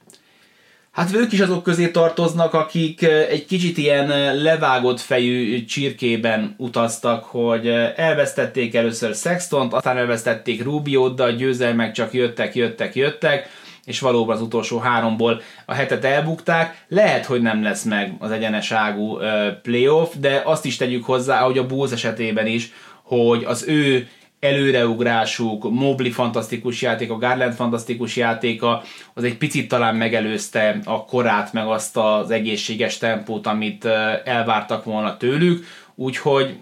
Hát 0.91 1.15
ők 1.15 1.33
is 1.33 1.41
azok 1.41 1.63
közé 1.63 1.91
tartoznak, 1.91 2.55
akik 2.55 3.03
e, 3.03 3.27
egy 3.27 3.47
kicsit 3.47 3.79
ilyen 3.79 4.11
e, 4.11 4.33
levágott 4.33 5.01
fejű 5.01 5.65
csirkében 5.65 6.55
utaztak, 6.59 7.25
hogy 7.25 7.69
elvesztették 7.97 8.75
először 8.75 9.15
Sextont, 9.15 9.73
aztán 9.73 9.97
elvesztették 9.97 10.63
Rubiot, 10.63 11.17
de 11.17 11.23
a 11.23 11.31
győzelmek 11.31 11.93
csak 11.93 12.13
jöttek, 12.13 12.55
jöttek, 12.55 12.95
jöttek 12.95 13.49
és 13.87 14.01
valóban 14.01 14.37
az 14.37 14.43
utolsó 14.43 14.79
háromból 14.79 15.41
a 15.67 15.75
hetet 15.75 16.05
elbukták. 16.05 16.85
Lehet, 16.89 17.25
hogy 17.25 17.43
nem 17.43 17.63
lesz 17.63 17.83
meg 17.83 18.15
az 18.19 18.31
egyeneságú 18.31 19.19
playoff, 19.63 20.15
de 20.21 20.43
azt 20.45 20.65
is 20.65 20.77
tegyük 20.77 21.05
hozzá, 21.05 21.43
ahogy 21.43 21.59
a 21.59 21.67
Bulls 21.67 21.93
esetében 21.93 22.47
is, 22.47 22.73
hogy 23.03 23.45
az 23.45 23.65
ő 23.69 24.09
előreugrásuk, 24.41 25.71
Mobley 25.71 26.11
fantasztikus 26.11 26.83
a 26.83 27.19
Garland 27.19 27.55
fantasztikus 27.55 28.17
játéka, 28.17 28.83
az 29.15 29.25
egy 29.25 29.37
picit 29.37 29.69
talán 29.69 29.97
megelőzte 29.97 30.79
a 30.85 31.05
korát, 31.05 31.53
meg 31.53 31.67
azt 31.67 31.97
az 31.97 32.31
egészséges 32.31 32.99
tempót, 32.99 33.47
amit 33.47 33.85
elvártak 34.25 34.85
volna 34.85 35.17
tőlük, 35.17 35.65
úgyhogy 35.95 36.57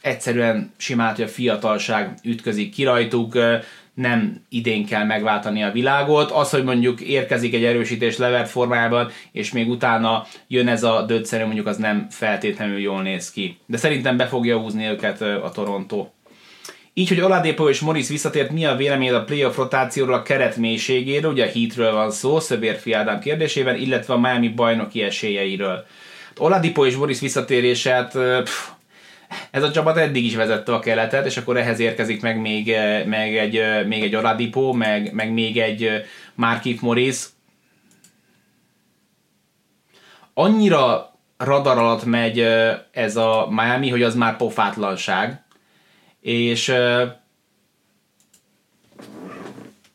egyszerűen 0.00 0.72
simán, 0.76 1.14
hogy 1.14 1.24
a 1.24 1.28
fiatalság 1.28 2.18
ütközik 2.22 2.72
ki 2.72 2.84
rajtuk, 2.84 3.38
nem 3.98 4.44
idén 4.48 4.86
kell 4.86 5.04
megváltani 5.04 5.62
a 5.62 5.70
világot. 5.70 6.30
Az, 6.30 6.50
hogy 6.50 6.64
mondjuk 6.64 7.00
érkezik 7.00 7.54
egy 7.54 7.64
erősítés 7.64 8.16
levert 8.16 8.48
formájában, 8.48 9.10
és 9.32 9.52
még 9.52 9.68
utána 9.68 10.26
jön 10.48 10.68
ez 10.68 10.82
a 10.82 11.02
dödszerű, 11.02 11.44
mondjuk 11.44 11.66
az 11.66 11.76
nem 11.76 12.06
feltétlenül 12.10 12.78
jól 12.78 13.02
néz 13.02 13.30
ki. 13.30 13.58
De 13.66 13.76
szerintem 13.76 14.16
be 14.16 14.26
fogja 14.26 14.58
húzni 14.58 14.86
őket 14.86 15.20
a 15.20 15.50
Toronto. 15.54 16.06
Így, 16.94 17.08
hogy 17.08 17.20
Oladipo 17.20 17.68
és 17.68 17.80
Morris 17.80 18.08
visszatért, 18.08 18.50
mi 18.50 18.64
a 18.64 18.76
véleményed 18.76 19.14
a 19.14 19.24
playoff 19.24 19.56
rotációról 19.56 20.14
a 20.14 20.22
keret 20.22 20.56
mélységéről, 20.56 21.32
ugye 21.32 21.46
a 21.46 21.50
Heatről 21.50 21.92
van 21.92 22.10
szó, 22.10 22.40
Szöbérfi 22.40 22.92
Ádám 22.92 23.20
kérdésében, 23.20 23.76
illetve 23.76 24.14
a 24.14 24.18
Miami 24.18 24.48
bajnoki 24.48 25.02
esélyeiről. 25.02 25.86
Oladipo 26.36 26.86
és 26.86 26.96
Morris 26.96 27.20
visszatérését 27.20 28.18
pff, 28.42 28.68
ez 29.50 29.62
a 29.62 29.70
csapat 29.70 29.96
eddig 29.96 30.24
is 30.24 30.34
vezette 30.34 30.74
a 30.74 30.78
keletet, 30.78 31.26
és 31.26 31.36
akkor 31.36 31.56
ehhez 31.56 31.78
érkezik 31.78 32.22
meg 32.22 32.40
még, 32.40 32.70
eh, 32.70 33.04
meg 33.04 33.36
egy, 33.36 33.56
eh, 33.56 33.84
még 33.84 34.02
egy 34.02 34.16
Oladipo, 34.16 34.72
meg, 34.72 35.12
meg 35.12 35.32
még 35.32 35.58
egy 35.58 35.84
eh, 35.84 36.02
Markif 36.34 36.80
Morris. 36.80 37.24
Annyira 40.34 41.12
radar 41.36 41.78
alatt 41.78 42.04
megy 42.04 42.38
ez 42.92 43.16
a 43.16 43.48
Miami, 43.50 43.88
hogy 43.88 44.02
az 44.02 44.14
már 44.14 44.36
pofátlanság. 44.36 45.42
És 46.20 46.74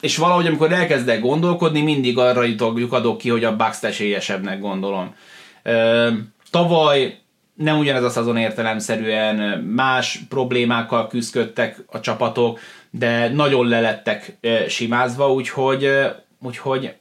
és 0.01 0.17
valahogy 0.17 0.47
amikor 0.47 0.71
elkezdek 0.71 1.21
gondolkodni, 1.21 1.81
mindig 1.81 2.17
arra 2.17 2.43
jutok, 2.43 2.93
adok 2.93 3.17
ki, 3.17 3.29
hogy 3.29 3.43
a 3.43 3.55
Bucks 3.55 3.83
esélyesebbnek 3.83 4.59
gondolom. 4.59 5.15
Tavaly 6.51 7.22
nem 7.53 7.79
ugyanez 7.79 8.03
a 8.03 8.09
szezon 8.09 8.37
értelemszerűen 8.37 9.59
más 9.59 10.19
problémákkal 10.29 11.07
küzdöttek 11.07 11.83
a 11.87 11.99
csapatok, 11.99 12.59
de 12.89 13.29
nagyon 13.29 13.67
lelettek 13.67 14.37
simázva, 14.67 15.33
úgyhogy, 15.33 15.89
úgyhogy 16.39 16.95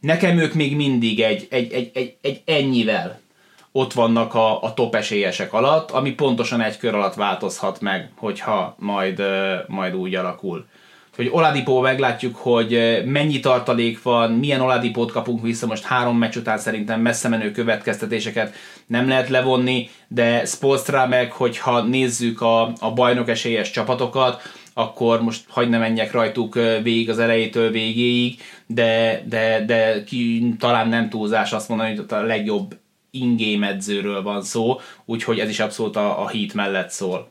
nekem 0.00 0.38
ők 0.38 0.54
még 0.54 0.76
mindig 0.76 1.20
egy, 1.20 1.46
egy, 1.50 1.72
egy, 1.72 1.90
egy, 1.94 2.16
egy 2.20 2.42
ennyivel 2.44 3.20
ott 3.72 3.92
vannak 3.92 4.34
a, 4.34 4.62
a 4.62 4.74
top 4.74 4.94
esélyesek 4.94 5.52
alatt, 5.52 5.90
ami 5.90 6.12
pontosan 6.12 6.60
egy 6.60 6.78
kör 6.78 6.94
alatt 6.94 7.14
változhat 7.14 7.80
meg, 7.80 8.10
hogyha 8.16 8.74
majd, 8.78 9.22
majd 9.66 9.94
úgy 9.94 10.14
alakul 10.14 10.66
hogy 11.18 11.28
Oladipo 11.32 11.80
meglátjuk, 11.80 12.36
hogy 12.36 12.74
eh, 12.74 13.04
mennyi 13.04 13.40
tartalék 13.40 14.02
van, 14.02 14.32
milyen 14.32 14.60
Oladipót 14.60 15.12
kapunk 15.12 15.42
vissza, 15.42 15.66
most 15.66 15.84
három 15.84 16.18
meccs 16.18 16.36
után 16.36 16.58
szerintem 16.58 17.00
messze 17.00 17.28
menő 17.28 17.50
következtetéseket 17.50 18.54
nem 18.86 19.08
lehet 19.08 19.28
levonni, 19.28 19.88
de 20.08 20.44
Spolstra 20.44 21.06
meg, 21.06 21.32
hogyha 21.32 21.82
nézzük 21.82 22.40
a, 22.40 22.72
a 22.80 22.92
bajnok 22.94 23.28
esélyes 23.28 23.70
csapatokat, 23.70 24.42
akkor 24.74 25.22
most 25.22 25.44
hagyd 25.48 25.70
ne 25.70 25.78
menjek 25.78 26.12
rajtuk 26.12 26.54
végig 26.82 27.10
az 27.10 27.18
elejétől 27.18 27.70
végéig, 27.70 28.40
de, 28.66 29.22
de, 29.28 29.64
de 29.64 30.04
ki, 30.04 30.54
talán 30.58 30.88
nem 30.88 31.08
túlzás 31.08 31.52
azt 31.52 31.68
mondani, 31.68 31.96
hogy 31.96 32.04
a 32.08 32.14
legjobb 32.14 32.76
ingame 33.10 33.68
edzőről 33.68 34.22
van 34.22 34.42
szó, 34.42 34.80
úgyhogy 35.04 35.38
ez 35.38 35.48
is 35.48 35.60
abszolút 35.60 35.96
a, 35.96 36.22
a 36.22 36.28
Heat 36.28 36.54
mellett 36.54 36.90
szól. 36.90 37.30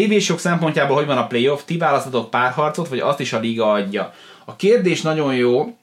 TV-sok 0.00 0.38
szempontjából 0.38 0.96
hogy 0.96 1.06
van 1.06 1.18
a 1.18 1.26
playoff? 1.26 1.60
Ti 1.64 1.76
választatok 1.76 2.30
párharcot, 2.30 2.88
vagy 2.88 2.98
azt 2.98 3.20
is 3.20 3.32
a 3.32 3.38
liga 3.38 3.72
adja? 3.72 4.12
A 4.44 4.56
kérdés 4.56 5.02
nagyon 5.02 5.34
jó, 5.34 5.76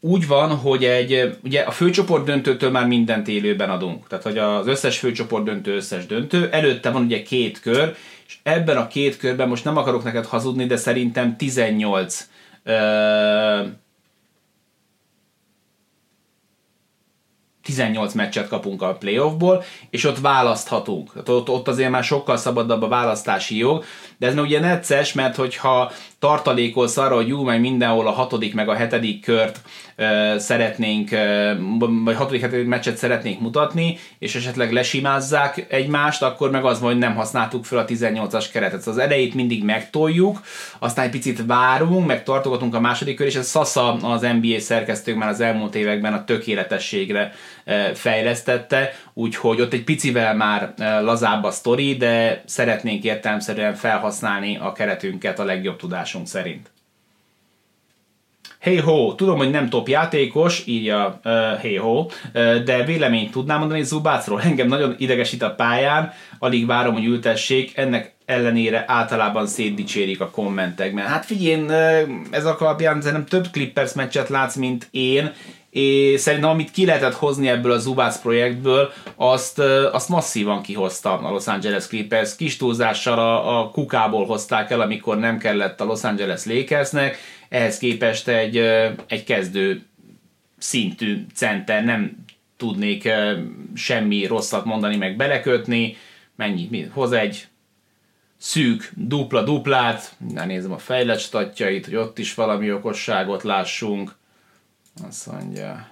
úgy 0.00 0.26
van, 0.26 0.56
hogy 0.56 0.84
egy, 0.84 1.38
ugye 1.44 1.60
a 1.60 1.70
főcsoport 1.70 2.24
döntőtől 2.24 2.70
már 2.70 2.86
mindent 2.86 3.28
élőben 3.28 3.70
adunk. 3.70 4.06
Tehát, 4.06 4.24
hogy 4.24 4.38
az 4.38 4.66
összes 4.66 4.98
főcsoport 4.98 5.44
döntő, 5.44 5.74
összes 5.74 6.06
döntő. 6.06 6.48
Előtte 6.52 6.90
van 6.90 7.04
ugye 7.04 7.22
két 7.22 7.60
kör, 7.60 7.94
és 8.26 8.38
ebben 8.42 8.76
a 8.76 8.86
két 8.86 9.16
körben 9.16 9.48
most 9.48 9.64
nem 9.64 9.76
akarok 9.76 10.04
neked 10.04 10.26
hazudni, 10.26 10.66
de 10.66 10.76
szerintem 10.76 11.36
18 11.36 12.28
ö, 12.62 12.72
18 17.68 18.14
meccset 18.14 18.48
kapunk 18.48 18.82
a 18.82 18.94
playoffból, 18.94 19.64
és 19.90 20.04
ott 20.04 20.18
választhatunk. 20.18 21.12
Ott, 21.26 21.48
ott 21.48 21.68
azért 21.68 21.90
már 21.90 22.04
sokkal 22.04 22.36
szabadabb 22.36 22.82
a 22.82 22.88
választási 22.88 23.56
jog, 23.56 23.84
de 24.18 24.26
ez 24.26 24.34
meg 24.34 24.44
ugye 24.44 24.60
necces, 24.60 25.12
mert 25.12 25.36
hogyha 25.36 25.92
tartalékolsz 26.18 26.96
arra, 26.96 27.14
hogy 27.14 27.28
jó, 27.28 27.42
majd 27.42 27.60
mindenhol 27.60 28.06
a 28.06 28.10
hatodik 28.10 28.54
meg 28.54 28.68
a 28.68 28.74
hetedik 28.74 29.24
kört 29.24 29.60
szeretnénk, 30.36 31.10
vagy 32.04 32.16
hatodik 32.16 32.40
hetedik 32.40 32.66
meccset 32.66 32.96
szeretnénk 32.96 33.40
mutatni, 33.40 33.98
és 34.18 34.34
esetleg 34.34 34.72
lesimázzák 34.72 35.66
egymást, 35.68 36.22
akkor 36.22 36.50
meg 36.50 36.64
az, 36.64 36.80
hogy 36.80 36.98
nem 36.98 37.14
használtuk 37.14 37.64
fel 37.64 37.78
a 37.78 37.84
18-as 37.84 38.46
keretet. 38.52 38.80
Szóval 38.80 39.00
az 39.00 39.06
elejét 39.06 39.34
mindig 39.34 39.64
megtoljuk, 39.64 40.40
aztán 40.78 41.04
egy 41.04 41.10
picit 41.10 41.46
várunk, 41.46 42.06
meg 42.06 42.22
tartogatunk 42.22 42.74
a 42.74 42.80
második 42.80 43.16
kör, 43.16 43.26
és 43.26 43.34
ez 43.34 43.50
Sasa 43.50 43.92
az 43.92 44.20
NBA 44.20 44.60
szerkesztők 44.60 45.16
már 45.16 45.28
az 45.28 45.40
elmúlt 45.40 45.74
években 45.74 46.12
a 46.12 46.24
tökéletességre 46.24 47.32
fejlesztette, 47.94 48.92
úgyhogy 49.14 49.60
ott 49.60 49.72
egy 49.72 49.84
picivel 49.84 50.34
már 50.34 50.74
lazább 51.02 51.44
a 51.44 51.50
sztori, 51.50 51.96
de 51.96 52.42
szeretnénk 52.46 53.04
értelmszerűen 53.04 53.74
felhasználni 53.74 54.56
a 54.56 54.72
keretünket 54.72 55.38
a 55.38 55.44
legjobb 55.44 55.76
tudásunk 55.76 56.26
szerint. 56.26 56.70
Hey 58.60 58.76
ho, 58.76 59.14
tudom, 59.14 59.36
hogy 59.36 59.50
nem 59.50 59.68
top 59.68 59.88
játékos, 59.88 60.62
írja 60.66 61.20
uh, 61.24 61.32
Hey 61.60 61.76
ho, 61.76 61.98
uh, 62.00 62.56
de 62.56 62.84
véleményt 62.84 63.30
tudnám 63.30 63.58
mondani 63.58 63.82
Zubácról. 63.82 64.40
Engem 64.42 64.66
nagyon 64.66 64.94
idegesít 64.98 65.42
a 65.42 65.54
pályán, 65.54 66.12
alig 66.38 66.66
várom, 66.66 66.92
hogy 66.94 67.04
ültessék, 67.04 67.76
ennek 67.76 68.16
ellenére 68.24 68.84
általában 68.86 69.46
szétdicsérik 69.46 70.20
a 70.20 70.30
kommentekben. 70.30 71.06
Hát 71.06 71.24
figyelj, 71.24 71.64
ez 72.30 72.44
alapján 72.44 72.98
nem 73.04 73.24
több 73.24 73.46
Clippers 73.52 73.92
meccset 73.92 74.28
látsz, 74.28 74.56
mint 74.56 74.88
én, 74.90 75.32
és 75.70 76.20
szerintem 76.20 76.50
amit 76.50 76.70
ki 76.70 76.86
lehetett 76.86 77.14
hozni 77.14 77.48
ebből 77.48 77.72
a 77.72 77.78
Zubász 77.78 78.20
projektből, 78.20 78.92
azt, 79.16 79.58
azt 79.92 80.08
masszívan 80.08 80.62
kihozta 80.62 81.18
a 81.18 81.30
Los 81.30 81.46
Angeles 81.46 81.86
Clippers. 81.86 82.36
Kis 82.36 82.56
túlzással 82.56 83.18
a, 83.18 83.60
a 83.60 83.70
kukából 83.70 84.26
hozták 84.26 84.70
el, 84.70 84.80
amikor 84.80 85.18
nem 85.18 85.38
kellett 85.38 85.80
a 85.80 85.84
Los 85.84 86.04
Angeles 86.04 86.44
Lakersnek, 86.44 87.18
ehhez 87.48 87.78
képest 87.78 88.28
egy, 88.28 88.56
egy 89.06 89.24
kezdő 89.24 89.82
szintű 90.58 91.26
center 91.34 91.84
nem 91.84 92.24
tudnék 92.56 93.08
semmi 93.74 94.26
rosszat 94.26 94.64
mondani, 94.64 94.96
meg 94.96 95.16
belekötni. 95.16 95.96
Mennyi? 96.36 96.68
Mi? 96.70 96.82
Hoz 96.92 97.12
egy 97.12 97.48
szűk 98.36 98.90
dupla-duplát, 98.94 100.14
ne 100.32 100.44
nézem 100.44 100.72
a 100.72 100.78
fejlett 100.78 101.18
statjait, 101.18 101.84
hogy 101.84 101.96
ott 101.96 102.18
is 102.18 102.34
valami 102.34 102.72
okosságot 102.72 103.42
lássunk. 103.42 104.16
Azt 105.08 105.26
mondja, 105.32 105.88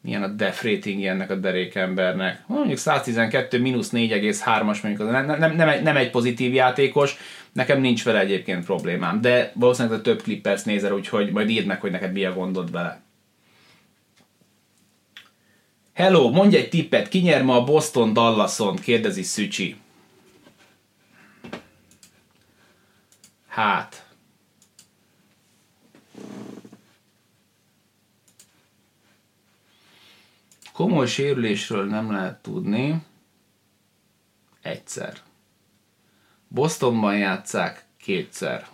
milyen 0.00 0.22
a 0.22 0.28
def 0.28 0.62
rating 0.62 1.04
ennek 1.04 1.30
a 1.30 1.34
derékembernek. 1.34 2.42
Mondjuk 2.46 2.78
112 2.78 3.58
mínusz 3.58 3.90
4,3-as, 3.92 4.82
mondjuk 4.82 5.00
az 5.00 5.10
nem, 5.10 5.26
nem, 5.26 5.56
nem, 5.56 5.68
egy, 5.68 5.82
nem 5.82 5.96
egy 5.96 6.10
pozitív 6.10 6.54
játékos, 6.54 7.16
nekem 7.52 7.80
nincs 7.80 8.04
vele 8.04 8.18
egyébként 8.18 8.64
problémám, 8.64 9.20
de 9.20 9.52
valószínűleg 9.54 9.98
a 9.98 10.02
több 10.02 10.22
Clippers 10.22 10.62
nézel, 10.62 10.92
úgyhogy 10.92 11.32
majd 11.32 11.48
írd 11.50 11.66
meg, 11.66 11.80
hogy 11.80 11.90
neked 11.90 12.12
mi 12.12 12.24
a 12.24 12.34
gondod 12.34 12.70
vele. 12.70 13.02
Hello, 15.92 16.30
mondj 16.30 16.56
egy 16.56 16.68
tippet, 16.68 17.08
ki 17.08 17.18
nyer 17.18 17.42
ma 17.42 17.56
a 17.56 17.64
Boston 17.64 18.12
Dallason? 18.12 18.76
kérdezi 18.76 19.22
Szücsi. 19.22 19.76
Hát, 23.48 24.10
Komoly 30.80 31.06
sérülésről 31.06 31.84
nem 31.84 32.12
lehet 32.12 32.42
tudni. 32.42 33.02
Egyszer. 34.62 35.29
Bostonban 36.52 37.18
játszák 37.18 37.84
kétszer. 37.96 38.66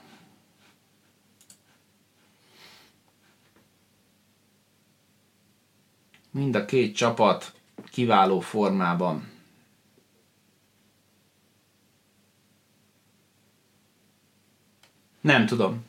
Mind 6.30 6.54
a 6.54 6.64
két 6.64 6.96
csapat 6.96 7.52
kiváló 7.90 8.40
formában. 8.40 9.28
Nem 15.20 15.46
tudom. 15.46 15.84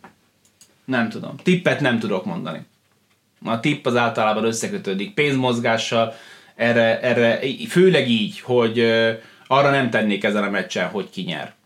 Nem 0.85 1.09
tudom. 1.09 1.35
Tippet 1.35 1.79
nem 1.79 1.99
tudok 1.99 2.25
mondani. 2.25 2.65
A 3.43 3.59
tipp 3.59 3.85
az 3.85 3.95
általában 3.95 4.43
összekötődik 4.43 5.13
pénzmozgással, 5.13 6.13
erre, 6.55 7.01
erre 7.01 7.39
főleg 7.67 8.09
így, 8.09 8.39
hogy 8.39 8.79
arra 9.47 9.69
nem 9.69 9.89
tennék 9.89 10.23
ezen 10.23 10.43
a 10.43 10.49
meccsen, 10.49 10.89
hogy 10.89 11.09
ki 11.09 11.21
nyer. 11.21 11.56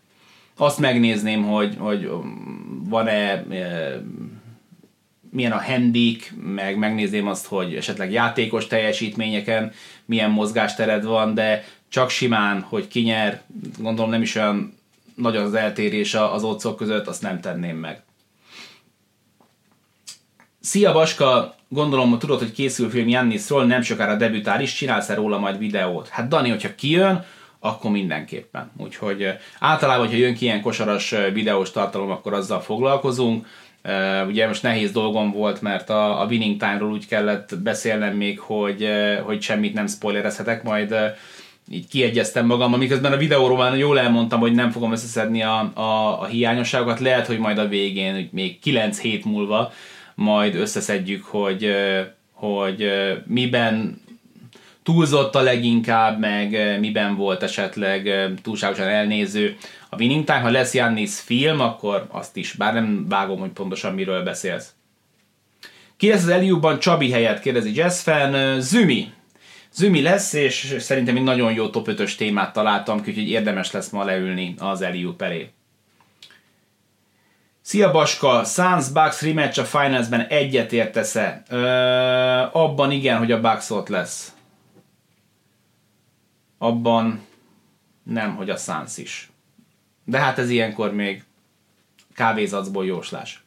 Azt 0.56 0.78
megnézném, 0.78 1.42
hogy, 1.42 1.76
hogy 1.78 2.10
van-e 2.88 3.44
milyen 5.30 5.52
a 5.52 5.58
hendik, 5.58 6.34
meg 6.42 6.76
megnézném 6.76 7.26
azt, 7.26 7.46
hogy 7.46 7.74
esetleg 7.74 8.12
játékos 8.12 8.66
teljesítményeken 8.66 9.72
milyen 10.04 10.30
mozgástered 10.30 11.04
van, 11.04 11.34
de 11.34 11.64
csak 11.88 12.10
simán, 12.10 12.60
hogy 12.60 12.88
ki 12.88 13.00
nyer, 13.00 13.42
gondolom 13.78 14.10
nem 14.10 14.22
is 14.22 14.34
olyan 14.34 14.74
nagy 15.14 15.36
az 15.36 15.54
eltérés 15.54 16.14
az 16.14 16.44
otcok 16.44 16.76
között, 16.76 17.06
azt 17.06 17.22
nem 17.22 17.40
tenném 17.40 17.76
meg. 17.76 18.02
Szia 20.60 20.92
Baska, 20.92 21.54
gondolom, 21.68 22.10
hogy 22.10 22.18
tudod, 22.18 22.38
hogy 22.38 22.52
készül 22.52 22.90
film 22.90 23.08
Jannisról, 23.08 23.64
nem 23.64 23.82
sokára 23.82 24.16
debütál 24.16 24.60
is, 24.60 24.74
csinálsz-e 24.74 25.14
róla 25.14 25.38
majd 25.38 25.58
videót? 25.58 26.08
Hát 26.08 26.28
Dani, 26.28 26.48
hogyha 26.48 26.74
kijön, 26.74 27.24
akkor 27.64 27.90
mindenképpen. 27.90 28.70
Úgyhogy 28.76 29.28
általában, 29.58 30.06
hogyha 30.06 30.20
jön 30.20 30.34
ki 30.34 30.44
ilyen 30.44 30.62
kosaras 30.62 31.14
videós 31.32 31.70
tartalom, 31.70 32.10
akkor 32.10 32.32
azzal 32.32 32.60
foglalkozunk. 32.60 33.46
Ugye 34.26 34.46
most 34.46 34.62
nehéz 34.62 34.92
dolgom 34.92 35.32
volt, 35.32 35.60
mert 35.60 35.90
a, 35.90 36.20
a 36.20 36.26
Winning 36.26 36.60
Time-ról 36.60 36.92
úgy 36.92 37.06
kellett 37.06 37.58
beszélnem 37.62 38.16
még, 38.16 38.38
hogy, 38.38 38.88
hogy 39.24 39.42
semmit 39.42 39.74
nem 39.74 39.86
spoilerezhetek, 39.86 40.62
majd 40.62 40.94
így 41.70 41.88
kiegyeztem 41.88 42.46
magam, 42.46 42.72
miközben 42.72 43.12
a 43.12 43.16
videóról 43.16 43.56
már 43.56 43.76
jól 43.76 43.98
elmondtam, 43.98 44.40
hogy 44.40 44.52
nem 44.52 44.70
fogom 44.70 44.92
összeszedni 44.92 45.42
a, 45.42 45.70
a, 45.74 46.20
a 46.20 46.24
hiányosságokat, 46.24 47.00
lehet, 47.00 47.26
hogy 47.26 47.38
majd 47.38 47.58
a 47.58 47.68
végén, 47.68 48.28
még 48.32 48.58
9 48.58 49.00
hét 49.00 49.24
múlva 49.24 49.72
majd 50.14 50.54
összeszedjük, 50.54 51.24
hogy, 51.24 51.74
hogy 52.32 52.92
miben 53.26 54.01
túlzott 54.82 55.34
a 55.34 55.40
leginkább, 55.40 56.18
meg 56.18 56.78
miben 56.80 57.16
volt 57.16 57.42
esetleg 57.42 58.30
túlságosan 58.42 58.88
elnéző 58.88 59.56
a 59.88 59.96
Winning 59.96 60.24
Time. 60.24 60.40
Ha 60.40 60.50
lesz 60.50 60.74
Jannis 60.74 61.20
film, 61.20 61.60
akkor 61.60 62.06
azt 62.10 62.36
is, 62.36 62.52
bár 62.52 62.74
nem 62.74 63.06
vágom, 63.08 63.38
hogy 63.38 63.50
pontosan 63.50 63.94
miről 63.94 64.22
beszélsz. 64.22 64.72
Ki 65.96 66.08
lesz 66.08 66.22
az 66.22 66.28
Eliubban 66.28 66.78
Csabi 66.78 67.10
helyett, 67.10 67.40
kérdezi 67.40 67.76
Jazz 67.76 68.00
fan. 68.00 68.60
Zümi. 68.60 69.12
Zümi 69.72 70.02
lesz, 70.02 70.32
és 70.32 70.76
szerintem 70.78 71.16
egy 71.16 71.22
nagyon 71.22 71.52
jó 71.52 71.68
top 71.68 71.88
5-ös 71.90 72.14
témát 72.14 72.52
találtam, 72.52 72.98
úgyhogy 72.98 73.28
érdemes 73.28 73.70
lesz 73.70 73.90
ma 73.90 74.04
leülni 74.04 74.54
az 74.58 74.82
Eliub 74.82 75.22
elé. 75.22 75.50
Szia 77.60 77.90
Baska, 77.90 78.44
Suns 78.44 78.88
Bucks 78.88 79.22
rematch 79.22 79.58
a 79.58 79.64
finalsben 79.64 80.20
egyet 80.20 80.72
értesz-e? 80.72 81.42
abban 82.52 82.90
igen, 82.90 83.18
hogy 83.18 83.32
a 83.32 83.40
Bucks 83.40 83.70
ott 83.70 83.88
lesz. 83.88 84.31
Abban 86.62 87.20
nem, 88.02 88.34
hogy 88.36 88.50
a 88.50 88.56
Suns 88.56 88.96
is. 88.96 89.30
De 90.04 90.18
hát 90.18 90.38
ez 90.38 90.50
ilyenkor 90.50 90.92
még 90.92 91.22
kávézacból 92.14 92.86
jóslás. 92.86 93.44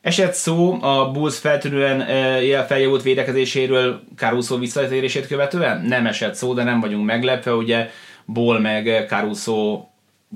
Esett 0.00 0.32
szó 0.32 0.82
a 0.82 1.10
Bulls 1.10 1.38
feltűnően 1.38 2.00
e, 2.00 2.64
feljavult 2.64 3.02
védekezéséről 3.02 4.02
Caruso 4.16 4.58
visszatérését 4.58 5.26
követően? 5.26 5.80
Nem 5.80 6.06
esett 6.06 6.34
szó, 6.34 6.54
de 6.54 6.62
nem 6.62 6.80
vagyunk 6.80 7.04
meglepve, 7.04 7.54
ugye 7.54 7.90
Ból 8.24 8.60
meg 8.60 9.06
Caruso 9.08 9.84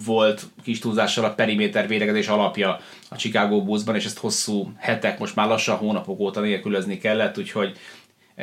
volt 0.05 0.43
kis 0.63 0.79
túlzással 0.79 1.25
a 1.25 1.35
periméter 1.35 1.89
védekezés 1.89 2.29
alapja 2.29 2.81
a 3.09 3.17
Chicago 3.17 3.63
Bullsban, 3.63 3.95
és 3.95 4.05
ezt 4.05 4.19
hosszú 4.19 4.73
hetek, 4.77 5.19
most 5.19 5.35
már 5.35 5.49
lassan 5.49 5.77
hónapok 5.77 6.21
óta 6.21 6.41
nélkülözni 6.41 6.99
kellett, 6.99 7.39
úgyhogy 7.39 7.79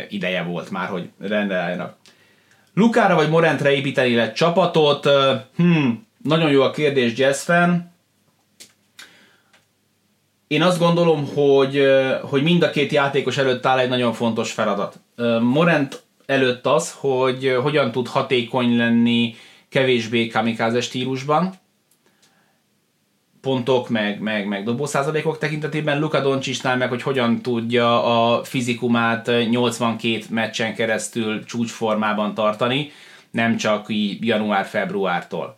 ideje 0.10 0.44
volt 0.44 0.70
már, 0.70 0.88
hogy 0.88 1.10
rendre 1.20 1.56
álljanak. 1.56 1.98
Lukára 2.76 3.16
vagy 3.16 3.30
Morentre 3.30 3.72
építeni 3.72 4.16
lett 4.16 4.34
csapatot? 4.34 5.10
Hmm, 5.56 6.08
nagyon 6.24 6.52
jó 6.52 6.62
a 6.62 6.72
kérdés, 6.72 7.18
Jazz 7.18 7.44
fan. 7.44 7.94
Én 10.48 10.62
azt 10.62 10.80
gondolom, 10.80 11.28
hogy, 11.34 11.86
hogy 12.22 12.44
mind 12.44 12.64
a 12.64 12.70
két 12.70 12.92
játékos 12.92 13.38
előtt 13.38 13.66
áll 13.66 13.80
egy 13.80 13.90
nagyon 13.90 14.14
fontos 14.14 14.52
feladat. 14.52 15.00
Morent 15.42 16.04
előtt 16.26 16.66
az, 16.66 16.96
hogy 16.98 17.58
hogyan 17.62 17.92
tud 17.92 18.08
hatékony 18.08 18.78
lenni 18.78 19.36
kevésbé 19.70 20.28
kamikáze 20.28 20.82
stílusban, 20.82 21.54
pontok, 23.46 23.90
meg, 23.90 24.20
meg, 24.20 24.48
meg 24.48 24.64
dobószázalékok 24.64 25.38
tekintetében, 25.38 26.00
Luka 26.00 26.22
Doncsicsnál 26.22 26.78
meg, 26.78 26.90
hogy 26.90 27.02
hogyan 27.02 27.42
tudja 27.42 28.04
a 28.04 28.44
fizikumát 28.44 29.32
82 29.50 30.24
meccsen 30.30 30.76
keresztül 30.76 31.46
csúcsformában 31.46 32.34
tartani, 32.34 32.92
nem 33.32 33.58
csak 33.58 33.86
január-februártól. 34.20 35.58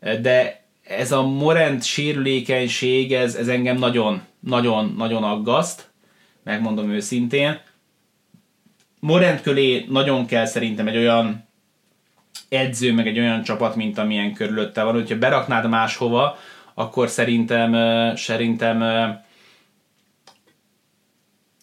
De 0.00 0.64
ez 0.82 1.12
a 1.12 1.22
Morent 1.22 1.84
sérülékenység, 1.84 3.12
ez, 3.12 3.34
ez 3.34 3.48
engem 3.48 3.76
nagyon, 3.76 4.22
nagyon, 4.40 4.94
nagyon 4.96 5.22
aggaszt, 5.22 5.90
megmondom 6.44 6.90
őszintén. 6.90 7.60
Morent 9.00 9.42
köré 9.42 9.84
nagyon 9.88 10.26
kell 10.26 10.46
szerintem 10.46 10.88
egy 10.88 10.96
olyan 10.96 11.48
edző, 12.48 12.92
meg 12.92 13.06
egy 13.06 13.18
olyan 13.18 13.42
csapat, 13.42 13.76
mint 13.76 13.98
amilyen 13.98 14.32
körülötte 14.32 14.82
van. 14.82 14.94
Hogyha 14.94 15.18
beraknád 15.18 15.68
máshova, 15.68 16.38
akkor 16.78 17.08
szerintem, 17.08 17.72
szerintem 18.16 18.82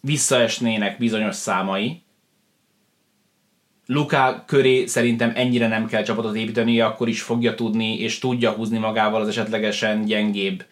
visszaesnének 0.01 0.97
bizonyos 0.97 1.35
számai. 1.35 2.03
Luká 3.85 4.43
köré 4.45 4.85
szerintem 4.85 5.31
ennyire 5.35 5.67
nem 5.67 5.87
kell 5.87 6.03
csapatot 6.03 6.35
építeni, 6.35 6.79
akkor 6.79 7.07
is 7.07 7.21
fogja 7.21 7.55
tudni 7.55 7.99
és 7.99 8.19
tudja 8.19 8.51
húzni 8.51 8.77
magával 8.77 9.21
az 9.21 9.27
esetlegesen 9.27 10.05
gyengébb 10.05 10.65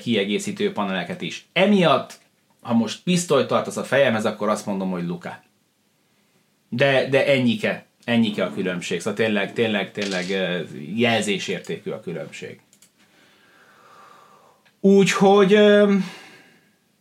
kiegészítő 0.00 0.72
paneleket 0.72 1.20
is. 1.20 1.46
Emiatt, 1.52 2.18
ha 2.60 2.74
most 2.74 3.02
pisztolyt 3.02 3.46
tartasz 3.46 3.76
a 3.76 3.84
fejemhez, 3.84 4.24
akkor 4.24 4.48
azt 4.48 4.66
mondom, 4.66 4.90
hogy 4.90 5.06
Luká. 5.06 5.42
De, 6.68 7.08
de 7.08 7.26
ennyike, 7.26 7.86
ennyike 8.04 8.44
a 8.44 8.52
különbség. 8.52 9.00
Szóval 9.00 9.14
tényleg, 9.14 9.52
tényleg, 9.52 9.92
tényleg 9.92 10.24
jelzésértékű 10.96 11.90
a 11.90 12.00
különbség. 12.00 12.60
Úgyhogy, 14.86 15.58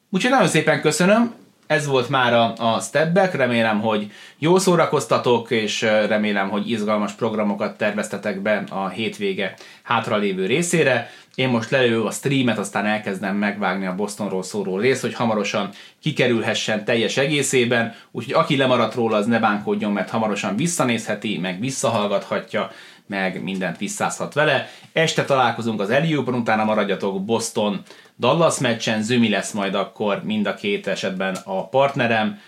úgyhogy 0.10 0.32
nagyon 0.32 0.48
szépen 0.48 0.82
köszönöm, 0.82 1.34
ez 1.68 1.88
volt 1.88 2.10
már 2.10 2.34
a, 2.34 2.54
a 2.58 2.80
stepback, 2.80 3.34
remélem, 3.34 3.80
hogy 3.80 4.12
jó 4.38 4.58
szórakoztatok, 4.58 5.52
és 5.52 5.82
remélem, 5.82 6.50
hogy 6.50 6.70
izgalmas 6.70 7.12
programokat 7.12 7.78
terveztetek 7.78 8.42
be 8.42 8.64
a 8.70 8.88
hétvége 8.88 9.54
hátralévő 9.84 10.46
részére. 10.46 11.10
Én 11.36 11.50
most 11.50 11.70
lelő 11.70 12.02
a 12.02 12.12
streamet, 12.12 12.58
aztán 12.58 12.86
elkezdem 12.86 13.36
megvágni 13.36 13.86
a 13.86 13.96
Bostonról 13.96 14.44
szóló 14.44 14.78
részt, 14.78 15.02
hogy 15.02 15.14
hamarosan 15.14 15.70
kikerülhessen 16.02 16.86
teljes 16.86 17.18
egészében, 17.18 17.96
úgyhogy 18.12 18.34
aki 18.34 18.58
lemaradt 18.58 18.96
róla, 18.96 19.18
az 19.18 19.26
ne 19.26 19.40
bánkodjon, 19.40 19.92
mert 19.92 20.10
hamarosan 20.10 20.56
visszanézheti, 20.56 21.38
meg 21.38 21.60
visszahallgathatja, 21.60 22.72
meg 23.08 23.43
mindent 23.43 23.78
visszázhat 23.78 24.34
vele. 24.34 24.70
Este 24.93 25.26
találkozunk 25.26 25.82
az 25.82 25.89
Elióban, 25.89 26.34
utána 26.34 26.64
maradjatok 26.64 27.26
Boston 27.26 27.82
Dallas 28.20 28.60
meccsen, 28.60 29.01
Zümi 29.01 29.30
lesz 29.30 29.51
majd 29.51 29.76
akkor 29.76 30.24
mind 30.24 30.45
a 30.45 30.54
két 30.54 30.88
esetben 30.88 31.38
a 31.43 31.68
partnerem. 31.68 32.39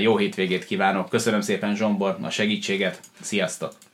Jó 0.00 0.16
hétvégét 0.16 0.64
kívánok, 0.64 1.08
köszönöm 1.08 1.40
szépen 1.40 1.76
Zsombor 1.76 2.16
a 2.22 2.30
segítséget, 2.30 3.00
sziasztok! 3.20 3.87